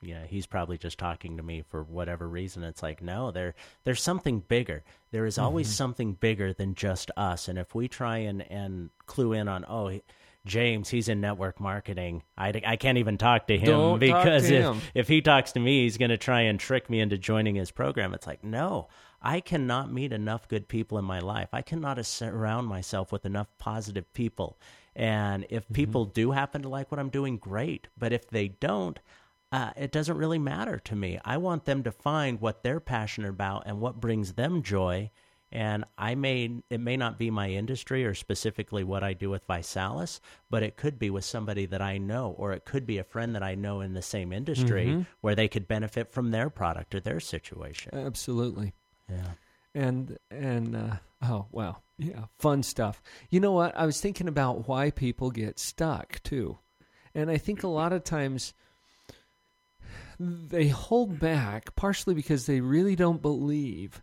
yeah, 0.03 0.25
he's 0.27 0.47
probably 0.47 0.79
just 0.79 0.99
talking 0.99 1.37
to 1.37 1.43
me 1.45 1.63
for 1.63 1.85
whatever 1.85 2.29
reason. 2.29 2.65
It's 2.65 2.83
like, 2.83 3.03
no, 3.03 3.31
there 3.31 3.55
there's 3.85 4.03
something 4.03 4.41
bigger. 4.41 4.83
There 5.13 5.27
is 5.27 5.39
always 5.39 5.69
Mhm. 5.69 5.73
something 5.75 6.13
bigger 6.15 6.53
than 6.53 6.75
just 6.75 7.13
us. 7.17 7.47
And 7.47 7.57
if 7.59 7.73
we 7.75 7.87
try 7.87 8.19
and, 8.19 8.43
and 8.51 8.91
clue 9.07 9.33
in 9.33 9.47
on, 9.47 9.65
oh, 9.69 9.89
he- 9.89 10.03
James, 10.47 10.89
he's 10.89 11.09
in 11.11 11.21
network 11.21 11.61
marketing. 11.61 12.23
I, 12.37 12.49
I 12.67 12.77
can't 12.77 12.97
even 12.97 13.19
talk 13.19 13.47
to 13.49 13.59
him 13.59 13.67
Don't 13.67 14.01
talk 14.01 14.01
to 14.01 14.07
because 14.07 14.51
if, 14.51 14.63
him. 14.63 14.81
if 14.95 15.07
he 15.07 15.21
talks 15.21 15.53
to 15.53 15.61
me, 15.61 15.83
he's 15.83 15.99
going 15.99 16.09
to 16.11 16.17
try 16.17 16.41
and 16.41 16.59
trick 16.59 16.89
me 16.89 16.99
into 17.01 17.19
joining 17.19 17.57
his 17.57 17.71
program. 17.71 18.15
It's 18.15 18.27
like, 18.27 18.43
no, 18.43 18.89
I 19.23 19.41
cannot 19.41 19.93
meet 19.93 20.13
enough 20.13 20.49
good 20.49 20.69
people 20.69 20.99
in 20.99 21.05
my 21.05 21.21
life. 21.21 21.49
I 21.53 21.63
cannot 21.63 22.05
surround 22.07 22.67
myself 22.67 23.13
with 23.13 23.27
enough 23.27 23.49
positive 23.59 24.13
people. 24.15 24.59
And 24.97 25.47
if 25.51 25.69
people 25.73 26.05
do 26.05 26.31
happen 26.33 26.63
to 26.63 26.69
like 26.69 26.91
what 26.91 26.99
I'm 26.99 27.11
doing, 27.11 27.37
great. 27.37 27.89
But 27.99 28.13
if 28.13 28.29
they 28.29 28.49
don't, 28.49 28.99
uh, 29.53 29.73
it 29.77 29.93
doesn't 29.93 30.17
really 30.17 30.39
matter 30.39 30.79
to 30.79 30.97
me. 30.97 31.19
I 31.25 31.37
want 31.37 31.65
them 31.65 31.83
to 31.83 31.93
find 31.93 32.41
what 32.41 32.63
they're 32.63 32.81
passionate 32.81 33.31
about 33.31 33.65
and 33.67 33.81
what 33.81 34.01
brings 34.01 34.35
them 34.35 34.63
joy. 34.63 35.11
And 35.53 35.85
I 35.99 36.15
may 36.15 36.63
it 36.71 36.79
may 36.79 36.97
not 36.97 37.19
be 37.19 37.29
my 37.29 37.51
industry 37.51 38.05
or 38.05 38.15
specifically 38.15 38.85
what 38.85 39.03
I 39.03 39.15
do 39.15 39.31
with 39.31 39.49
ViSalus, 39.49 40.21
but 40.49 40.63
it 40.63 40.77
could 40.77 40.97
be 40.97 41.11
with 41.11 41.25
somebody 41.25 41.67
that 41.67 41.83
I 41.83 41.99
know, 41.99 42.37
or 42.39 42.53
it 42.53 42.65
could 42.65 42.87
be 42.87 42.99
a 42.99 43.05
friend 43.05 43.35
that 43.35 43.43
I 43.43 43.57
know 43.57 43.81
in 43.81 43.93
the 43.93 44.03
same 44.03 44.33
industry 44.33 44.87
Mhm. 44.87 45.07
where 45.21 45.35
they 45.35 45.49
could 45.49 45.67
benefit 45.67 46.13
from 46.13 46.31
their 46.31 46.51
product 46.51 46.95
or 46.95 47.01
their 47.01 47.19
situation. 47.19 47.93
Absolutely. 47.93 48.75
Yeah. 49.11 49.33
And 49.75 50.19
and 50.31 50.75
uh, 50.75 50.97
oh 51.23 51.47
wow, 51.53 51.77
yeah, 51.99 52.25
fun 52.39 52.63
stuff. 52.63 53.03
You 53.31 53.41
know 53.41 53.53
what? 53.53 53.77
I 53.77 53.87
was 53.87 54.01
thinking 54.01 54.27
about 54.27 54.67
why 54.67 54.91
people 54.91 55.31
get 55.31 55.59
stuck 55.61 56.23
too, 56.25 56.59
and 57.15 57.31
I 57.31 57.37
think 57.37 57.63
a 57.63 57.69
lot 57.69 57.93
of 57.93 58.03
times 58.03 58.53
they 60.19 60.69
hold 60.69 61.21
back 61.21 61.75
partially 61.77 62.15
because 62.15 62.47
they 62.47 62.61
really 62.61 62.97
don't 62.97 63.23
believe 63.23 64.03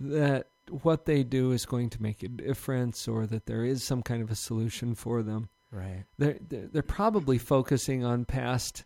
that 0.00 0.48
what 0.70 1.04
they 1.04 1.22
do 1.22 1.52
is 1.52 1.66
going 1.66 1.90
to 1.90 2.02
make 2.02 2.22
a 2.22 2.28
difference 2.28 3.06
or 3.06 3.26
that 3.26 3.46
there 3.46 3.64
is 3.64 3.84
some 3.84 4.02
kind 4.02 4.22
of 4.22 4.30
a 4.30 4.34
solution 4.34 4.94
for 4.94 5.22
them. 5.22 5.48
Right. 5.70 6.04
They're 6.18 6.38
they're, 6.48 6.66
they're 6.66 6.82
probably 6.82 7.38
focusing 7.38 8.04
on 8.04 8.24
past, 8.24 8.84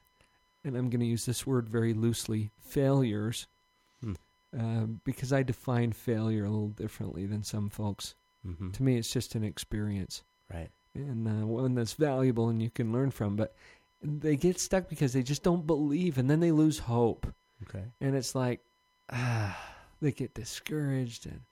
and 0.65 0.77
I'm 0.77 0.91
going 0.91 1.01
to 1.01 1.07
use 1.07 1.27
this 1.27 1.47
word 1.47 1.69
very 1.69 1.95
loosely, 1.95 2.51
failures. 2.59 3.47
Uh, 4.59 4.87
because 5.05 5.33
I 5.33 5.43
define 5.43 5.93
failure 5.93 6.45
a 6.45 6.51
little 6.51 6.69
differently 6.71 7.27
than 7.27 7.43
some 7.43 7.71
folks. 7.71 8.15
Mhm. 8.47 8.73
To 8.75 8.83
me, 8.83 8.97
it's 8.99 9.13
just 9.13 9.35
an 9.35 9.45
experience, 9.45 10.25
Right. 10.53 10.71
and 10.95 11.27
uh, 11.29 11.47
one 11.47 11.75
that's 11.75 11.95
valuable 11.95 12.49
and 12.49 12.61
you 12.63 12.71
can 12.71 12.93
learn 12.93 13.11
from. 13.11 13.37
But 13.37 13.55
they 14.03 14.37
get 14.37 14.59
stuck 14.59 14.89
because 14.89 15.13
they 15.13 15.23
just 15.23 15.43
don't 15.43 15.67
believe, 15.67 16.19
and 16.19 16.29
then 16.29 16.41
they 16.41 16.51
lose 16.53 16.81
hope, 16.81 17.33
Okay. 17.63 17.85
and 18.01 18.15
it's 18.17 18.35
like 18.35 18.61
ah, 19.11 19.57
they 20.01 20.13
get 20.13 20.35
discouraged 20.35 21.27
and 21.27 21.43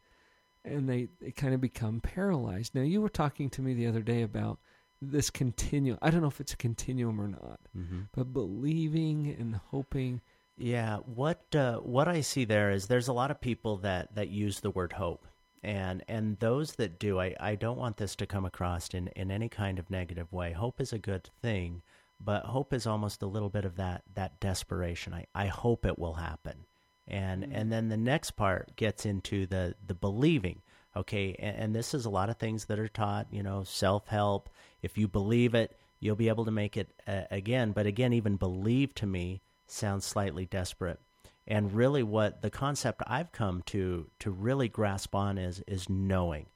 and 0.63 0.87
they, 0.91 1.09
they 1.21 1.31
kind 1.31 1.55
of 1.55 1.61
become 1.63 2.03
paralyzed. 2.03 2.75
Now, 2.75 2.83
you 2.83 3.01
were 3.01 3.09
talking 3.09 3.49
to 3.51 3.63
me 3.63 3.73
the 3.73 3.87
other 3.87 4.03
day 4.03 4.21
about 4.21 4.59
this 5.01 5.31
continuum. 5.31 5.97
I 6.03 6.11
don't 6.11 6.21
know 6.21 6.27
if 6.29 6.39
it's 6.39 6.53
a 6.53 6.57
continuum 6.59 7.19
or 7.19 7.29
not, 7.29 7.61
Mhm. 7.75 8.09
but 8.13 8.35
believing 8.35 9.27
and 9.39 9.57
hoping. 9.57 10.21
Yeah, 10.61 10.99
what 10.99 11.55
uh, 11.55 11.79
what 11.79 12.07
I 12.07 12.21
see 12.21 12.45
there 12.45 12.71
is 12.71 12.87
there's 12.87 13.09
a 13.09 13.15
lot 13.15 13.31
of 13.31 13.41
people 13.41 13.79
that, 13.79 14.15
that 14.15 14.29
use 14.29 14.61
the 14.61 14.71
word 14.71 14.93
hope, 14.93 15.27
and 15.63 16.05
and 16.07 16.39
those 16.39 16.73
that 16.73 16.99
do, 16.99 17.19
I, 17.19 17.35
I 17.41 17.55
don't 17.55 17.79
want 17.79 17.97
this 17.97 18.15
to 18.17 18.27
come 18.27 18.45
across 18.45 18.91
in, 18.91 19.09
in 19.17 19.31
any 19.31 19.49
kind 19.49 19.79
of 19.79 19.89
negative 19.89 20.31
way. 20.31 20.53
Hope 20.53 20.79
is 20.79 20.93
a 20.93 20.99
good 20.99 21.31
thing, 21.41 21.81
but 22.21 22.45
hope 22.45 22.75
is 22.75 22.87
almost 22.87 23.23
a 23.23 23.27
little 23.27 23.49
bit 23.49 23.65
of 23.65 23.77
that 23.77 24.03
that 24.15 24.39
desperation. 24.39 25.15
I, 25.15 25.25
I 25.35 25.47
hope 25.47 25.87
it 25.87 25.99
will 25.99 26.13
happen, 26.13 26.67
and 27.09 27.49
and 27.51 27.73
then 27.73 27.89
the 27.89 27.97
next 27.97 28.33
part 28.33 28.77
gets 28.77 29.07
into 29.07 29.47
the 29.47 29.77
the 29.87 29.95
believing. 29.95 30.61
Okay, 30.95 31.37
and, 31.39 31.57
and 31.57 31.75
this 31.75 31.95
is 31.95 32.05
a 32.05 32.11
lot 32.11 32.29
of 32.29 32.37
things 32.37 32.67
that 32.67 32.79
are 32.79 32.87
taught. 32.87 33.29
You 33.31 33.43
know, 33.43 33.65
self 33.65 34.09
help. 34.09 34.51
If 34.83 34.99
you 34.99 35.09
believe 35.09 35.55
it, 35.55 35.75
you'll 36.01 36.17
be 36.17 36.29
able 36.29 36.45
to 36.45 36.51
make 36.51 36.77
it 36.77 36.93
uh, 37.07 37.23
again. 37.31 37.73
But 37.73 37.87
again, 37.87 38.13
even 38.13 38.37
believe 38.37 38.95
to 38.97 39.07
me 39.07 39.41
sounds 39.71 40.05
slightly 40.05 40.47
desperate. 40.47 41.01
And 41.47 41.73
really, 41.73 42.03
what 42.03 42.43
the 42.43 42.51
concept 42.51 43.03
I've 43.07 43.33
come 43.33 43.63
to 43.67 44.11
to 44.21 44.31
really 44.31 44.69
grasp 44.69 45.15
on 45.15 45.39
is 45.39 45.63
is 45.67 45.89
knowing, 45.89 46.47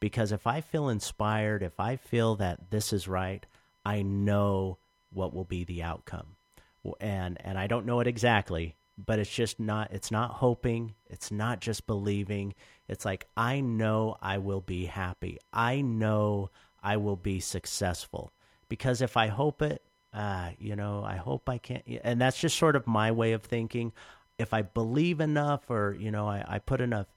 because 0.00 0.32
if 0.32 0.46
I 0.46 0.60
feel 0.60 0.88
inspired, 0.88 1.62
if 1.62 1.80
I 1.80 1.96
feel 1.96 2.34
that 2.36 2.70
this 2.70 2.92
is 2.92 3.08
right, 3.08 3.46
I 3.84 4.02
know 4.02 4.78
what 5.10 5.32
will 5.32 5.44
be 5.44 5.64
the 5.64 5.82
outcome, 5.82 6.36
and 7.00 7.38
and 7.40 7.58
I 7.58 7.66
don't 7.66 7.86
know 7.86 8.00
it 8.00 8.06
exactly, 8.06 8.76
but 8.98 9.18
it's 9.18 9.34
just 9.34 9.58
not 9.58 9.92
it's 9.92 10.10
not 10.10 10.32
hoping, 10.32 10.94
it's 11.06 11.30
not 11.30 11.60
just 11.60 11.86
believing. 11.86 12.54
It's 12.88 13.04
like 13.04 13.26
I 13.36 13.60
know 13.60 14.16
I 14.20 14.38
will 14.38 14.60
be 14.60 14.84
happy. 14.84 15.38
I 15.52 15.80
know 15.80 16.50
I 16.82 16.98
will 16.98 17.16
be 17.16 17.40
successful 17.40 18.32
because 18.68 19.00
if 19.00 19.16
I 19.16 19.28
hope 19.28 19.62
it, 19.62 19.82
uh, 20.14 20.50
you 20.58 20.76
know, 20.76 21.02
I 21.04 21.16
hope 21.16 21.48
I 21.48 21.58
can't. 21.58 21.82
And 22.04 22.20
that's 22.20 22.40
just 22.40 22.56
sort 22.56 22.76
of 22.76 22.86
my 22.86 23.10
way 23.10 23.32
of 23.32 23.42
thinking. 23.42 23.92
If 24.38 24.54
I 24.54 24.62
believe 24.62 25.20
enough, 25.20 25.68
or 25.70 25.96
you 25.98 26.10
know, 26.10 26.28
I, 26.28 26.44
I 26.46 26.58
put 26.60 26.80
enough 26.80 27.08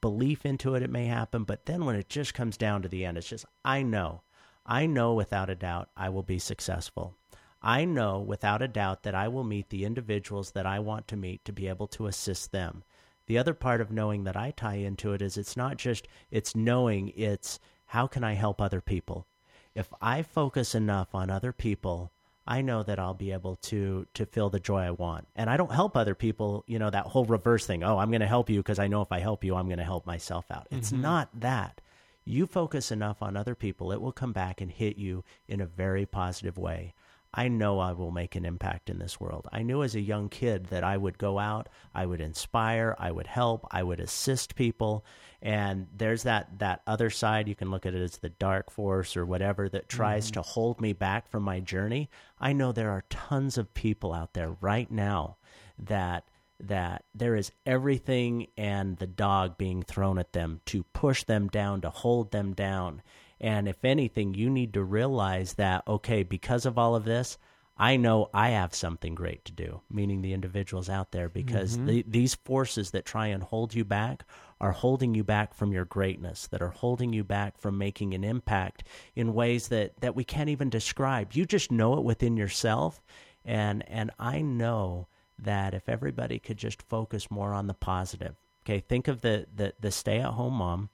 belief 0.00 0.44
into 0.44 0.74
it, 0.74 0.82
it 0.82 0.90
may 0.90 1.06
happen. 1.06 1.44
But 1.44 1.66
then 1.66 1.84
when 1.84 1.96
it 1.96 2.08
just 2.08 2.34
comes 2.34 2.56
down 2.56 2.82
to 2.82 2.88
the 2.88 3.04
end, 3.04 3.16
it's 3.16 3.28
just 3.28 3.46
I 3.64 3.82
know, 3.82 4.22
I 4.66 4.86
know 4.86 5.14
without 5.14 5.48
a 5.48 5.54
doubt 5.54 5.90
I 5.96 6.08
will 6.08 6.22
be 6.22 6.38
successful. 6.38 7.14
I 7.62 7.84
know 7.84 8.18
without 8.18 8.62
a 8.62 8.68
doubt 8.68 9.02
that 9.02 9.14
I 9.14 9.28
will 9.28 9.44
meet 9.44 9.68
the 9.68 9.84
individuals 9.84 10.52
that 10.52 10.66
I 10.66 10.78
want 10.78 11.06
to 11.08 11.16
meet 11.16 11.44
to 11.44 11.52
be 11.52 11.68
able 11.68 11.86
to 11.88 12.06
assist 12.06 12.52
them. 12.52 12.84
The 13.26 13.38
other 13.38 13.54
part 13.54 13.80
of 13.80 13.92
knowing 13.92 14.24
that 14.24 14.36
I 14.36 14.50
tie 14.50 14.76
into 14.76 15.12
it 15.12 15.22
is 15.22 15.36
it's 15.36 15.56
not 15.56 15.76
just 15.76 16.08
it's 16.30 16.56
knowing, 16.56 17.12
it's 17.14 17.60
how 17.86 18.06
can 18.06 18.24
I 18.24 18.32
help 18.32 18.60
other 18.60 18.80
people? 18.80 19.26
If 19.74 19.92
I 20.00 20.22
focus 20.22 20.74
enough 20.74 21.14
on 21.14 21.30
other 21.30 21.52
people, 21.52 22.10
I 22.46 22.62
know 22.62 22.82
that 22.82 22.98
I'll 22.98 23.14
be 23.14 23.32
able 23.32 23.56
to 23.56 24.06
to 24.14 24.26
feel 24.26 24.50
the 24.50 24.60
joy 24.60 24.80
I 24.80 24.90
want. 24.90 25.28
And 25.36 25.48
I 25.48 25.56
don't 25.56 25.72
help 25.72 25.96
other 25.96 26.14
people, 26.14 26.64
you 26.66 26.78
know, 26.78 26.90
that 26.90 27.06
whole 27.06 27.24
reverse 27.24 27.66
thing. 27.66 27.84
Oh, 27.84 27.98
I'm 27.98 28.10
going 28.10 28.20
to 28.22 28.26
help 28.26 28.50
you 28.50 28.58
because 28.60 28.78
I 28.78 28.88
know 28.88 29.02
if 29.02 29.12
I 29.12 29.20
help 29.20 29.44
you, 29.44 29.54
I'm 29.54 29.66
going 29.66 29.78
to 29.78 29.84
help 29.84 30.06
myself 30.06 30.46
out. 30.50 30.66
It's 30.70 30.90
Mhm. 30.92 31.00
not 31.00 31.28
that. 31.40 31.80
You 32.24 32.46
focus 32.46 32.90
enough 32.92 33.22
on 33.22 33.36
other 33.36 33.54
people, 33.54 33.92
it 33.92 34.00
will 34.00 34.12
come 34.12 34.32
back 34.32 34.60
and 34.60 34.70
hit 34.70 34.96
you 34.96 35.24
in 35.48 35.60
a 35.60 35.66
very 35.66 36.06
positive 36.06 36.58
way. 36.58 36.94
I 37.32 37.46
know 37.48 37.78
I 37.78 37.92
will 37.92 38.10
make 38.10 38.34
an 38.34 38.44
impact 38.44 38.90
in 38.90 38.98
this 38.98 39.20
world. 39.20 39.46
I 39.52 39.62
knew 39.62 39.82
as 39.84 39.94
a 39.94 40.00
young 40.00 40.28
kid 40.28 40.66
that 40.66 40.82
I 40.82 40.96
would 40.96 41.16
go 41.16 41.38
out, 41.38 41.68
I 41.94 42.04
would 42.04 42.20
inspire, 42.20 42.96
I 42.98 43.12
would 43.12 43.28
help, 43.28 43.66
I 43.70 43.84
would 43.84 44.00
assist 44.00 44.56
people. 44.56 45.04
And 45.40 45.86
there's 45.96 46.24
that, 46.24 46.58
that 46.58 46.82
other 46.88 47.08
side. 47.08 47.48
You 47.48 47.54
can 47.54 47.70
look 47.70 47.86
at 47.86 47.94
it 47.94 48.02
as 48.02 48.18
the 48.18 48.28
dark 48.30 48.70
force 48.70 49.16
or 49.16 49.24
whatever 49.24 49.68
that 49.68 49.88
tries 49.88 50.28
Mhm. 50.30 50.34
to 50.34 50.42
hold 50.42 50.80
me 50.80 50.92
back 50.92 51.28
from 51.28 51.44
my 51.44 51.60
journey. 51.60 52.10
I 52.38 52.52
know 52.52 52.72
there 52.72 52.90
are 52.90 53.04
tons 53.08 53.56
of 53.56 53.74
people 53.74 54.12
out 54.12 54.34
there 54.34 54.56
right 54.60 54.90
now 54.90 55.36
that 55.78 56.24
that 56.62 57.06
there 57.14 57.36
is 57.36 57.52
everything 57.64 58.46
and 58.54 58.98
the 58.98 59.06
dog 59.06 59.56
being 59.56 59.82
thrown 59.82 60.18
at 60.18 60.34
them 60.34 60.60
to 60.66 60.82
push 60.92 61.24
them 61.24 61.48
down, 61.48 61.80
to 61.80 61.88
hold 61.88 62.32
them 62.32 62.52
down. 62.52 63.00
And 63.40 63.66
if 63.68 63.84
anything, 63.84 64.34
you 64.34 64.50
need 64.50 64.74
to 64.74 64.82
realize 64.84 65.54
that, 65.54 65.82
okay, 65.88 66.22
because 66.22 66.66
of 66.66 66.76
all 66.76 66.94
of 66.94 67.04
this, 67.04 67.38
I 67.76 67.96
know 67.96 68.28
I 68.34 68.50
have 68.50 68.74
something 68.74 69.14
great 69.14 69.46
to 69.46 69.52
do, 69.52 69.80
meaning 69.90 70.20
the 70.20 70.34
individuals 70.34 70.90
out 70.90 71.12
there, 71.12 71.30
because 71.30 71.78
Mhm. 71.78 71.86
the, 71.86 72.04
these 72.06 72.34
forces 72.34 72.90
that 72.90 73.06
try 73.06 73.28
and 73.28 73.42
hold 73.42 73.74
you 73.74 73.86
back 73.86 74.26
are 74.60 74.72
holding 74.72 75.14
you 75.14 75.24
back 75.24 75.54
from 75.54 75.72
your 75.72 75.86
greatness, 75.86 76.46
that 76.48 76.60
are 76.60 76.68
holding 76.68 77.14
you 77.14 77.24
back 77.24 77.56
from 77.56 77.78
making 77.78 78.12
an 78.12 78.22
impact 78.22 78.84
in 79.16 79.32
ways 79.32 79.68
that, 79.68 79.98
that 80.02 80.14
we 80.14 80.24
can't 80.24 80.50
even 80.50 80.68
describe. 80.68 81.32
You 81.32 81.46
just 81.46 81.72
know 81.72 81.96
it 81.96 82.04
within 82.04 82.36
yourself. 82.36 83.02
And, 83.46 83.88
and 83.88 84.10
I 84.18 84.42
know 84.42 85.08
that 85.38 85.72
if 85.72 85.88
everybody 85.88 86.38
could 86.38 86.58
just 86.58 86.82
focus 86.82 87.30
more 87.30 87.54
on 87.54 87.66
the 87.66 87.72
positive, 87.72 88.36
okay, 88.66 88.80
think 88.80 89.08
of 89.08 89.22
the, 89.22 89.46
the, 89.56 89.72
the 89.80 89.90
stay 89.90 90.18
at 90.18 90.32
home 90.32 90.52
mom 90.52 90.90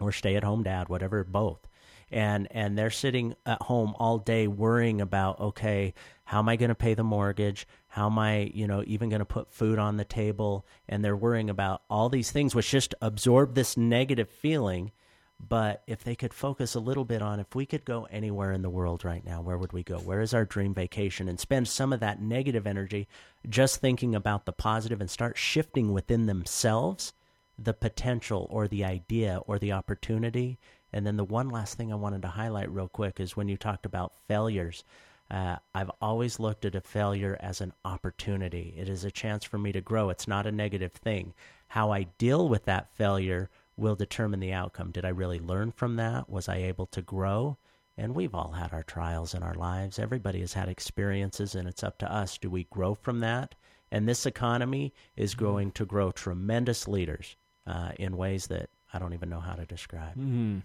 or 0.00 0.10
stay 0.10 0.34
at 0.34 0.42
home 0.42 0.64
dad, 0.64 0.88
whatever, 0.88 1.22
both. 1.22 1.68
And 2.10 2.46
and 2.50 2.78
they're 2.78 2.90
sitting 2.90 3.34
at 3.44 3.62
home 3.62 3.94
all 3.98 4.18
day 4.18 4.46
worrying 4.46 5.00
about 5.00 5.40
okay, 5.40 5.94
how 6.24 6.38
am 6.38 6.48
I 6.48 6.56
going 6.56 6.68
to 6.68 6.74
pay 6.74 6.94
the 6.94 7.04
mortgage? 7.04 7.66
How 7.88 8.06
am 8.06 8.18
I, 8.18 8.50
you 8.54 8.66
know, 8.66 8.82
even 8.86 9.08
going 9.08 9.20
to 9.20 9.24
put 9.24 9.52
food 9.52 9.78
on 9.78 9.96
the 9.96 10.04
table? 10.04 10.66
And 10.88 11.04
they're 11.04 11.16
worrying 11.16 11.50
about 11.50 11.82
all 11.88 12.08
these 12.08 12.30
things, 12.30 12.54
which 12.54 12.70
just 12.70 12.94
absorb 13.00 13.54
this 13.54 13.76
negative 13.76 14.28
feeling. 14.28 14.92
But 15.38 15.82
if 15.86 16.02
they 16.02 16.14
could 16.14 16.32
focus 16.32 16.74
a 16.74 16.80
little 16.80 17.04
bit 17.04 17.20
on 17.20 17.40
if 17.40 17.54
we 17.54 17.66
could 17.66 17.84
go 17.84 18.06
anywhere 18.10 18.52
in 18.52 18.62
the 18.62 18.70
world 18.70 19.04
right 19.04 19.24
now, 19.24 19.42
where 19.42 19.58
would 19.58 19.72
we 19.72 19.82
go? 19.82 19.98
Where 19.98 20.20
is 20.20 20.32
our 20.32 20.44
dream 20.44 20.74
vacation? 20.74 21.28
And 21.28 21.38
spend 21.38 21.68
some 21.68 21.92
of 21.92 22.00
that 22.00 22.22
negative 22.22 22.66
energy 22.66 23.06
just 23.48 23.80
thinking 23.80 24.14
about 24.14 24.46
the 24.46 24.52
positive 24.52 25.00
and 25.00 25.10
start 25.10 25.36
shifting 25.36 25.92
within 25.92 26.26
themselves 26.26 27.12
the 27.58 27.74
potential 27.74 28.46
or 28.50 28.68
the 28.68 28.84
idea 28.84 29.40
or 29.46 29.58
the 29.58 29.72
opportunity. 29.72 30.58
And 30.92 31.06
then 31.06 31.16
the 31.16 31.24
one 31.24 31.50
last 31.50 31.76
thing 31.76 31.92
I 31.92 31.96
wanted 31.96 32.22
to 32.22 32.28
highlight 32.28 32.70
real 32.70 32.88
quick 32.88 33.20
is 33.20 33.36
when 33.36 33.48
you 33.48 33.56
talked 33.56 33.86
about 33.86 34.14
failures. 34.28 34.84
Uh, 35.30 35.56
I've 35.74 35.90
always 36.00 36.38
looked 36.38 36.64
at 36.64 36.76
a 36.76 36.80
failure 36.80 37.36
as 37.40 37.60
an 37.60 37.72
opportunity. 37.84 38.74
It 38.76 38.88
is 38.88 39.04
a 39.04 39.10
chance 39.10 39.44
for 39.44 39.58
me 39.58 39.72
to 39.72 39.80
grow. 39.80 40.10
It's 40.10 40.28
not 40.28 40.46
a 40.46 40.52
negative 40.52 40.92
thing. 40.92 41.34
How 41.68 41.90
I 41.90 42.04
deal 42.18 42.48
with 42.48 42.64
that 42.66 42.94
failure 42.94 43.50
will 43.76 43.96
determine 43.96 44.40
the 44.40 44.52
outcome. 44.52 44.92
Did 44.92 45.04
I 45.04 45.08
really 45.08 45.40
learn 45.40 45.72
from 45.72 45.96
that? 45.96 46.30
Was 46.30 46.48
I 46.48 46.56
able 46.56 46.86
to 46.86 47.02
grow? 47.02 47.58
And 47.98 48.14
we've 48.14 48.34
all 48.34 48.52
had 48.52 48.72
our 48.72 48.82
trials 48.82 49.34
in 49.34 49.42
our 49.42 49.54
lives. 49.54 49.98
Everybody 49.98 50.40
has 50.40 50.52
had 50.52 50.68
experiences, 50.68 51.54
and 51.54 51.66
it's 51.66 51.82
up 51.82 51.98
to 51.98 52.12
us. 52.12 52.38
Do 52.38 52.50
we 52.50 52.64
grow 52.64 52.94
from 52.94 53.20
that? 53.20 53.54
And 53.90 54.08
this 54.08 54.26
economy 54.26 54.92
is 55.16 55.34
going 55.34 55.72
to 55.72 55.84
grow 55.84 56.10
tremendous 56.10 56.86
leaders 56.86 57.36
uh, 57.66 57.92
in 57.98 58.16
ways 58.16 58.48
that 58.48 58.70
I 58.92 58.98
don't 58.98 59.14
even 59.14 59.28
know 59.30 59.40
how 59.40 59.54
to 59.54 59.66
describe. 59.66 60.14
hmm 60.14 60.58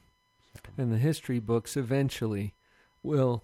And 0.77 0.91
the 0.91 0.97
history 0.97 1.39
books 1.39 1.75
eventually 1.77 2.53
will 3.03 3.43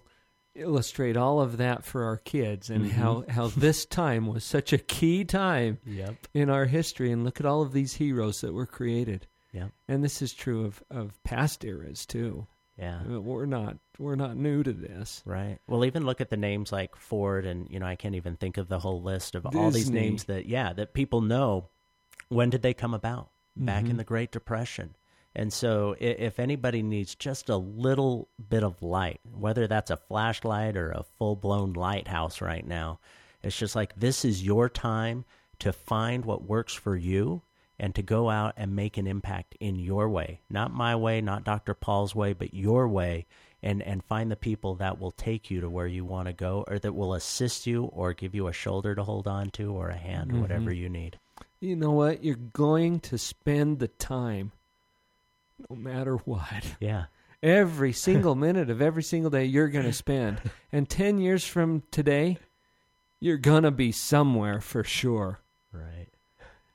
illustrate 0.54 1.16
all 1.16 1.40
of 1.40 1.56
that 1.58 1.84
for 1.84 2.04
our 2.04 2.16
kids 2.16 2.68
and 2.70 2.86
Mhm. 2.86 2.90
how, 2.90 3.24
how 3.28 3.46
this 3.48 3.86
time 3.86 4.26
was 4.26 4.42
such 4.44 4.72
a 4.72 4.78
key 4.78 5.24
time 5.24 5.78
Yep. 5.86 6.16
in 6.34 6.50
our 6.50 6.64
history. 6.66 7.12
And 7.12 7.24
look 7.24 7.38
at 7.38 7.46
all 7.46 7.62
of 7.62 7.72
these 7.72 7.94
heroes 7.94 8.40
that 8.40 8.52
were 8.52 8.66
created. 8.66 9.26
Yep. 9.52 9.70
And 9.86 10.02
this 10.02 10.20
is 10.20 10.34
true 10.34 10.64
of, 10.64 10.82
of 10.90 11.22
past 11.22 11.64
eras 11.64 12.04
too. 12.06 12.46
Yeah. 12.76 13.02
We're 13.04 13.46
not 13.46 13.78
we're 13.98 14.14
not 14.14 14.36
new 14.36 14.62
to 14.62 14.72
this. 14.72 15.22
Right. 15.26 15.58
Well, 15.66 15.84
even 15.84 16.06
look 16.06 16.20
at 16.20 16.30
the 16.30 16.36
names 16.36 16.70
like 16.70 16.94
Ford, 16.94 17.44
and 17.44 17.68
you 17.68 17.80
know, 17.80 17.86
I 17.86 17.96
can't 17.96 18.14
even 18.14 18.36
think 18.36 18.56
of 18.56 18.68
the 18.68 18.78
whole 18.78 19.02
list 19.02 19.34
of 19.34 19.44
all 19.46 19.72
these 19.72 19.90
names 19.90 20.24
that, 20.24 20.46
yeah, 20.46 20.72
that 20.74 20.94
people 20.94 21.20
know. 21.20 21.68
When 22.28 22.48
did 22.50 22.62
they 22.62 22.74
come 22.74 22.94
about? 22.94 23.30
Back 23.56 23.86
in 23.86 23.94
Mhm. 23.94 23.96
the 23.96 24.04
Great 24.04 24.30
Depression. 24.30 24.94
And 25.34 25.52
so, 25.52 25.94
if 26.00 26.40
anybody 26.40 26.82
needs 26.82 27.14
just 27.14 27.48
a 27.48 27.56
little 27.56 28.28
bit 28.48 28.64
of 28.64 28.82
light, 28.82 29.20
whether 29.30 29.66
that's 29.66 29.90
a 29.90 29.96
flashlight 29.96 30.76
or 30.76 30.90
a 30.90 31.04
full 31.18 31.36
blown 31.36 31.74
lighthouse 31.74 32.40
right 32.40 32.66
now, 32.66 32.98
it's 33.42 33.56
just 33.56 33.76
like 33.76 33.94
this 33.94 34.24
is 34.24 34.44
your 34.44 34.68
time 34.68 35.24
to 35.60 35.72
find 35.72 36.24
what 36.24 36.42
works 36.42 36.74
for 36.74 36.96
you 36.96 37.42
and 37.78 37.94
to 37.94 38.02
go 38.02 38.28
out 38.28 38.54
and 38.56 38.74
make 38.74 38.96
an 38.96 39.06
impact 39.06 39.56
in 39.60 39.78
your 39.78 40.08
way. 40.08 40.40
Not 40.50 40.72
my 40.72 40.96
way, 40.96 41.20
not 41.20 41.44
Dr. 41.44 41.74
Paul's 41.74 42.14
way, 42.14 42.32
but 42.32 42.54
your 42.54 42.88
way. 42.88 43.26
And, 43.60 43.82
and 43.82 44.04
find 44.04 44.30
the 44.30 44.36
people 44.36 44.76
that 44.76 45.00
will 45.00 45.10
take 45.10 45.50
you 45.50 45.60
to 45.62 45.68
where 45.68 45.88
you 45.88 46.04
want 46.04 46.28
to 46.28 46.32
go 46.32 46.64
or 46.68 46.78
that 46.78 46.94
will 46.94 47.14
assist 47.14 47.66
you 47.66 47.86
or 47.86 48.12
give 48.12 48.32
you 48.32 48.46
a 48.46 48.52
shoulder 48.52 48.94
to 48.94 49.02
hold 49.02 49.26
on 49.26 49.50
to 49.50 49.72
or 49.72 49.88
a 49.88 49.96
hand 49.96 50.30
or 50.30 50.34
mm-hmm. 50.34 50.42
whatever 50.42 50.72
you 50.72 50.88
need. 50.88 51.18
You 51.58 51.74
know 51.74 51.90
what? 51.90 52.22
You're 52.22 52.36
going 52.36 53.00
to 53.00 53.18
spend 53.18 53.80
the 53.80 53.88
time 53.88 54.52
no 55.68 55.76
matter 55.76 56.16
what. 56.16 56.76
Yeah. 56.80 57.04
Every 57.42 57.92
single 57.92 58.34
minute 58.34 58.68
of 58.70 58.82
every 58.82 59.02
single 59.02 59.30
day 59.30 59.44
you're 59.44 59.68
going 59.68 59.84
to 59.84 59.92
spend. 59.92 60.40
And 60.70 60.86
10 60.86 61.16
years 61.18 61.46
from 61.46 61.82
today, 61.90 62.36
you're 63.20 63.38
going 63.38 63.62
to 63.62 63.70
be 63.70 63.90
somewhere 63.90 64.60
for 64.60 64.84
sure. 64.84 65.40
Right. 65.72 66.08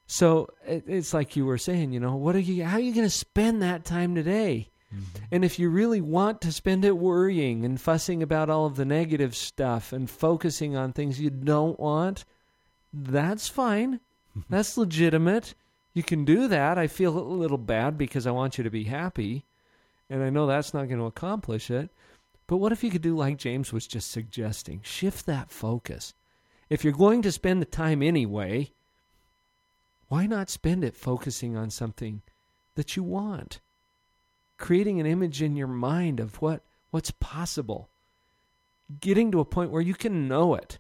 So 0.07 0.47
it, 0.65 0.85
it's 0.87 1.13
like 1.13 1.35
you 1.35 1.45
were 1.45 1.59
saying, 1.59 1.91
you 1.91 1.99
know, 1.99 2.15
what 2.15 2.35
are 2.35 2.39
you 2.39 2.63
how 2.63 2.77
are 2.77 2.81
you 2.81 2.93
going 2.93 3.05
to 3.05 3.09
spend 3.09 3.61
that 3.61 3.85
time 3.85 4.15
today? 4.15 4.71
Mm-hmm. 4.93 5.23
And 5.31 5.45
if 5.45 5.59
you 5.59 5.69
really 5.69 6.01
want 6.01 6.41
to 6.41 6.51
spend 6.51 6.85
it 6.85 6.97
worrying 6.97 7.65
and 7.65 7.79
fussing 7.79 8.21
about 8.21 8.49
all 8.49 8.65
of 8.65 8.75
the 8.75 8.85
negative 8.85 9.35
stuff 9.35 9.93
and 9.93 10.09
focusing 10.09 10.75
on 10.75 10.91
things 10.91 11.19
you 11.19 11.29
don't 11.29 11.79
want, 11.79 12.25
that's 12.91 13.47
fine. 13.47 13.99
That's 14.49 14.77
legitimate. 14.77 15.53
You 15.93 16.03
can 16.03 16.25
do 16.25 16.47
that. 16.47 16.77
I 16.77 16.87
feel 16.87 17.17
a 17.17 17.21
little 17.21 17.57
bad 17.57 17.97
because 17.97 18.25
I 18.25 18.31
want 18.31 18.57
you 18.57 18.63
to 18.63 18.69
be 18.69 18.85
happy. 18.85 19.45
And 20.09 20.23
I 20.23 20.29
know 20.29 20.47
that's 20.47 20.73
not 20.73 20.87
going 20.87 20.99
to 20.99 21.05
accomplish 21.05 21.69
it. 21.69 21.91
But 22.47 22.57
what 22.57 22.71
if 22.71 22.83
you 22.83 22.91
could 22.91 23.01
do 23.01 23.15
like 23.15 23.37
James 23.37 23.71
was 23.71 23.87
just 23.87 24.11
suggesting? 24.11 24.81
Shift 24.83 25.25
that 25.27 25.49
focus. 25.49 26.13
If 26.69 26.83
you're 26.83 26.93
going 26.93 27.21
to 27.21 27.31
spend 27.31 27.61
the 27.61 27.65
time 27.65 28.01
anyway, 28.01 28.71
why 30.07 30.25
not 30.25 30.49
spend 30.49 30.83
it 30.83 30.95
focusing 30.95 31.55
on 31.55 31.69
something 31.69 32.21
that 32.75 32.95
you 32.95 33.03
want? 33.03 33.59
Creating 34.57 34.99
an 34.99 35.05
image 35.05 35.41
in 35.41 35.55
your 35.55 35.67
mind 35.67 36.19
of 36.19 36.41
what, 36.41 36.63
what's 36.91 37.11
possible. 37.11 37.89
Getting 38.99 39.31
to 39.31 39.39
a 39.39 39.45
point 39.45 39.71
where 39.71 39.81
you 39.81 39.93
can 39.93 40.27
know 40.27 40.55
it. 40.55 40.79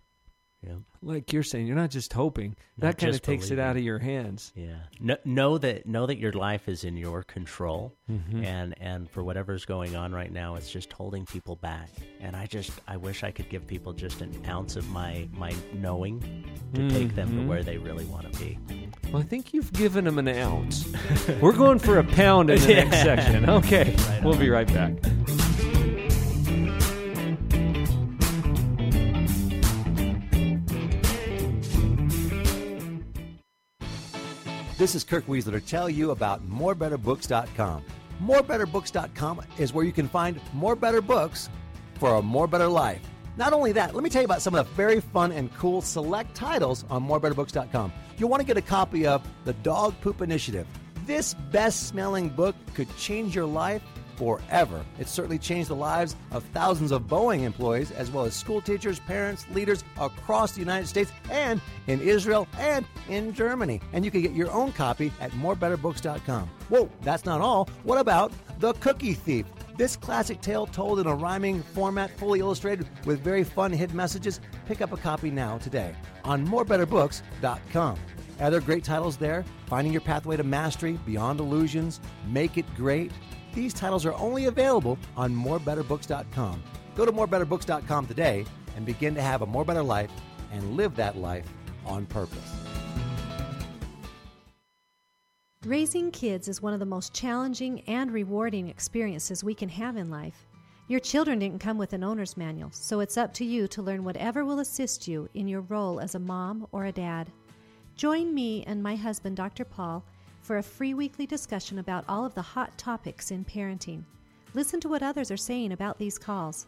Yeah. 0.65 0.75
Like 1.01 1.33
you're 1.33 1.43
saying, 1.43 1.67
you're 1.67 1.75
not 1.75 1.89
just 1.89 2.13
hoping. 2.13 2.55
Not 2.77 2.87
that 2.91 2.97
kind 2.97 3.13
of 3.13 3.21
takes 3.21 3.51
it 3.51 3.59
out 3.59 3.75
of 3.75 3.83
your 3.83 3.99
hands. 3.99 4.53
Yeah. 4.55 4.75
Know, 5.01 5.17
know 5.25 5.57
that 5.57 5.85
know 5.85 6.05
that 6.05 6.17
your 6.17 6.31
life 6.31 6.69
is 6.69 6.85
in 6.85 6.95
your 6.95 7.23
control, 7.23 7.93
Mhm. 8.09 8.45
and 8.45 8.73
and 8.79 9.09
for 9.09 9.21
whatever's 9.23 9.65
going 9.65 9.97
on 9.97 10.13
right 10.13 10.31
now, 10.31 10.55
it's 10.55 10.71
just 10.71 10.93
holding 10.93 11.25
people 11.25 11.57
back. 11.57 11.89
And 12.21 12.35
I 12.37 12.45
just 12.45 12.71
I 12.87 12.95
wish 12.95 13.23
I 13.23 13.31
could 13.31 13.49
give 13.49 13.67
people 13.67 13.91
just 13.91 14.21
an 14.21 14.31
ounce 14.47 14.77
of 14.77 14.89
my 14.91 15.27
my 15.33 15.53
knowing 15.73 16.21
to 16.75 16.89
take 16.89 17.13
them 17.15 17.29
to 17.31 17.41
Mhm. 17.43 17.47
where 17.47 17.63
they 17.63 17.77
really 17.77 18.05
want 18.05 18.31
to 18.31 18.39
be. 18.39 18.57
Well, 19.11 19.21
I 19.21 19.25
think 19.25 19.53
you've 19.53 19.73
given 19.73 20.05
them 20.05 20.17
an 20.17 20.29
ounce. 20.29 20.87
We're 21.41 21.51
going 21.51 21.79
for 21.79 21.99
a 21.99 22.03
pound 22.05 22.49
in 22.49 22.59
the 22.61 22.67
next 22.75 23.01
section. 23.03 23.49
Okay. 23.49 23.93
Right 23.93 24.23
we'll 24.23 24.37
be 24.37 24.49
right 24.49 24.67
back. 24.73 24.93
This 34.83 34.95
is 34.95 35.05
Kirk 35.05 35.25
Weisler 35.27 35.53
to 35.53 35.61
tell 35.61 35.89
you 35.89 36.11
about 36.11 36.45
morebetterbooks.com. 36.45 37.85
Morebetterbooks.com 38.21 39.41
is 39.57 39.71
where 39.71 39.85
you 39.85 39.93
can 39.93 40.09
find 40.09 40.41
more 40.51 40.75
better 40.75 40.99
books 40.99 41.49
for 41.93 42.15
a 42.15 42.21
more 42.21 42.47
better 42.47 42.67
life. 42.67 42.99
Not 43.37 43.53
only 43.53 43.71
that, 43.71 43.95
let 43.95 44.03
me 44.03 44.09
tell 44.09 44.21
you 44.21 44.25
about 44.25 44.41
some 44.41 44.53
of 44.53 44.67
the 44.67 44.73
very 44.73 44.99
fun 44.99 45.31
and 45.31 45.53
cool 45.53 45.81
select 45.81 46.35
titles 46.35 46.83
on 46.89 47.07
morebetterbooks.com. 47.07 47.93
You'll 48.17 48.27
want 48.27 48.41
to 48.41 48.45
get 48.45 48.57
a 48.57 48.61
copy 48.61 49.07
of 49.07 49.25
The 49.45 49.53
Dog 49.53 49.95
Poop 50.01 50.21
Initiative. 50.21 50.67
This 51.05 51.33
best 51.33 51.87
smelling 51.87 52.27
book 52.27 52.53
could 52.73 52.93
change 52.97 53.33
your 53.33 53.45
life 53.45 53.83
forever. 54.23 54.85
It's 54.99 55.11
certainly 55.11 55.37
changed 55.37 55.69
the 55.69 55.75
lives 55.75 56.15
of 56.31 56.45
thousands 56.53 56.91
of 56.91 57.03
Boeing 57.03 57.41
employees, 57.41 57.91
as 57.91 58.09
well 58.09 58.23
as 58.23 58.33
school 58.33 58.61
teachers, 58.61 58.99
parents, 59.01 59.45
leaders 59.51 59.83
across 59.99 60.53
the 60.53 60.61
United 60.61 60.87
States 60.87 61.11
and 61.29 61.59
in 61.87 61.99
Israel 61.99 62.47
and 62.57 62.85
in 63.09 63.33
Germany. 63.33 63.81
And 63.91 64.05
you 64.05 64.11
can 64.11 64.21
get 64.21 64.31
your 64.31 64.49
own 64.51 64.71
copy 64.71 65.11
at 65.19 65.31
morebetterbooks.com. 65.31 66.49
Whoa, 66.69 66.89
that's 67.01 67.25
not 67.25 67.41
all. 67.41 67.69
What 67.83 67.97
about 67.97 68.31
The 68.59 68.73
Cookie 68.75 69.13
Thief? 69.13 69.45
This 69.75 69.97
classic 69.97 70.39
tale 70.39 70.67
told 70.67 70.99
in 70.99 71.07
a 71.07 71.15
rhyming 71.15 71.61
format, 71.61 72.17
fully 72.17 72.39
illustrated 72.39 72.87
with 73.05 73.21
very 73.21 73.43
fun 73.43 73.73
hidden 73.73 73.97
messages. 73.97 74.39
Pick 74.67 74.81
up 74.81 74.93
a 74.93 74.97
copy 74.97 75.31
now 75.31 75.57
today 75.57 75.95
on 76.23 76.47
morebetterbooks.com. 76.47 77.97
Other 78.39 78.61
great 78.61 78.83
titles 78.83 79.17
there 79.17 79.43
Finding 79.67 79.91
Your 79.93 80.01
Pathway 80.01 80.37
to 80.37 80.43
Mastery, 80.43 80.99
Beyond 81.05 81.39
Illusions, 81.39 81.99
Make 82.27 82.57
It 82.57 82.65
Great. 82.75 83.11
These 83.53 83.73
titles 83.73 84.05
are 84.05 84.13
only 84.15 84.45
available 84.45 84.97
on 85.15 85.33
morebetterbooks.com. 85.35 86.63
Go 86.95 87.05
to 87.05 87.11
morebetterbooks.com 87.11 88.07
today 88.07 88.45
and 88.75 88.85
begin 88.85 89.15
to 89.15 89.21
have 89.21 89.41
a 89.41 89.45
more 89.45 89.63
better 89.65 89.83
life 89.83 90.11
and 90.51 90.75
live 90.75 90.95
that 90.95 91.17
life 91.17 91.45
on 91.85 92.05
purpose. 92.05 92.53
Raising 95.65 96.11
kids 96.11 96.49
is 96.49 96.61
one 96.61 96.73
of 96.73 96.81
the 96.81 96.85
most 96.85 97.13
challenging 97.13 97.81
and 97.87 98.11
rewarding 98.11 98.67
experiences 98.67 99.43
we 99.43 99.53
can 99.53 99.69
have 99.69 99.95
in 99.95 100.09
life. 100.09 100.45
Your 100.89 100.99
children 100.99 101.39
didn't 101.39 101.61
come 101.61 101.77
with 101.77 101.93
an 101.93 102.03
owner's 102.03 102.35
manual, 102.35 102.69
so 102.71 102.99
it's 102.99 103.17
up 103.17 103.33
to 103.35 103.45
you 103.45 103.69
to 103.69 103.81
learn 103.81 104.03
whatever 104.03 104.43
will 104.43 104.59
assist 104.59 105.07
you 105.07 105.29
in 105.33 105.47
your 105.47 105.61
role 105.61 106.01
as 106.01 106.15
a 106.15 106.19
mom 106.19 106.67
or 106.73 106.85
a 106.85 106.91
dad. 106.91 107.31
Join 107.95 108.33
me 108.33 108.63
and 108.67 108.83
my 108.83 108.97
husband, 108.97 109.37
Dr. 109.37 109.63
Paul, 109.63 110.03
for 110.43 110.57
a 110.57 110.63
free 110.63 110.93
weekly 110.93 111.25
discussion 111.25 111.79
about 111.79 112.03
all 112.07 112.25
of 112.25 112.35
the 112.35 112.41
hot 112.41 112.77
topics 112.77 113.31
in 113.31 113.45
parenting. 113.45 114.03
Listen 114.53 114.79
to 114.81 114.89
what 114.89 115.01
others 115.01 115.31
are 115.31 115.37
saying 115.37 115.71
about 115.71 115.97
these 115.97 116.19
calls. 116.19 116.67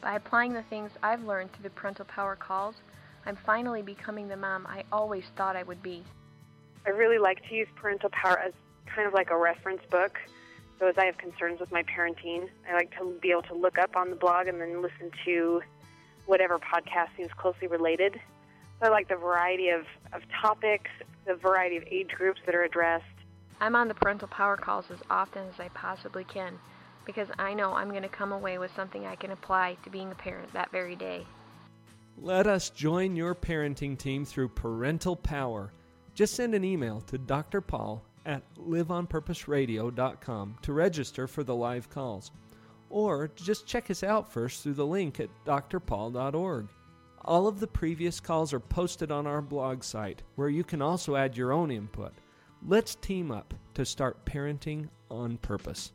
By 0.00 0.16
applying 0.16 0.54
the 0.54 0.62
things 0.62 0.90
I've 1.02 1.22
learned 1.24 1.52
through 1.52 1.64
the 1.64 1.70
parental 1.70 2.06
power 2.06 2.34
calls, 2.34 2.76
I'm 3.26 3.36
finally 3.36 3.82
becoming 3.82 4.28
the 4.28 4.36
mom 4.36 4.66
I 4.66 4.84
always 4.90 5.24
thought 5.36 5.56
I 5.56 5.62
would 5.62 5.82
be. 5.82 6.02
I 6.86 6.90
really 6.90 7.18
like 7.18 7.46
to 7.48 7.54
use 7.54 7.68
parental 7.76 8.10
power 8.10 8.38
as 8.38 8.52
kind 8.86 9.06
of 9.06 9.12
like 9.12 9.30
a 9.30 9.36
reference 9.36 9.82
book. 9.90 10.18
So 10.78 10.86
as 10.86 10.96
I 10.96 11.04
have 11.04 11.18
concerns 11.18 11.60
with 11.60 11.72
my 11.72 11.82
parenting, 11.82 12.48
I 12.68 12.74
like 12.74 12.96
to 12.98 13.18
be 13.20 13.30
able 13.30 13.42
to 13.42 13.54
look 13.54 13.78
up 13.78 13.94
on 13.94 14.10
the 14.10 14.16
blog 14.16 14.46
and 14.46 14.60
then 14.60 14.80
listen 14.80 15.10
to 15.26 15.60
whatever 16.24 16.58
podcast 16.58 17.08
seems 17.16 17.32
closely 17.32 17.66
related. 17.68 18.20
So 18.80 18.86
I 18.86 18.90
like 18.90 19.08
the 19.08 19.16
variety 19.16 19.70
of, 19.70 19.84
of 20.12 20.22
topics, 20.40 20.90
the 21.26 21.34
variety 21.34 21.76
of 21.76 21.84
age 21.90 22.10
groups 22.10 22.40
that 22.44 22.54
are 22.54 22.64
addressed. 22.64 23.04
I'm 23.60 23.74
on 23.74 23.88
the 23.88 23.94
parental 23.94 24.28
power 24.28 24.56
calls 24.56 24.84
as 24.90 24.98
often 25.08 25.48
as 25.48 25.58
I 25.58 25.68
possibly 25.68 26.24
can 26.24 26.58
because 27.06 27.28
I 27.38 27.54
know 27.54 27.72
I'm 27.72 27.90
going 27.90 28.02
to 28.02 28.08
come 28.08 28.32
away 28.32 28.58
with 28.58 28.70
something 28.76 29.06
I 29.06 29.14
can 29.14 29.30
apply 29.30 29.78
to 29.84 29.90
being 29.90 30.12
a 30.12 30.14
parent 30.14 30.52
that 30.52 30.70
very 30.72 30.96
day. 30.96 31.24
Let 32.18 32.46
us 32.46 32.70
join 32.70 33.16
your 33.16 33.34
parenting 33.34 33.96
team 33.96 34.24
through 34.24 34.48
Parental 34.48 35.16
Power. 35.16 35.72
Just 36.14 36.34
send 36.34 36.54
an 36.54 36.64
email 36.64 37.00
to 37.02 37.18
Dr. 37.18 37.60
Paul 37.60 38.02
at 38.24 38.42
liveonpurposeradio.com 38.56 40.56
to 40.62 40.72
register 40.72 41.26
for 41.26 41.44
the 41.44 41.54
live 41.54 41.88
calls. 41.88 42.32
Or 42.90 43.30
just 43.36 43.66
check 43.66 43.90
us 43.90 44.02
out 44.02 44.32
first 44.32 44.62
through 44.62 44.74
the 44.74 44.86
link 44.86 45.20
at 45.20 45.28
drpaul.org. 45.44 46.68
All 47.26 47.48
of 47.48 47.58
the 47.58 47.66
previous 47.66 48.20
calls 48.20 48.52
are 48.52 48.60
posted 48.60 49.10
on 49.10 49.26
our 49.26 49.42
blog 49.42 49.82
site, 49.82 50.22
where 50.36 50.48
you 50.48 50.62
can 50.62 50.80
also 50.80 51.16
add 51.16 51.36
your 51.36 51.52
own 51.52 51.72
input. 51.72 52.12
Let's 52.64 52.94
team 52.94 53.32
up 53.32 53.52
to 53.74 53.84
start 53.84 54.24
parenting 54.24 54.88
on 55.10 55.38
purpose. 55.38 55.92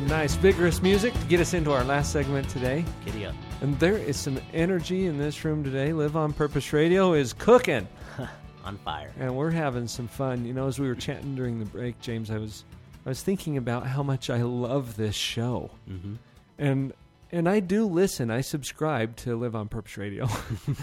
Some 0.00 0.08
nice, 0.08 0.34
vigorous 0.34 0.80
music 0.80 1.12
to 1.12 1.26
get 1.26 1.40
us 1.40 1.52
into 1.52 1.72
our 1.72 1.84
last 1.84 2.10
segment 2.10 2.48
today. 2.48 2.86
Giddy 3.04 3.26
up. 3.26 3.34
And 3.60 3.78
there 3.78 3.98
is 3.98 4.16
some 4.16 4.40
energy 4.54 5.04
in 5.04 5.18
this 5.18 5.44
room 5.44 5.62
today. 5.62 5.92
Live 5.92 6.16
on 6.16 6.32
Purpose 6.32 6.72
Radio 6.72 7.12
is 7.12 7.34
cooking. 7.34 7.86
On 8.64 8.78
fire. 8.78 9.12
And 9.18 9.36
we're 9.36 9.50
having 9.50 9.86
some 9.86 10.08
fun. 10.08 10.46
You 10.46 10.54
know, 10.54 10.68
as 10.68 10.78
we 10.78 10.88
were 10.88 10.94
chatting 10.94 11.34
during 11.34 11.58
the 11.58 11.66
break, 11.66 12.00
James, 12.00 12.30
I 12.30 12.38
was 12.38 12.64
I 13.04 13.10
was 13.10 13.22
thinking 13.22 13.58
about 13.58 13.86
how 13.86 14.02
much 14.02 14.30
I 14.30 14.40
love 14.40 14.96
this 14.96 15.14
show. 15.14 15.70
Mm-hmm. 15.86 16.14
And 16.56 16.94
and 17.30 17.46
I 17.46 17.60
do 17.60 17.84
listen. 17.84 18.30
I 18.30 18.40
subscribe 18.40 19.16
to 19.16 19.36
Live 19.36 19.54
on 19.54 19.68
Purpose 19.68 19.98
Radio. 19.98 20.26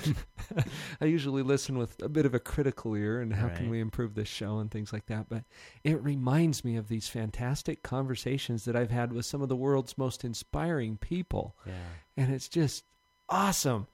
I 1.01 1.05
usually 1.05 1.43
listen 1.43 1.77
with 1.77 2.01
a 2.01 2.09
bit 2.09 2.25
of 2.25 2.33
a 2.33 2.39
critical 2.39 2.95
ear 2.95 3.19
and 3.21 3.33
how 3.33 3.49
can 3.49 3.69
we 3.69 3.79
improve 3.79 4.15
this 4.15 4.27
show 4.27 4.59
and 4.59 4.69
things 4.69 4.93
like 4.93 5.07
that. 5.07 5.27
But 5.29 5.43
it 5.83 6.01
reminds 6.03 6.63
me 6.63 6.75
of 6.75 6.87
these 6.87 7.07
fantastic 7.07 7.83
conversations 7.83 8.65
that 8.65 8.75
I've 8.75 8.91
had 8.91 9.13
with 9.13 9.25
some 9.25 9.41
of 9.41 9.49
the 9.49 9.55
world's 9.55 9.97
most 9.97 10.23
inspiring 10.23 10.97
people. 10.97 11.55
Yeah. 11.65 11.73
And 12.15 12.33
it's 12.33 12.49
just 12.49 12.83
awesome. 13.29 13.87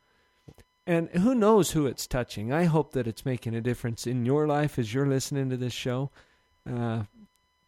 And 0.86 1.10
who 1.10 1.34
knows 1.34 1.72
who 1.72 1.88
it's 1.88 2.08
touching? 2.08 2.51
I 2.51 2.66
hope 2.66 2.91
that 2.91 3.08
it's 3.08 3.26
making 3.26 3.56
a 3.56 3.62
difference 3.62 4.06
in 4.06 4.26
your 4.26 4.47
life 4.47 4.78
as 4.78 4.93
you're 4.93 5.08
listening 5.08 5.49
to 5.49 5.58
this 5.58 5.74
show. 5.74 6.12
Uh, 6.70 7.04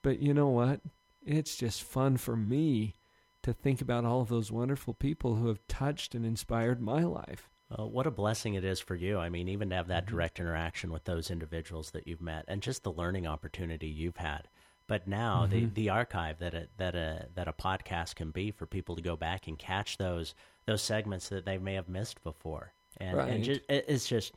but 0.02 0.20
you 0.20 0.34
know 0.34 0.50
what? 0.50 0.82
It's 1.26 1.56
just 1.56 1.82
fun 1.82 2.18
for 2.18 2.36
me 2.36 2.94
to 3.42 3.54
think 3.54 3.82
about 3.82 4.06
all 4.06 4.22
of 4.22 4.28
those 4.28 4.52
wonderful 4.52 4.94
people 4.94 5.36
who 5.36 5.48
have 5.48 5.66
touched 5.68 6.14
and 6.14 6.26
inspired 6.26 6.82
my 6.82 7.04
life. 7.04 7.50
Well, 7.70 7.90
what 7.90 8.08
a 8.08 8.12
blessing 8.12 8.54
it 8.54 8.64
is 8.64 8.80
for 8.80 8.96
you. 8.96 9.18
I 9.18 9.30
mean, 9.30 9.48
even 9.48 9.70
to 9.70 9.76
have 9.76 9.86
Mm-hmm. 9.86 9.90
that 9.94 10.06
direct 10.06 10.40
interaction 10.40 10.92
with 10.92 11.04
those 11.06 11.32
individuals 11.32 11.92
that 11.92 12.08
you've 12.08 12.22
met, 12.22 12.46
and 12.48 12.62
just 12.62 12.84
the 12.84 12.92
learning 12.92 13.26
opportunity 13.28 13.88
you've 13.88 14.18
had. 14.18 14.48
But 14.88 15.08
now 15.08 15.48
the, 15.48 15.66
Mhm. 15.66 15.74
the 15.74 15.90
archive 15.90 16.38
that 16.40 16.54
a, 16.54 16.68
that 16.78 16.96
a 16.96 17.30
that 17.34 17.48
a 17.48 17.54
podcast 17.54 18.16
can 18.16 18.30
be 18.30 18.52
for 18.52 18.68
people 18.68 18.96
to 18.96 19.02
go 19.02 19.16
back 19.16 19.48
and 19.48 19.58
catch 19.58 19.98
those 19.98 20.36
those 20.68 20.82
segments 20.84 21.30
that 21.30 21.46
they 21.46 21.58
may 21.58 21.74
have 21.74 21.90
missed 21.90 22.24
before, 22.24 22.74
and, 22.98 23.18
Right. 23.18 23.30
and 23.30 23.44
just, 23.44 23.62
it's 23.70 24.08
just 24.08 24.34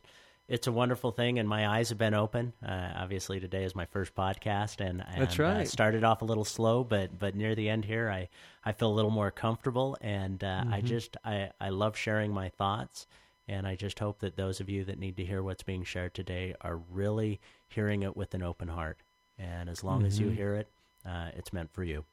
it's 0.49 0.67
a 0.67 0.71
wonderful 0.71 1.11
thing, 1.11 1.39
and 1.39 1.47
my 1.47 1.67
eyes 1.67 1.89
have 1.89 1.97
been 1.97 2.13
open. 2.13 2.51
Uh, 2.65 2.91
obviously, 2.95 3.39
today 3.39 3.63
is 3.63 3.75
my 3.75 3.85
first 3.85 4.13
podcast, 4.15 4.81
and, 4.81 5.01
and 5.07 5.21
That's 5.21 5.39
uh, 5.39 5.43
right. 5.43 5.67
started 5.67 6.03
off 6.03 6.21
a 6.21 6.25
little 6.25 6.43
slow, 6.43 6.83
but 6.83 7.17
but 7.17 7.35
near 7.35 7.55
the 7.55 7.69
end 7.69 7.85
here, 7.85 8.09
I 8.09 8.27
I 8.65 8.73
feel 8.73 8.91
a 8.91 8.93
little 8.93 9.11
more 9.11 9.31
comfortable, 9.31 9.95
and 10.01 10.43
uh, 10.43 10.65
I 10.69 10.81
Mhm. 10.81 10.85
just 10.85 11.15
I 11.23 11.51
I 11.61 11.69
love 11.69 11.95
sharing 11.95 12.33
my 12.33 12.49
thoughts. 12.49 13.07
And 13.47 13.65
I 13.65 13.75
just 13.75 13.97
hope 13.97 14.19
that 14.19 14.35
those 14.35 14.59
of 14.59 14.69
you 14.69 14.83
that 14.85 14.99
need 14.99 15.17
to 15.17 15.25
hear 15.25 15.41
what's 15.41 15.63
being 15.63 15.83
shared 15.83 16.13
today 16.13 16.53
are 16.61 16.77
really 16.77 17.39
hearing 17.67 18.03
it 18.03 18.15
with 18.15 18.35
an 18.35 18.43
open 18.43 18.67
heart. 18.67 18.99
And 19.39 19.67
as 19.69 19.83
long 19.83 20.05
as 20.05 20.19
you 20.19 20.27
Mhm. 20.27 20.35
hear 20.35 20.53
it, 20.53 20.67
uh, 21.03 21.31
it's 21.33 21.51
meant 21.51 21.71
for 21.71 21.83
you. 21.83 22.05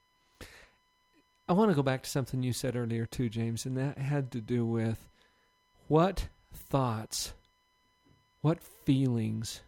I 1.46 1.52
want 1.52 1.70
to 1.70 1.74
go 1.74 1.82
back 1.82 2.02
to 2.04 2.08
something 2.08 2.42
you 2.42 2.54
said 2.54 2.74
earlier, 2.74 3.04
too, 3.04 3.28
James, 3.28 3.66
and 3.66 3.76
that 3.76 3.98
had 3.98 4.30
to 4.32 4.40
do 4.40 4.64
with 4.64 5.10
what 5.88 6.28
thoughts, 6.54 7.34
what 8.46 8.62
feelings, 8.62 9.62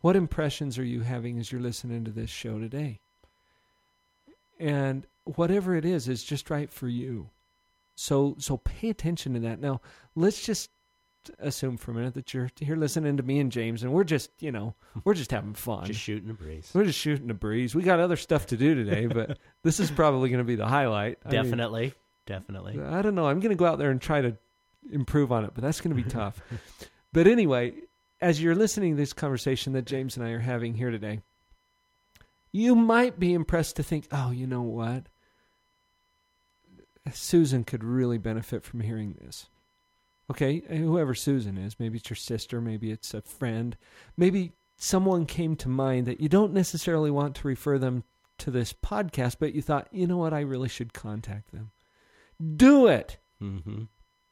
what 0.00 0.14
impressions 0.14 0.78
are 0.78 0.84
you 0.84 1.00
having 1.00 1.36
as 1.40 1.50
you're 1.50 1.60
listening 1.60 2.04
to 2.04 2.12
this 2.12 2.30
show 2.30 2.60
today? 2.60 3.00
And 4.60 5.04
whatever 5.24 5.74
it 5.74 5.84
is, 5.84 6.08
is 6.08 6.22
just 6.22 6.48
right 6.48 6.70
for 6.70 6.86
you. 6.86 7.30
So, 7.96 8.36
so 8.38 8.58
pay 8.58 8.88
attention 8.88 9.34
to 9.34 9.40
that. 9.40 9.58
Now, 9.58 9.80
let's 10.14 10.46
just 10.46 10.70
assume 11.40 11.76
for 11.76 11.90
a 11.90 11.94
minute 11.94 12.14
that 12.14 12.32
you're 12.32 12.50
here 12.60 12.76
listening 12.76 13.16
to 13.16 13.24
me 13.24 13.40
and 13.40 13.50
James, 13.50 13.82
and 13.82 13.92
we're 13.92 14.04
just, 14.04 14.30
you 14.38 14.52
know, 14.52 14.76
we're 15.04 15.14
just 15.14 15.32
having 15.32 15.54
fun. 15.54 15.86
Just 15.86 15.98
shooting 15.98 16.30
a 16.30 16.34
breeze. 16.34 16.70
We're 16.72 16.84
just 16.84 17.00
shooting 17.00 17.32
a 17.32 17.34
breeze. 17.34 17.74
We 17.74 17.82
got 17.82 17.98
other 17.98 18.14
stuff 18.14 18.46
to 18.46 18.56
do 18.56 18.76
today, 18.76 19.06
but 19.12 19.40
this 19.64 19.80
is 19.80 19.90
probably 19.90 20.28
going 20.28 20.38
to 20.38 20.44
be 20.44 20.54
the 20.54 20.68
highlight. 20.68 21.18
I 21.26 21.32
mean, 21.32 21.42
Definitely. 21.42 21.94
Definitely. 22.26 22.80
I 22.80 23.02
don't 23.02 23.16
know. 23.16 23.26
I'm 23.26 23.40
going 23.40 23.50
to 23.50 23.58
go 23.58 23.66
out 23.66 23.80
there 23.80 23.90
and 23.90 24.00
try 24.00 24.20
to 24.20 24.36
improve 24.92 25.32
on 25.32 25.44
it, 25.44 25.50
but 25.52 25.64
that's 25.64 25.80
going 25.80 25.96
to 25.96 26.00
be 26.00 26.08
tough. 26.08 26.40
But 27.12 27.26
anyway, 27.26 27.74
as 28.20 28.42
you're 28.42 28.54
listening 28.54 28.92
to 28.92 28.96
this 28.96 29.12
conversation 29.12 29.72
that 29.74 29.84
James 29.84 30.16
and 30.16 30.26
I 30.26 30.30
are 30.30 30.40
having 30.40 30.74
here 30.74 30.90
today, 30.90 31.20
you 32.52 32.74
might 32.74 33.18
be 33.18 33.34
impressed 33.34 33.76
to 33.76 33.82
think, 33.82 34.06
oh, 34.12 34.30
you 34.30 34.46
know 34.46 34.62
what? 34.62 35.06
Susan 37.12 37.64
could 37.64 37.84
really 37.84 38.18
benefit 38.18 38.64
from 38.64 38.80
hearing 38.80 39.16
this. 39.20 39.48
Okay, 40.30 40.62
whoever 40.68 41.14
Susan 41.14 41.58
is, 41.58 41.78
maybe 41.78 41.98
it's 41.98 42.08
your 42.08 42.16
sister, 42.16 42.60
maybe 42.60 42.90
it's 42.90 43.12
a 43.12 43.20
friend, 43.20 43.76
maybe 44.16 44.52
someone 44.76 45.26
came 45.26 45.54
to 45.56 45.68
mind 45.68 46.06
that 46.06 46.20
you 46.20 46.30
don't 46.30 46.54
necessarily 46.54 47.10
want 47.10 47.34
to 47.36 47.46
refer 47.46 47.78
them 47.78 48.04
to 48.38 48.50
this 48.50 48.72
podcast, 48.72 49.36
but 49.38 49.54
you 49.54 49.60
thought, 49.60 49.88
you 49.92 50.06
know 50.06 50.16
what, 50.16 50.32
I 50.32 50.40
really 50.40 50.68
should 50.68 50.94
contact 50.94 51.52
them. 51.52 51.72
Do 52.56 52.86
it. 52.86 53.18
Mm-hmm. 53.42 53.82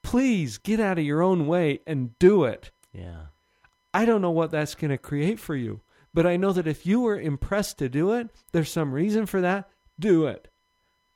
Please 0.03 0.59
get 0.59 0.81
out 0.81 0.99
of 0.99 1.05
your 1.05 1.23
own 1.23 1.47
way 1.47 1.81
and 1.87 2.19
do 2.19 2.45
it. 2.45 2.71
Yeah. 2.93 3.27
I 3.95 4.05
don't 4.05 4.23
know 4.23 4.31
what 4.31 4.51
that's 4.51 4.75
going 4.75 4.91
to 4.91 4.99
create 4.99 5.39
for 5.39 5.55
you, 5.55 5.81
but 6.15 6.27
I 6.27 6.37
know 6.37 6.53
that 6.53 6.67
if 6.67 6.87
you 6.87 7.01
were 7.01 7.21
impressed 7.21 7.79
to 7.79 7.89
do 7.89 8.13
it, 8.13 8.29
there's 8.53 8.71
some 8.71 8.93
reason 8.93 9.27
for 9.27 9.41
that. 9.43 9.69
Do 9.99 10.27
it. 10.27 10.49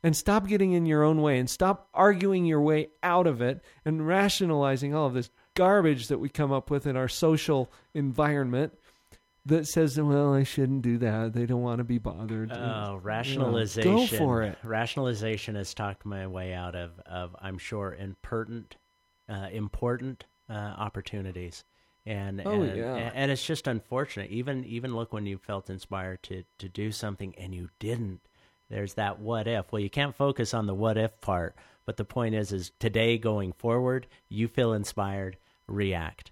And 0.02 0.16
stop 0.16 0.46
getting 0.46 0.72
in 0.72 0.86
your 0.86 1.02
own 1.02 1.20
way 1.22 1.38
and 1.38 1.48
stop 1.50 1.88
arguing 1.94 2.44
your 2.44 2.60
way 2.60 2.88
out 3.02 3.26
of 3.26 3.40
it 3.40 3.62
and 3.84 4.06
rationalizing 4.06 4.94
all 4.94 5.06
of 5.06 5.14
this 5.14 5.30
garbage 5.54 6.08
that 6.08 6.18
we 6.18 6.28
come 6.28 6.52
up 6.52 6.70
with 6.70 6.86
in 6.86 6.96
our 6.96 7.08
social 7.08 7.72
environment. 7.94 8.72
that 9.46 9.66
says, 9.68 9.96
"Well, 9.98 10.34
I 10.34 10.42
shouldn't 10.42 10.82
do 10.82 10.98
that. 10.98 11.32
They 11.32 11.46
don't 11.46 11.62
want 11.62 11.78
to 11.78 11.84
be 11.84 11.98
bothered." 11.98 12.50
Oh, 12.52 12.54
You 12.56 12.60
know, 12.60 13.00
rationalization. 13.02 13.94
Go 13.94 14.06
for 14.06 14.42
it. 14.42 14.58
Rationalization 14.64 15.54
has 15.54 15.72
talked 15.72 16.04
my 16.04 16.26
way 16.26 16.52
out 16.52 16.74
of, 16.74 16.98
of 17.06 17.36
I'm 17.40 17.56
sure, 17.56 17.94
impertinent, 17.94 18.76
uh, 19.28 19.46
important 19.52 20.24
uh, 20.50 20.52
opportunities. 20.52 21.62
And 22.06 22.40
Oh, 22.44 22.62
and, 22.62 22.76
yeah. 22.76 23.10
and 23.14 23.30
it's 23.32 23.44
just 23.44 23.66
unfortunate. 23.66 24.30
Even 24.30 24.64
even 24.64 24.94
look 24.94 25.12
when 25.12 25.26
you 25.26 25.38
felt 25.38 25.68
inspired 25.68 26.22
to 26.24 26.44
to 26.58 26.68
do 26.68 26.92
something 26.92 27.34
and 27.36 27.52
you 27.54 27.68
didn't. 27.80 28.20
There's 28.70 28.94
that 28.94 29.18
what 29.18 29.46
if. 29.48 29.72
Well, 29.72 29.80
you 29.82 29.90
can't 29.90 30.14
focus 30.14 30.54
on 30.54 30.66
the 30.66 30.74
what 30.74 30.96
if 30.96 31.20
part, 31.20 31.54
but 31.84 31.96
the 31.96 32.04
point 32.04 32.34
is, 32.34 32.52
is 32.52 32.70
today 32.78 33.18
going 33.18 33.52
forward, 33.52 34.06
you 34.28 34.46
feel 34.48 34.72
inspired, 34.72 35.36
react, 35.66 36.30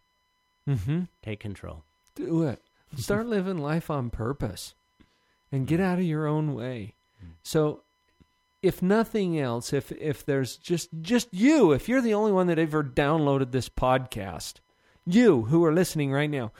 Mm-hmm. 0.69 1.03
take 1.23 1.41
control. 1.41 1.85
Do 2.15 2.45
it. 2.45 2.61
Start 2.97 3.27
living 3.29 3.59
life 3.59 3.91
on 3.91 4.11
purpose 4.11 4.75
and 5.53 5.67
get 5.67 5.81
out 5.81 5.99
of 5.99 6.05
your 6.05 6.27
own 6.27 6.55
way. 6.55 6.95
So 7.43 7.83
if 8.63 8.81
nothing 8.83 9.39
else, 9.39 9.73
if 9.73 9.91
if 9.93 10.25
there's 10.25 10.57
just 10.57 10.89
just 11.03 11.29
you, 11.33 11.73
if 11.73 11.89
you're 11.89 12.01
the 12.01 12.15
only 12.15 12.33
one 12.33 12.47
that 12.47 12.59
ever 12.59 12.83
downloaded 12.85 13.51
this 13.53 13.69
podcast, 13.69 14.55
you 15.07 15.43
who 15.43 15.65
are 15.65 15.73
listening 15.73 16.11
right 16.13 16.31
now, 16.31 16.53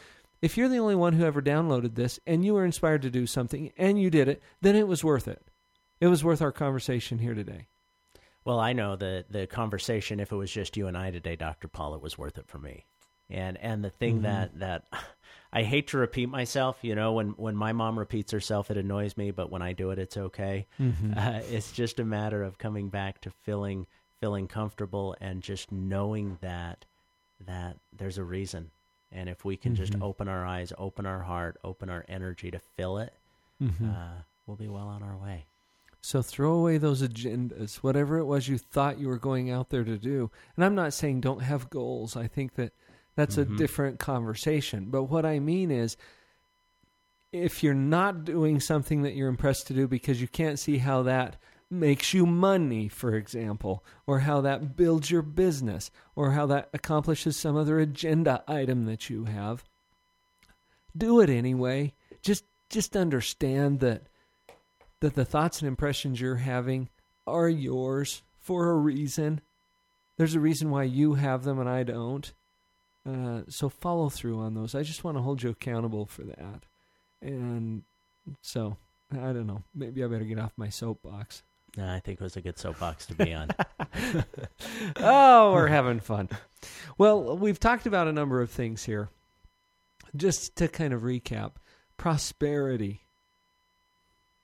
if 0.43 0.57
you're 0.57 0.69
the 0.69 0.79
only 0.79 0.95
one 0.95 1.15
who 1.15 1.25
ever 1.25 1.41
downloaded 1.41 1.95
this 1.95 2.21
and 2.27 2.45
you 2.45 2.55
were 2.55 2.65
inspired 2.65 3.03
to 3.03 3.11
do 3.11 3.27
something 3.27 3.73
and 3.79 4.01
you 4.01 4.11
did 4.11 4.29
it, 4.29 4.43
then 4.61 4.77
it 4.77 4.87
was 4.89 5.03
worth 5.03 5.27
it. 5.29 5.43
It 6.01 6.09
was 6.09 6.23
worth 6.25 6.43
our 6.43 6.53
conversation 6.53 7.19
here 7.19 7.35
today. 7.35 7.67
Well, 8.45 8.61
I 8.61 8.75
know 8.75 8.95
the 8.97 9.25
the 9.31 9.47
conversation. 9.47 10.21
If 10.21 10.31
it 10.31 10.37
was 10.37 10.51
just 10.51 10.77
you 10.77 10.87
and 10.87 10.99
I 10.99 11.11
today, 11.11 11.35
Doctor 11.37 11.67
Paul, 11.69 11.95
it 11.95 12.03
was 12.03 12.19
worth 12.19 12.37
it 12.37 12.47
for 12.47 12.59
me. 12.59 12.85
And 13.31 13.57
and 13.57 13.83
the 13.83 13.89
thing 13.89 14.19
Mhm. 14.19 14.23
that 14.25 14.59
that 14.59 14.85
I 15.53 15.63
hate 15.63 15.87
to 15.89 15.99
repeat 15.99 16.29
myself. 16.29 16.77
You 16.83 16.95
know, 16.95 17.15
when 17.15 17.29
when 17.31 17.57
my 17.57 17.73
mom 17.73 17.99
repeats 17.99 18.33
herself, 18.33 18.71
it 18.71 18.77
annoys 18.77 19.17
me. 19.17 19.31
But 19.31 19.51
when 19.51 19.63
I 19.63 19.73
do 19.73 19.91
it, 19.93 19.99
it's 19.99 20.17
okay. 20.19 20.67
Mhm. 20.79 21.17
Uh, 21.17 21.41
it's 21.51 21.73
just 21.73 21.99
a 22.01 22.05
matter 22.05 22.43
of 22.43 22.59
coming 22.59 22.91
back 22.91 23.23
to 23.23 23.31
feeling 23.31 23.87
feeling 24.21 24.47
comfortable 24.47 25.17
and 25.23 25.43
just 25.43 25.73
knowing 25.73 26.37
that 26.43 26.85
that 27.41 27.79
there's 27.93 28.19
a 28.19 28.25
reason. 28.25 28.71
And 29.11 29.29
if 29.29 29.45
we 29.45 29.57
can 29.57 29.75
just 29.75 29.93
Mhm. 29.93 30.03
open 30.03 30.29
our 30.29 30.45
eyes, 30.45 30.73
open 30.79 31.07
our 31.07 31.23
heart, 31.23 31.57
open 31.63 31.89
our 31.89 32.05
energy 32.09 32.51
to 32.51 32.59
fill 32.59 32.99
it, 32.99 33.15
Mhm. 33.61 33.95
uh, 33.95 34.23
we'll 34.47 34.57
be 34.57 34.69
well 34.69 34.89
on 34.89 35.03
our 35.03 35.17
way. 35.17 35.47
So 36.01 36.21
throw 36.21 36.53
away 36.55 36.79
those 36.79 37.01
agendas, 37.03 37.77
whatever 37.77 38.19
it 38.19 38.25
was 38.25 38.49
you 38.49 38.59
thought 38.59 38.99
you 38.99 39.09
were 39.09 39.19
going 39.19 39.51
out 39.51 39.71
there 39.71 39.85
to 39.85 39.97
do. 39.97 40.31
And 40.57 40.65
I'm 40.65 40.75
not 40.75 40.93
saying 40.93 41.21
don't 41.21 41.41
have 41.43 41.71
goals. 41.71 42.17
I 42.17 42.27
think 42.27 42.55
that 42.57 42.73
that's 43.15 43.37
Mhm. 43.37 43.55
a 43.55 43.57
different 43.57 43.99
conversation. 44.01 44.91
But 44.91 45.05
what 45.05 45.25
I 45.25 45.39
mean 45.39 45.71
is 45.71 45.97
if 47.33 47.63
you're 47.63 47.75
not 47.75 48.25
doing 48.25 48.61
something 48.61 49.03
that 49.03 49.15
you're 49.15 49.29
impressed 49.29 49.67
to 49.69 49.75
do 49.75 49.89
because 49.89 50.21
you 50.21 50.29
can't 50.29 50.59
see 50.59 50.79
how 50.79 51.03
that 51.05 51.37
makes 51.79 52.15
you 52.15 52.27
money, 52.27 52.89
for 52.89 53.15
example, 53.15 53.85
or 54.07 54.21
how 54.21 54.41
that 54.43 54.77
builds 54.77 55.11
your 55.11 55.23
business, 55.23 55.91
or 56.15 56.33
how 56.33 56.47
that 56.47 56.69
accomplishes 56.73 57.37
some 57.37 57.57
other 57.57 57.79
agenda 57.79 58.43
item 58.49 58.87
that 58.87 59.11
you 59.11 59.25
have, 59.25 59.65
do 60.97 61.21
it 61.21 61.31
anyway. 61.31 61.93
Just 62.23 62.45
just 62.71 62.97
understand 62.97 63.81
that 63.81 64.03
that 65.01 65.15
the 65.15 65.25
thoughts 65.25 65.61
and 65.61 65.69
impressions 65.69 66.21
you're 66.21 66.37
having 66.37 66.89
are 67.27 67.49
yours 67.49 68.23
for 68.41 68.71
a 68.71 68.77
reason. 68.77 69.41
There's 70.17 70.35
a 70.35 70.41
reason 70.41 70.71
why 70.71 70.85
you 70.85 71.15
have 71.15 71.45
them 71.45 71.59
and 71.59 71.69
I 71.69 71.83
don't. 71.83 72.33
Uh, 73.07 73.43
so 73.49 73.69
follow 73.69 74.09
through 74.09 74.41
on 74.41 74.55
those. 74.55 74.75
I 74.75 74.83
just 74.83 75.05
want 75.05 75.17
to 75.19 75.23
hold 75.23 75.43
you 75.43 75.51
accountable 75.51 76.07
for 76.07 76.23
that. 76.23 76.65
And 77.21 77.83
so, 78.41 78.77
I 79.13 79.33
don't 79.33 79.47
know. 79.47 79.63
Maybe 79.75 80.03
I 80.03 80.07
better 80.07 80.25
get 80.25 80.39
off 80.39 80.53
my 80.57 80.71
soapbox. 80.71 81.43
I 81.79 82.01
think 82.01 82.21
it 82.21 82.25
was 82.25 82.37
a 82.37 82.41
good 82.41 82.59
soapbox 82.59 83.07
to 83.07 83.15
be 83.15 83.35
on. 83.35 83.51
oh, 84.97 85.53
we're 85.53 85.67
having 85.67 86.01
fun. 86.01 86.29
Well, 86.99 87.37
we've 87.37 87.59
talked 87.59 87.87
about 87.87 88.09
a 88.09 88.13
number 88.13 88.41
of 88.41 88.51
things 88.51 88.85
here. 88.85 89.09
Just 90.15 90.57
to 90.57 90.69
kind 90.69 90.93
of 90.93 91.03
recap, 91.03 91.53
prosperity 91.97 93.03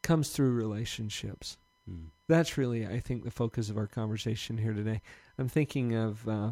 comes 0.03 0.31
through 0.31 0.53
relationships. 0.53 1.57
Hmm. 1.89 2.07
That's 2.27 2.59
really, 2.59 2.87
I 2.87 3.01
think, 3.01 3.25
the 3.25 3.31
focus 3.31 3.71
of 3.71 3.77
our 3.77 3.87
conversation 3.87 4.59
here 4.59 4.73
today. 4.73 5.01
I'm 5.39 5.49
thinking 5.49 5.95
of 5.95 6.29
uh, 6.29 6.51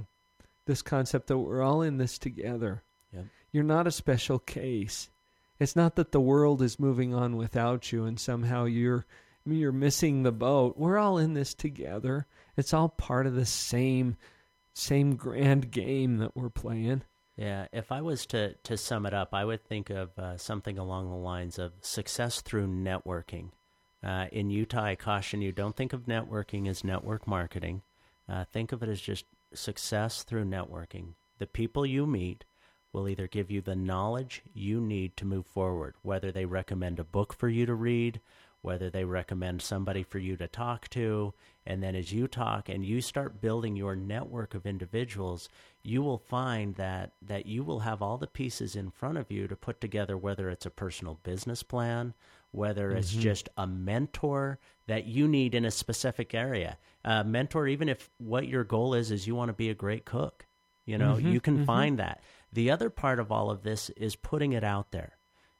this 0.66 0.82
concept 0.82 1.26
that 1.28 1.38
we're 1.38 1.62
all 1.62 1.82
in 1.82 1.98
this 1.98 2.18
together. 2.18 2.82
Yep. 3.12 3.24
You're 3.52 3.64
not 3.64 3.86
a 3.86 3.92
special 3.92 4.38
case. 4.38 5.10
It's 5.58 5.74
not 5.74 5.96
that 5.96 6.12
the 6.12 6.20
world 6.20 6.62
is 6.62 6.78
moving 6.78 7.14
on 7.14 7.36
without 7.36 7.90
you 7.90 8.04
and 8.04 8.20
somehow 8.20 8.64
you're 8.64 9.06
you're 9.56 9.72
missing 9.72 10.22
the 10.22 10.32
boat. 10.32 10.76
We're 10.76 10.98
all 10.98 11.18
in 11.18 11.34
this 11.34 11.54
together. 11.54 12.26
It's 12.56 12.74
all 12.74 12.88
part 12.88 13.26
of 13.26 13.34
the 13.34 13.46
same 13.46 14.16
same 14.74 15.16
grand 15.16 15.70
game 15.70 16.18
that 16.18 16.36
we're 16.36 16.50
playing. 16.50 17.02
Yeah, 17.36 17.66
if 17.72 17.92
I 17.92 18.00
was 18.00 18.26
to, 18.26 18.54
to 18.54 18.76
sum 18.76 19.06
it 19.06 19.14
up, 19.14 19.32
I 19.32 19.44
would 19.44 19.64
think 19.64 19.90
of 19.90 20.16
uh, 20.18 20.36
something 20.36 20.78
along 20.78 21.08
the 21.08 21.16
lines 21.16 21.58
of 21.58 21.72
success 21.80 22.40
through 22.40 22.66
networking. 22.66 23.50
Uh, 24.02 24.26
in 24.30 24.50
Utah, 24.50 24.84
I 24.84 24.96
caution 24.96 25.42
you 25.42 25.52
don't 25.52 25.76
think 25.76 25.92
of 25.92 26.06
networking 26.06 26.68
as 26.68 26.84
network 26.84 27.26
marketing. 27.26 27.82
Uh, 28.28 28.44
think 28.44 28.72
of 28.72 28.82
it 28.82 28.88
as 28.88 29.00
just 29.00 29.24
success 29.54 30.22
through 30.22 30.44
networking. 30.44 31.14
The 31.38 31.46
people 31.46 31.86
you 31.86 32.06
meet 32.06 32.44
will 32.92 33.08
either 33.08 33.26
give 33.26 33.50
you 33.50 33.60
the 33.60 33.76
knowledge 33.76 34.42
you 34.52 34.80
need 34.80 35.16
to 35.16 35.24
move 35.24 35.46
forward, 35.46 35.94
whether 36.02 36.32
they 36.32 36.44
recommend 36.44 36.98
a 36.98 37.04
book 37.04 37.32
for 37.32 37.48
you 37.48 37.66
to 37.66 37.74
read, 37.74 38.20
whether 38.62 38.90
they 38.90 39.04
recommend 39.04 39.62
somebody 39.62 40.02
for 40.02 40.18
you 40.18 40.36
to 40.36 40.48
talk 40.48 40.88
to. 40.88 41.32
And 41.64 41.82
then 41.82 41.94
as 41.94 42.12
you 42.12 42.26
talk 42.26 42.68
and 42.68 42.84
you 42.84 43.00
start 43.00 43.40
building 43.40 43.76
your 43.76 43.94
network 43.94 44.54
of 44.54 44.66
individuals, 44.66 45.48
you 45.82 46.02
will 46.02 46.18
find 46.18 46.74
that, 46.76 47.12
that 47.22 47.46
you 47.46 47.62
will 47.62 47.80
have 47.80 48.02
all 48.02 48.18
the 48.18 48.26
pieces 48.26 48.74
in 48.74 48.90
front 48.90 49.18
of 49.18 49.30
you 49.30 49.46
to 49.48 49.56
put 49.56 49.80
together, 49.80 50.16
whether 50.16 50.48
it's 50.50 50.66
a 50.66 50.70
personal 50.70 51.20
business 51.22 51.62
plan, 51.62 52.14
whether 52.50 52.90
it's 52.90 53.14
Mhm. 53.14 53.20
just 53.20 53.48
a 53.56 53.66
mentor 53.66 54.58
that 54.86 55.04
you 55.04 55.28
need 55.28 55.54
in 55.54 55.64
a 55.64 55.70
specific 55.70 56.34
area. 56.34 56.78
A 57.04 57.22
mentor, 57.22 57.68
even 57.68 57.88
if 57.88 58.10
what 58.18 58.48
your 58.48 58.64
goal 58.64 58.94
is, 58.94 59.10
is 59.10 59.26
you 59.26 59.34
want 59.34 59.50
to 59.50 59.54
be 59.54 59.70
a 59.70 59.74
great 59.74 60.04
cook. 60.04 60.46
You 60.86 60.96
know, 60.96 61.16
Mhm, 61.16 61.32
you 61.32 61.40
can 61.40 61.58
mhm. 61.58 61.66
find 61.66 61.98
that. 61.98 62.22
The 62.50 62.70
other 62.70 62.88
part 62.88 63.20
of 63.20 63.30
all 63.30 63.50
of 63.50 63.62
this 63.62 63.90
is 63.90 64.16
putting 64.16 64.52
it 64.52 64.64
out 64.64 64.90
there. 64.90 65.17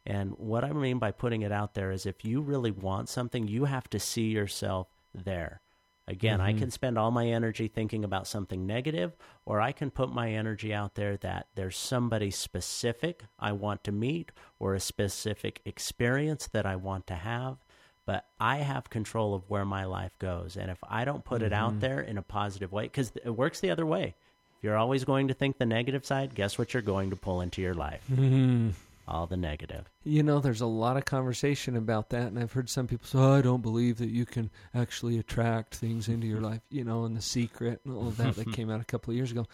And 0.08 0.32
what 0.38 0.64
I 0.64 0.72
mean 0.72 0.98
by 0.98 1.10
putting 1.12 1.42
it 1.42 1.52
out 1.52 1.74
there 1.74 1.90
is 1.90 2.06
if 2.06 2.24
you 2.24 2.40
really 2.40 2.70
want 2.70 3.08
something, 3.08 3.46
you 3.46 3.66
have 3.66 3.88
to 3.90 4.00
see 4.00 4.28
yourself 4.28 4.88
there. 5.14 5.60
Again, 6.06 6.40
I 6.40 6.54
Mhm. 6.54 6.58
can 6.58 6.70
spend 6.70 6.96
all 6.96 7.10
my 7.10 7.26
energy 7.26 7.68
thinking 7.68 8.02
about 8.02 8.26
something 8.26 8.66
negative, 8.66 9.14
or 9.44 9.60
I 9.60 9.72
can 9.72 9.90
put 9.90 10.08
my 10.10 10.30
energy 10.32 10.72
out 10.72 10.94
there 10.94 11.18
that 11.18 11.48
there's 11.54 11.76
somebody 11.76 12.30
specific 12.30 13.24
I 13.38 13.52
want 13.52 13.84
to 13.84 13.92
meet 13.92 14.32
or 14.58 14.74
a 14.74 14.80
specific 14.80 15.60
experience 15.66 16.46
that 16.46 16.64
I 16.64 16.76
want 16.76 17.06
to 17.08 17.14
have. 17.14 17.58
But 18.06 18.24
I 18.40 18.58
have 18.58 18.88
control 18.88 19.34
of 19.34 19.50
where 19.50 19.66
my 19.66 19.84
life 19.84 20.18
goes. 20.18 20.56
And 20.56 20.70
if 20.70 20.78
I 20.88 21.04
don't 21.04 21.26
put 21.26 21.42
it 21.42 21.52
out 21.52 21.74
Mhm. 21.74 21.80
there 21.80 22.00
in 22.00 22.16
a 22.16 22.22
positive 22.22 22.72
way, 22.72 22.84
because 22.84 23.12
it 23.22 23.36
works 23.36 23.60
the 23.60 23.70
other 23.70 23.84
way. 23.84 24.14
If 24.56 24.64
you're 24.64 24.78
always 24.78 25.04
going 25.04 25.28
to 25.28 25.34
think 25.34 25.58
the 25.58 25.66
negative 25.66 26.06
side, 26.06 26.34
guess 26.34 26.56
what 26.56 26.72
you're 26.72 26.82
going 26.82 27.10
to 27.10 27.16
pull 27.16 27.42
into 27.42 27.60
your 27.60 27.74
life? 27.74 28.08
Mhm. 28.10 28.72
All 29.10 29.26
the 29.26 29.38
negative. 29.38 29.90
You 30.04 30.22
know, 30.22 30.38
there's 30.38 30.60
a 30.60 30.66
lot 30.66 30.98
of 30.98 31.06
conversation 31.06 31.76
about 31.76 32.10
that, 32.10 32.24
and 32.24 32.38
I've 32.38 32.52
heard 32.52 32.68
some 32.68 32.86
people 32.86 33.06
say, 33.06 33.18
oh, 33.18 33.38
I 33.38 33.40
don't 33.40 33.62
believe 33.62 33.96
that 33.98 34.10
you 34.10 34.26
can 34.26 34.50
actually 34.74 35.18
attract 35.18 35.76
things 35.76 36.08
into 36.08 36.26
your 36.26 36.40
life, 36.50 36.60
you 36.70 36.84
know, 36.84 37.04
and 37.04 37.16
the 37.16 37.22
secret 37.22 37.80
and 37.84 37.94
all 37.94 38.08
of 38.08 38.18
that 38.18 38.36
that 38.36 38.52
came 38.52 38.70
out 38.70 38.82
a 38.82 38.84
couple 38.84 39.10
of 39.10 39.16
years 39.16 39.32
ago. 39.32 39.46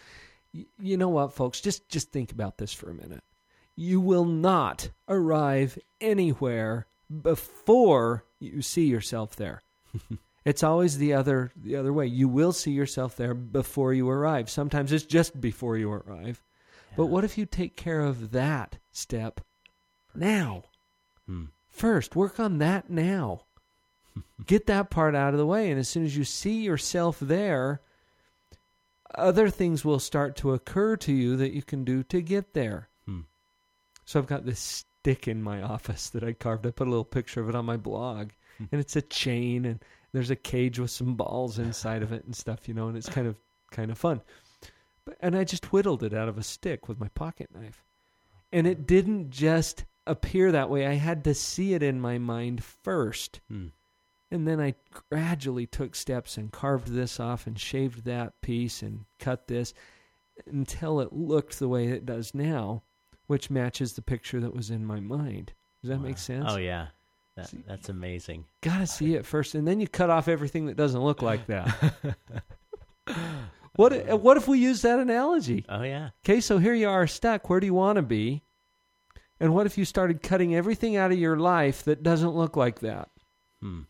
Y- 0.53 0.65
you 0.77 0.97
know 0.97 1.07
what, 1.09 1.33
folks? 1.33 1.61
Just 1.61 1.87
just 1.87 2.11
think 2.11 2.33
about 2.33 2.57
this 2.57 2.73
for 2.73 2.89
a 2.89 2.93
minute. 2.93 3.23
You 3.77 4.01
will 4.01 4.25
not 4.25 4.89
arrive 5.07 5.79
anywhere 6.01 6.87
before 7.21 8.25
you 8.39 8.61
see 8.61 8.85
yourself 8.87 9.35
there. 9.35 9.61
it's 10.45 10.63
always 10.63 10.97
the 10.97 11.13
other 11.13 11.51
the 11.55 11.75
other 11.75 11.93
way. 11.93 12.07
You 12.07 12.27
will 12.27 12.51
see 12.51 12.71
yourself 12.71 13.15
there 13.15 13.33
before 13.33 13.93
you 13.93 14.09
arrive. 14.09 14.49
Sometimes 14.49 14.91
it's 14.91 15.05
just 15.05 15.39
before 15.39 15.77
you 15.77 15.91
arrive. 15.91 16.41
But 16.95 17.07
what 17.07 17.23
if 17.23 17.37
you 17.37 17.45
take 17.45 17.75
care 17.75 18.01
of 18.01 18.31
that 18.31 18.77
step 18.91 19.41
now? 20.13 20.63
Hmm. 21.27 21.45
First, 21.69 22.15
work 22.15 22.39
on 22.39 22.59
that 22.59 22.89
now. 22.89 23.41
Get 24.45 24.67
that 24.67 24.89
part 24.89 25.15
out 25.15 25.33
of 25.33 25.39
the 25.39 25.45
way. 25.45 25.69
And 25.69 25.79
as 25.79 25.89
soon 25.89 26.05
as 26.05 26.15
you 26.15 26.23
see 26.23 26.61
yourself 26.61 27.19
there, 27.19 27.81
other 29.13 29.49
things 29.49 29.83
will 29.83 29.99
start 29.99 30.35
to 30.37 30.53
occur 30.53 30.95
to 30.97 31.11
you 31.11 31.35
that 31.37 31.53
you 31.53 31.61
can 31.61 31.83
do 31.83 32.03
to 32.03 32.21
get 32.21 32.53
there. 32.53 32.89
Hmm. 33.05 33.21
So 34.05 34.19
I've 34.19 34.27
got 34.27 34.45
this 34.45 34.85
stick 35.05 35.27
in 35.27 35.41
my 35.41 35.61
office 35.61 36.09
that 36.09 36.23
I 36.23 36.33
carved. 36.33 36.65
I 36.65 36.71
put 36.71 36.87
a 36.87 36.89
little 36.89 37.05
picture 37.05 37.41
of 37.41 37.49
it 37.49 37.55
on 37.55 37.65
my 37.65 37.77
blog. 37.77 38.31
And 38.71 38.79
it's 38.79 38.95
a 38.95 39.01
chain 39.01 39.65
and 39.65 39.83
there's 40.13 40.29
a 40.29 40.35
cage 40.35 40.79
with 40.79 40.91
some 40.91 41.15
balls 41.15 41.59
inside 41.59 42.01
of 42.01 42.13
it 42.13 42.23
and 42.23 42.35
stuff, 42.35 42.67
you 42.67 42.73
know, 42.73 42.87
and 42.87 42.97
it's 42.97 43.09
kind 43.09 43.27
of 43.27 43.35
kind 43.71 43.91
of 43.91 43.97
fun. 43.97 44.21
And 45.19 45.35
I 45.35 45.43
just 45.43 45.71
whittled 45.71 46.03
it 46.03 46.13
out 46.13 46.27
of 46.27 46.37
a 46.37 46.43
stick 46.43 46.87
with 46.87 46.99
my 46.99 47.09
pocket 47.09 47.49
knife. 47.53 47.83
And 48.51 48.65
it 48.65 48.87
didn't 48.87 49.29
just 49.31 49.85
appear 50.07 50.51
that 50.51 50.69
way. 50.69 50.85
I 50.85 50.93
had 50.93 51.23
to 51.25 51.33
see 51.33 51.73
it 51.73 51.83
in 51.83 51.99
my 51.99 52.17
mind 52.17 52.63
first. 52.63 53.41
Hmm. 53.49 53.67
And 54.31 54.47
then 54.47 54.59
I 54.59 54.75
gradually 55.09 55.67
took 55.67 55.95
steps 55.95 56.37
and 56.37 56.51
carved 56.51 56.87
this 56.87 57.19
off 57.19 57.47
and 57.47 57.59
shaved 57.59 58.05
that 58.05 58.41
piece 58.41 58.81
and 58.81 59.05
cut 59.19 59.47
this 59.47 59.73
until 60.47 60.99
it 60.99 61.13
looked 61.13 61.59
the 61.59 61.69
way 61.69 61.87
it 61.87 62.05
does 62.05 62.33
now, 62.33 62.83
which 63.27 63.49
matches 63.49 63.93
the 63.93 64.01
picture 64.01 64.39
that 64.39 64.53
was 64.53 64.71
in 64.71 64.85
my 64.85 64.99
mind. 64.99 65.53
Does 65.81 65.89
that 65.89 66.01
make 66.01 66.17
sense? 66.17 66.45
Oh 66.47 66.57
yeah, 66.57 66.87
that, 67.35 67.53
that's 67.67 67.89
amazing. 67.89 68.45
Gotta 68.61 68.87
see 68.87 69.13
it 69.13 69.25
first, 69.25 69.55
and 69.55 69.67
then 69.67 69.79
you 69.79 69.87
cut 69.87 70.09
off 70.09 70.27
everything 70.27 70.65
that 70.65 70.77
doesn't 70.77 71.01
look 71.01 71.21
like 71.21 71.45
that. 71.47 71.93
what 73.75 74.21
What 74.21 74.37
if 74.37 74.47
we 74.47 74.59
use 74.59 74.81
that 74.81 74.99
analogy? 74.99 75.65
Oh 75.69 75.83
yeah. 75.83 76.09
Okay, 76.23 76.41
so 76.41 76.57
here 76.57 76.73
you 76.73 76.89
are 76.89 77.07
stuck. 77.07 77.49
Where 77.49 77.59
do 77.59 77.65
you 77.65 77.73
want 77.73 77.97
to 77.97 78.01
be? 78.01 78.41
And 79.39 79.53
what 79.53 79.65
if 79.65 79.77
you 79.77 79.85
started 79.85 80.23
cutting 80.23 80.55
everything 80.55 80.95
out 80.95 81.11
of 81.11 81.19
your 81.19 81.37
life 81.37 81.83
that 81.83 82.03
doesn't 82.03 82.35
look 82.35 82.55
like 82.55 82.79
that? 82.79 83.09
Hmm. 83.61 83.81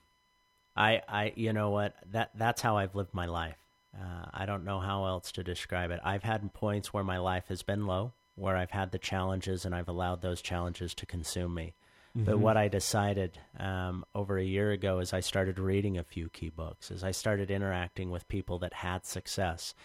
I, 0.76 1.02
I, 1.08 1.34
you 1.36 1.54
know 1.54 1.70
what? 1.70 1.96
That 2.12 2.32
that's 2.36 2.62
how 2.62 2.78
I've 2.78 2.96
lived 2.96 3.14
my 3.14 3.28
life. 3.28 3.58
Uh, 3.98 4.26
I 4.34 4.46
don't 4.46 4.66
know 4.66 4.80
how 4.80 5.06
else 5.06 5.32
to 5.34 5.44
describe 5.44 5.92
it. 5.92 6.02
I've 6.04 6.24
had 6.24 6.54
points 6.54 6.94
where 6.94 7.04
my 7.04 7.18
life 7.18 7.46
has 7.48 7.64
been 7.64 7.86
low, 7.88 8.14
where 8.36 8.58
I've 8.58 8.72
had 8.72 8.92
the 8.92 9.00
challenges, 9.00 9.66
and 9.66 9.74
I've 9.74 9.88
allowed 9.88 10.22
those 10.22 10.42
challenges 10.42 10.94
to 10.96 11.06
consume 11.06 11.54
me. 11.54 11.76
But 12.24 12.38
Mhm. 12.38 12.40
what 12.40 12.58
I 12.58 12.68
decided 12.70 13.40
um, 13.60 14.06
over 14.16 14.38
a 14.38 14.44
year 14.44 14.72
ago 14.72 15.00
is 15.00 15.14
I 15.14 15.20
started 15.20 15.60
reading 15.60 15.98
a 15.98 16.04
few 16.04 16.30
key 16.30 16.50
books, 16.50 16.90
as 16.92 17.04
I 17.04 17.12
started 17.12 17.52
interacting 17.52 18.10
with 18.10 18.28
people 18.30 18.58
that 18.60 18.74
had 18.74 19.06
success. 19.06 19.76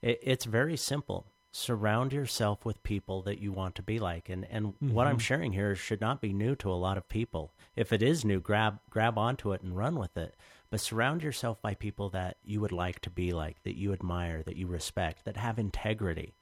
It, 0.00 0.18
it's 0.22 0.44
very 0.44 0.76
simple. 0.76 1.26
Surround 1.52 2.12
yourself 2.12 2.64
with 2.64 2.82
people 2.84 3.22
that 3.22 3.40
you 3.40 3.50
want 3.52 3.74
to 3.74 3.82
be 3.82 3.98
like, 3.98 4.28
and 4.28 4.44
and 4.50 4.74
what 4.86 5.08
I'm 5.08 5.16
Mhm. 5.16 5.20
sharing 5.20 5.52
here 5.52 5.74
should 5.74 6.00
not 6.00 6.20
be 6.20 6.32
new 6.32 6.54
to 6.56 6.70
a 6.70 6.78
lot 6.78 6.96
of 6.96 7.08
people. 7.08 7.52
If 7.74 7.92
it 7.92 8.02
is 8.02 8.24
new, 8.24 8.40
grab 8.40 8.78
grab 8.88 9.18
onto 9.18 9.52
it 9.52 9.60
and 9.62 9.76
run 9.76 9.98
with 9.98 10.16
it. 10.16 10.36
But 10.70 10.80
surround 10.80 11.24
yourself 11.24 11.60
by 11.60 11.74
people 11.74 12.08
that 12.10 12.36
you 12.44 12.60
would 12.60 12.70
like 12.72 13.00
to 13.00 13.10
be 13.10 13.32
like, 13.32 13.62
that 13.64 13.76
you 13.76 13.92
admire, 13.92 14.44
that 14.44 14.54
you 14.56 14.68
respect, 14.68 15.24
that 15.24 15.36
have 15.36 15.58
integrity. 15.58 16.36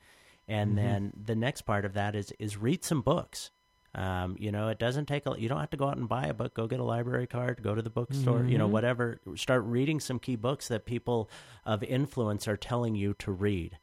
And 0.47 0.73
Mhm. 0.73 0.77
then 0.77 1.13
the 1.17 1.35
next 1.35 1.63
part 1.63 1.87
of 1.87 1.95
that 1.95 2.15
is 2.15 2.33
is 2.39 2.59
read 2.59 2.85
some 2.85 3.01
books. 3.01 3.51
Um, 3.95 4.37
you 4.39 4.53
know, 4.53 4.69
it 4.69 4.79
doesn't 4.79 5.07
take 5.07 5.27
a, 5.27 5.35
you 5.39 5.49
don't 5.49 5.61
have 5.61 5.71
to 5.71 5.77
go 5.77 5.89
out 5.89 5.97
and 5.97 6.09
buy 6.09 6.27
a 6.27 6.35
book. 6.35 6.55
Go 6.55 6.67
get 6.67 6.79
a 6.81 6.85
library 6.85 7.27
card. 7.27 7.63
Go 7.63 7.75
to 7.75 7.83
the 7.83 7.91
bookstore. 7.91 8.45
You 8.45 8.59
know, 8.59 8.69
Mhm. 8.69 8.73
whatever. 8.73 9.21
Start 9.35 9.65
reading 9.65 9.99
some 9.99 10.19
key 10.19 10.37
books 10.37 10.69
that 10.69 10.85
people 10.85 11.29
of 11.65 11.83
influence 11.83 12.47
are 12.47 12.57
telling 12.57 12.95
you 12.95 13.15
to 13.15 13.33
read, 13.33 13.79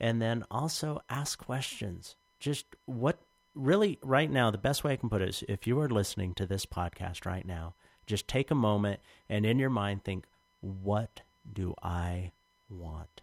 and 0.00 0.20
then 0.20 0.44
also 0.50 1.02
ask 1.10 1.38
questions. 1.38 2.16
Just 2.38 2.66
what 2.86 3.18
really 3.54 3.98
right 4.02 4.30
now 4.30 4.50
the 4.50 4.56
best 4.58 4.82
way 4.82 4.92
I 4.92 4.96
can 4.96 5.10
put 5.10 5.20
it 5.22 5.28
is 5.28 5.44
if 5.48 5.66
you 5.66 5.78
are 5.80 5.88
listening 5.88 6.34
to 6.34 6.46
this 6.46 6.64
podcast 6.64 7.26
right 7.26 7.44
now, 7.44 7.74
just 8.06 8.26
take 8.28 8.50
a 8.50 8.54
moment 8.54 9.00
and 9.28 9.44
in 9.44 9.58
your 9.58 9.70
mind 9.70 10.04
think, 10.04 10.26
what 10.60 11.20
do 11.52 11.74
I 11.82 12.32
want? 12.70 13.20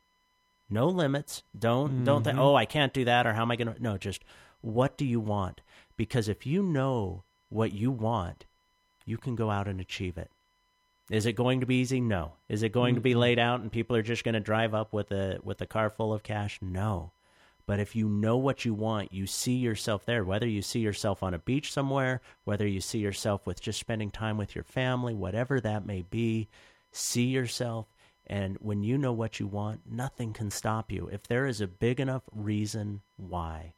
No 0.69 0.87
limits. 0.87 1.43
Don't 1.57 2.03
don't 2.03 2.23
think, 2.23 2.37
Mhm. 2.37 2.41
oh, 2.41 2.55
I 2.55 2.65
can't 2.65 2.93
do 2.93 3.05
that 3.05 3.25
or 3.25 3.33
how 3.33 3.41
am 3.41 3.51
I 3.51 3.55
going 3.55 3.73
to 3.73 3.81
No, 3.81 3.97
just 3.97 4.23
what 4.61 4.97
do 4.97 5.05
you 5.05 5.19
want? 5.19 5.61
Because 5.97 6.29
if 6.29 6.45
you 6.45 6.61
know 6.63 7.23
what 7.49 7.73
you 7.73 7.91
want, 7.91 8.45
you 9.05 9.17
can 9.17 9.35
go 9.35 9.49
out 9.49 9.67
and 9.67 9.81
achieve 9.81 10.17
it. 10.17 10.29
Is 11.09 11.25
it 11.25 11.33
going 11.33 11.61
to 11.61 11.65
be 11.65 11.75
easy? 11.79 12.01
No. 12.01 12.33
Is 12.49 12.63
it 12.63 12.71
going 12.73 12.95
to 12.95 13.01
be 13.01 13.13
Mhm. 13.13 13.19
laid 13.19 13.39
out 13.39 13.61
and 13.61 13.71
people 13.71 13.95
are 13.95 14.01
just 14.03 14.23
going 14.23 14.33
to 14.33 14.39
drive 14.39 14.73
up 14.73 14.91
with 14.91 15.11
a 15.11 15.39
with 15.43 15.61
a 15.61 15.65
car 15.65 15.89
full 15.89 16.13
of 16.13 16.23
cash? 16.23 16.59
No. 16.61 17.11
But 17.65 17.79
if 17.79 17.95
you 17.95 18.07
know 18.07 18.37
what 18.37 18.63
you 18.63 18.73
want, 18.73 19.13
you 19.13 19.25
see 19.25 19.55
yourself 19.55 20.05
there, 20.05 20.23
whether 20.23 20.47
you 20.47 20.61
see 20.61 20.79
yourself 20.79 21.23
on 21.23 21.33
a 21.33 21.39
beach 21.39 21.71
somewhere, 21.71 22.21
whether 22.45 22.67
you 22.67 22.79
see 22.79 22.99
yourself 22.99 23.45
with 23.45 23.61
just 23.61 23.79
spending 23.79 24.11
time 24.11 24.37
with 24.37 24.55
your 24.55 24.63
family, 24.63 25.13
whatever 25.13 25.59
that 25.59 25.85
may 25.85 26.01
be, 26.01 26.47
see 26.91 27.25
yourself. 27.25 27.87
And 28.25 28.57
when 28.59 28.83
you 28.83 28.97
know 28.97 29.13
what 29.13 29.39
you 29.39 29.47
want, 29.47 29.89
nothing 29.89 30.33
can 30.33 30.51
stop 30.51 30.91
you. 30.91 31.07
If 31.07 31.23
there 31.23 31.45
is 31.45 31.61
a 31.61 31.67
big 31.67 31.99
enough 31.99 32.23
reason 32.33 33.01
why. 33.15 33.73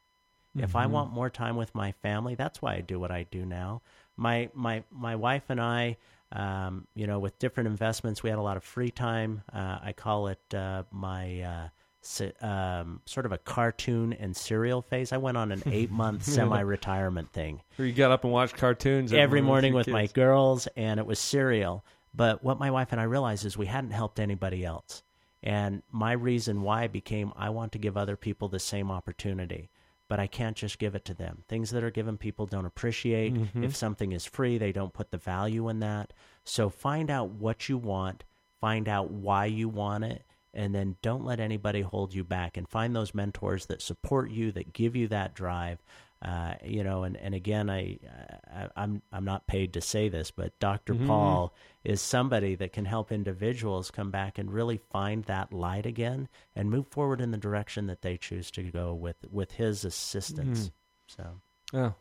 If 0.58 0.76
I 0.76 0.86
Mhm. 0.86 0.92
want 0.92 1.12
more 1.14 1.30
time 1.30 1.56
with 1.56 1.74
my 1.76 1.92
family, 1.92 2.36
that's 2.36 2.62
why 2.62 2.76
I 2.76 2.82
do 2.82 3.00
what 3.00 3.12
I 3.12 3.24
do 3.24 3.46
now. 3.46 3.82
My 4.18 4.50
my 4.54 4.84
my 4.92 5.16
wife 5.16 5.44
and 5.50 5.62
I, 5.62 5.98
um, 6.32 6.88
you 6.96 7.08
know, 7.08 7.20
with 7.20 7.40
different 7.40 7.68
investments, 7.68 8.24
we 8.24 8.30
had 8.30 8.40
a 8.40 8.42
lot 8.42 8.58
of 8.58 8.64
free 8.64 8.92
time. 8.92 9.44
Uh, 9.54 9.80
I 9.82 9.94
call 9.94 10.28
it 10.28 10.54
uh, 10.54 10.84
my 10.92 11.42
uh, 11.42 11.68
si- 12.02 12.34
um, 12.42 13.02
sort 13.06 13.26
of 13.26 13.32
a 13.32 13.38
cartoon 13.38 14.12
and 14.14 14.36
serial 14.36 14.82
phase. 14.82 15.12
I 15.14 15.18
went 15.18 15.38
on 15.38 15.52
an 15.52 15.64
eight 15.68 15.92
month 16.02 16.24
semi 16.24 16.60
retirement 16.60 17.32
thing 17.32 17.62
Where 17.78 17.88
you 17.88 17.94
got 17.94 18.12
up 18.12 18.24
and 18.24 18.34
watched 18.34 18.58
cartoons 18.58 19.14
every 19.14 19.42
morning 19.42 19.74
with 19.74 19.88
with 19.88 19.94
my 19.94 20.08
girls, 20.08 20.68
and 20.76 21.00
it 21.00 21.06
was 21.06 21.20
cereal. 21.20 21.86
But 22.14 22.44
what 22.44 22.60
my 22.60 22.72
wife 22.72 22.92
and 22.92 23.00
I 23.00 23.04
realized 23.06 23.46
is 23.46 23.56
we 23.58 23.68
hadn't 23.68 23.92
helped 23.92 24.20
anybody 24.20 24.66
else. 24.66 25.04
And 25.44 25.84
my 25.92 26.12
reason 26.12 26.64
why 26.64 26.88
became 26.88 27.32
I 27.38 27.50
want 27.52 27.72
to 27.74 27.78
give 27.78 27.96
other 27.96 28.18
people 28.18 28.50
the 28.50 28.60
same 28.60 28.92
opportunity, 28.92 29.70
but 30.10 30.20
I 30.20 30.28
can't 30.28 30.58
just 30.58 30.80
give 30.80 30.96
it 30.96 31.06
to 31.06 31.14
them. 31.14 31.44
Things 31.48 31.70
that 31.70 31.84
are 31.84 31.92
given 31.92 32.18
people 32.18 32.46
don't 32.46 32.66
appreciate. 32.66 33.34
Mhm. 33.34 33.64
If 33.64 33.76
something 33.76 34.12
is 34.12 34.26
free, 34.26 34.58
they 34.58 34.74
don't 34.74 34.92
put 34.92 35.12
the 35.12 35.18
value 35.18 35.70
in 35.70 35.80
that. 35.80 36.12
So 36.44 36.70
find 36.70 37.10
out 37.10 37.30
what 37.30 37.70
you 37.70 37.78
want, 37.78 38.26
find 38.60 38.90
out 38.90 39.12
why 39.12 39.46
you 39.46 39.70
want 39.70 40.04
it, 40.04 40.26
and 40.54 40.74
then 40.76 40.98
don't 41.02 41.24
let 41.24 41.40
anybody 41.40 41.82
hold 41.82 42.14
you 42.14 42.24
back 42.24 42.58
and 42.58 42.68
find 42.68 42.96
those 42.96 43.14
mentors 43.14 43.68
that 43.68 43.82
support 43.84 44.32
you, 44.32 44.52
that 44.52 44.74
give 44.74 44.96
you 44.96 45.08
that 45.08 45.36
drive. 45.36 45.82
Uh, 46.22 46.56
you 46.66 46.84
know, 46.84 47.04
and, 47.04 47.16
and 47.16 47.34
again, 47.34 47.70
I, 47.70 47.98
I 48.54 48.68
I'm 48.76 49.02
I'm 49.14 49.24
not 49.24 49.48
paid 49.48 49.72
to 49.74 49.82
say 49.82 50.10
this, 50.10 50.32
but 50.32 50.58
doctor 50.60 50.94
Mhm. 50.94 51.08
Paul 51.08 51.54
is 51.86 52.02
somebody 52.02 52.56
that 52.56 52.74
can 52.74 52.84
help 52.84 53.10
individuals 53.10 53.90
come 53.90 54.12
back 54.12 54.38
and 54.38 54.52
really 54.52 54.76
find 54.78 55.24
that 55.26 55.54
light 55.54 55.86
again 55.86 56.28
and 56.58 56.70
move 56.70 56.88
forward 56.88 57.22
in 57.22 57.32
the 57.32 57.38
direction 57.38 57.88
that 57.88 58.02
they 58.02 58.18
choose 58.18 58.52
to 58.52 58.64
go 58.64 58.94
with 58.94 59.16
with 59.32 59.54
his 59.54 59.86
assistance. 59.86 60.68
Mhm. 60.68 60.72
So 61.08 61.42
Oh, 61.74 61.94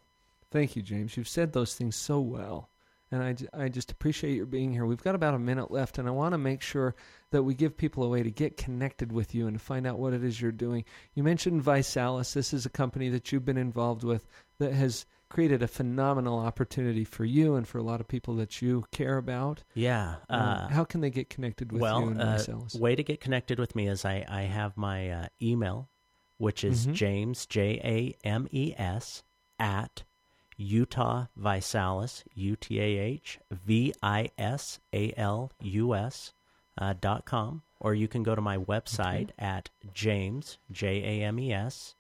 thank 0.51 0.75
you, 0.75 0.83
James. 0.83 1.17
You've 1.17 1.29
said 1.29 1.53
those 1.53 1.77
things 1.77 1.95
so 1.95 2.19
well. 2.21 2.71
And 3.11 3.23
I, 3.23 3.65
I 3.65 3.69
just 3.71 3.91
appreciate 3.91 4.35
your 4.37 4.45
being 4.45 4.71
here. 4.73 4.85
We've 4.85 5.03
got 5.03 5.15
about 5.15 5.33
a 5.35 5.39
minute 5.39 5.71
left, 5.71 5.97
and 5.97 6.07
I 6.07 6.11
want 6.11 6.33
to 6.35 6.39
make 6.39 6.61
sure 6.61 6.95
that 7.31 7.43
we 7.43 7.55
give 7.55 7.77
people 7.77 8.05
a 8.05 8.09
way 8.09 8.23
to 8.23 8.31
get 8.31 8.59
connected 8.59 9.13
with 9.13 9.35
you 9.35 9.47
and 9.47 9.59
to 9.59 9.65
find 9.65 9.87
out 9.87 9.99
what 9.99 10.13
it 10.13 10.23
is 10.23 10.41
you're 10.41 10.53
doing. 10.53 10.85
You 11.15 11.23
mentioned 11.23 11.65
ViSalus. 11.65 12.35
This 12.35 12.53
is 12.53 12.67
a 12.67 12.71
company 12.71 13.09
that 13.09 13.33
you've 13.33 13.47
been 13.47 13.57
involved 13.57 14.05
with 14.05 14.27
that 14.59 14.75
has 14.75 15.07
created 15.31 15.63
a 15.63 15.69
phenomenal 15.69 16.39
opportunity 16.39 17.05
for 17.05 17.25
you 17.25 17.55
and 17.55 17.67
for 17.69 17.79
a 17.79 17.83
lot 17.83 18.01
of 18.01 18.09
people 18.09 18.35
that 18.37 18.61
you 18.63 18.85
care 18.93 19.17
about. 19.19 19.63
yeah, 19.75 20.17
Um, 20.29 20.41
uh, 20.41 20.69
how 20.69 20.85
can 20.85 21.01
they 21.01 21.11
get 21.11 21.31
connected 21.31 21.71
with 21.73 21.81
well, 21.83 22.01
you 22.03 22.09
and 22.09 22.21
uh, 22.21 22.37
ViSalus? 22.37 22.79
way 22.79 22.95
to 22.95 23.03
get 23.03 23.21
connected 23.21 23.59
with 23.59 23.75
me 23.75 23.89
is 23.89 24.05
I 24.05 24.25
I 24.29 24.43
have 24.43 24.77
my 24.77 25.11
uh, 25.11 25.27
email, 25.41 25.89
which 26.39 26.63
is 26.65 26.87
Mhm. 26.87 26.93
James 26.95 27.47
J 27.47 27.81
A 27.85 28.27
M 28.27 28.49
E 28.53 28.75
S 28.77 29.23
at 29.59 30.05
Utah 30.59 31.27
ViSalus 31.41 32.25
U 32.35 32.57
T 32.57 32.79
A 32.81 32.99
H 32.99 33.39
V 33.51 33.95
I 34.03 34.31
S 34.37 34.81
A 34.93 35.15
L 35.17 35.53
U 35.61 35.95
S 35.95 36.35
uh, 36.77 36.95
dot 37.01 37.25
com, 37.25 37.63
or 37.81 37.95
you 37.95 38.09
can 38.09 38.23
go 38.23 38.35
to 38.35 38.43
my 38.43 38.59
website 38.59 39.31
at 39.39 39.71
James 39.95 40.59
J 40.71 41.23
A 41.23 41.25
M 41.25 41.39
E 41.39 41.53
S 41.53 41.95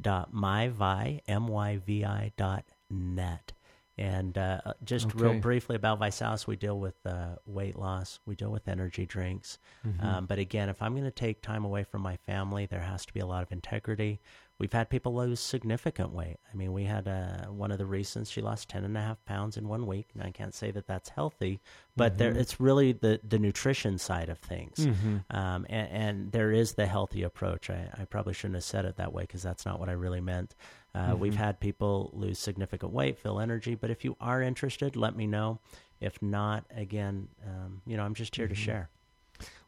dot 0.00 0.32
myvi 0.32 1.20
m 1.28 1.48
y 1.48 1.76
v 1.76 2.04
i 2.04 2.32
dot 2.36 2.64
net. 2.90 3.52
And 3.98 4.38
uh, 4.38 4.60
just 4.84 5.12
real 5.14 5.40
briefly 5.40 5.74
about 5.74 5.98
ViSalus, 5.98 6.46
we 6.46 6.54
deal 6.54 6.78
with 6.78 6.94
uh, 7.04 7.34
weight 7.46 7.76
loss, 7.76 8.20
we 8.26 8.36
deal 8.36 8.52
with 8.52 8.68
energy 8.68 9.06
drinks. 9.06 9.58
Mhm. 9.84 10.04
Um, 10.04 10.26
but 10.26 10.38
again, 10.38 10.68
if 10.68 10.80
I'm 10.80 10.92
going 10.92 11.02
to 11.02 11.10
take 11.10 11.42
time 11.42 11.64
away 11.64 11.82
from 11.82 12.02
my 12.02 12.16
family, 12.18 12.66
there 12.66 12.82
has 12.82 13.04
to 13.06 13.12
be 13.12 13.18
a 13.18 13.26
lot 13.26 13.42
of 13.42 13.50
integrity. 13.50 14.20
We've 14.58 14.72
had 14.72 14.90
people 14.90 15.14
lose 15.14 15.38
significant 15.38 16.10
weight. 16.12 16.38
I 16.52 16.56
mean, 16.56 16.72
we 16.72 16.82
had 16.84 17.06
uh, 17.06 17.46
one 17.46 17.70
of 17.70 17.78
the 17.78 17.84
recents, 17.84 18.32
she 18.32 18.40
lost 18.40 18.68
10 18.68 18.84
and 18.84 18.96
a 18.96 19.00
half 19.00 19.24
pounds 19.24 19.56
in 19.56 19.68
one 19.68 19.86
week. 19.86 20.08
And 20.14 20.22
I 20.24 20.32
can't 20.32 20.52
say 20.52 20.72
that 20.72 20.88
that's 20.88 21.10
healthy, 21.10 21.60
but 21.96 22.18
there, 22.18 22.32
Mhm. 22.32 22.38
it's 22.38 22.58
really 22.58 22.90
the, 22.92 23.20
the 23.22 23.38
nutrition 23.38 23.98
side 23.98 24.28
of 24.28 24.38
things. 24.38 24.78
Mhm. 24.78 25.24
Um, 25.30 25.64
and, 25.68 25.88
and 25.90 26.32
there 26.32 26.50
is 26.50 26.72
the 26.74 26.86
healthy 26.86 27.22
approach. 27.22 27.70
I, 27.70 27.88
I 27.96 28.04
probably 28.06 28.34
shouldn't 28.34 28.56
have 28.56 28.64
said 28.64 28.84
it 28.84 28.96
that 28.96 29.12
way 29.12 29.22
because 29.22 29.42
that's 29.44 29.64
not 29.64 29.78
what 29.78 29.88
I 29.88 29.92
really 29.92 30.20
meant. 30.20 30.56
Uh, 30.92 31.14
We've 31.16 31.34
Mhm. 31.34 31.36
had 31.36 31.60
people 31.60 32.10
lose 32.12 32.40
significant 32.40 32.92
weight, 32.92 33.16
feel 33.18 33.38
energy. 33.38 33.76
But 33.76 33.90
if 33.90 34.04
you 34.04 34.16
are 34.20 34.42
interested, 34.42 34.96
let 34.96 35.14
me 35.14 35.28
know. 35.28 35.60
If 36.00 36.20
not, 36.20 36.64
again, 36.74 37.28
um, 37.46 37.82
you 37.86 37.96
know, 37.96 38.02
I'm 38.04 38.14
just 38.14 38.34
here 38.34 38.48
to 38.48 38.54
Mhm. 38.54 38.58
share. 38.58 38.88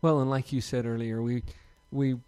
Well, 0.03 0.18
and 0.20 0.28
like 0.28 0.53
you 0.53 0.61
said 0.61 0.84
earlier, 0.84 1.22
we 1.22 1.45
we 1.93 2.18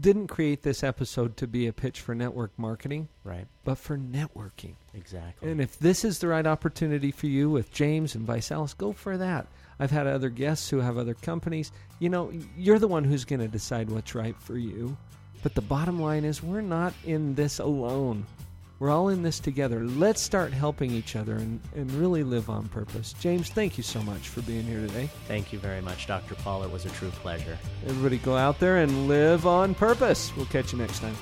didn't 0.00 0.28
create 0.28 0.62
this 0.62 0.82
episode 0.82 1.36
to 1.36 1.46
be 1.46 1.66
a 1.66 1.72
pitch 1.72 2.00
for 2.00 2.14
network 2.14 2.50
marketing, 2.58 3.08
Right. 3.24 3.46
but 3.64 3.76
for 3.76 3.98
networking. 3.98 4.74
Exactly. 4.94 5.50
And 5.50 5.60
if 5.60 5.78
this 5.78 6.04
is 6.04 6.18
the 6.18 6.28
right 6.28 6.46
opportunity 6.46 7.10
for 7.10 7.26
you 7.26 7.50
with 7.50 7.70
James 7.72 8.14
and 8.14 8.26
Vice 8.26 8.48
ViSalus, 8.48 8.76
go 8.76 8.92
for 8.92 9.18
that. 9.18 9.46
I've 9.78 9.90
had 9.90 10.06
other 10.06 10.30
guests 10.30 10.70
who 10.70 10.78
have 10.78 10.96
other 10.96 11.14
companies. 11.14 11.72
You 11.98 12.08
know, 12.08 12.32
you're 12.56 12.78
the 12.78 12.88
one 12.88 13.04
who's 13.04 13.24
going 13.24 13.40
to 13.40 13.48
decide 13.48 13.90
what's 13.90 14.14
right 14.14 14.36
for 14.40 14.56
you. 14.56 14.96
But 15.42 15.54
the 15.54 15.60
bottom 15.60 16.00
line 16.00 16.24
is, 16.24 16.42
we're 16.42 16.60
not 16.60 16.94
in 17.04 17.34
this 17.34 17.58
alone. 17.58 18.26
We're 18.82 18.90
all 18.90 19.10
in 19.10 19.22
this 19.22 19.38
together. 19.38 19.84
Let's 19.84 20.20
start 20.20 20.52
helping 20.52 20.90
each 20.90 21.14
other 21.14 21.36
and, 21.36 21.60
and 21.76 21.88
really 21.92 22.24
live 22.24 22.50
on 22.50 22.66
purpose. 22.66 23.12
James, 23.20 23.48
thank 23.48 23.78
you 23.78 23.84
so 23.84 24.02
much 24.02 24.26
for 24.26 24.42
being 24.42 24.64
here 24.64 24.80
today. 24.80 25.08
Thank 25.28 25.52
you 25.52 25.60
very 25.60 25.80
much, 25.80 26.08
Dr. 26.08 26.34
Paul. 26.34 26.64
It 26.64 26.72
was 26.72 26.84
a 26.84 26.88
true 26.88 27.10
pleasure. 27.10 27.56
Everybody 27.86 28.18
go 28.18 28.36
out 28.36 28.58
there 28.58 28.78
and 28.78 29.06
live 29.06 29.46
on 29.46 29.76
purpose. 29.76 30.36
We'll 30.36 30.46
catch 30.46 30.72
you 30.72 30.80
next 30.80 30.98
time. 30.98 31.14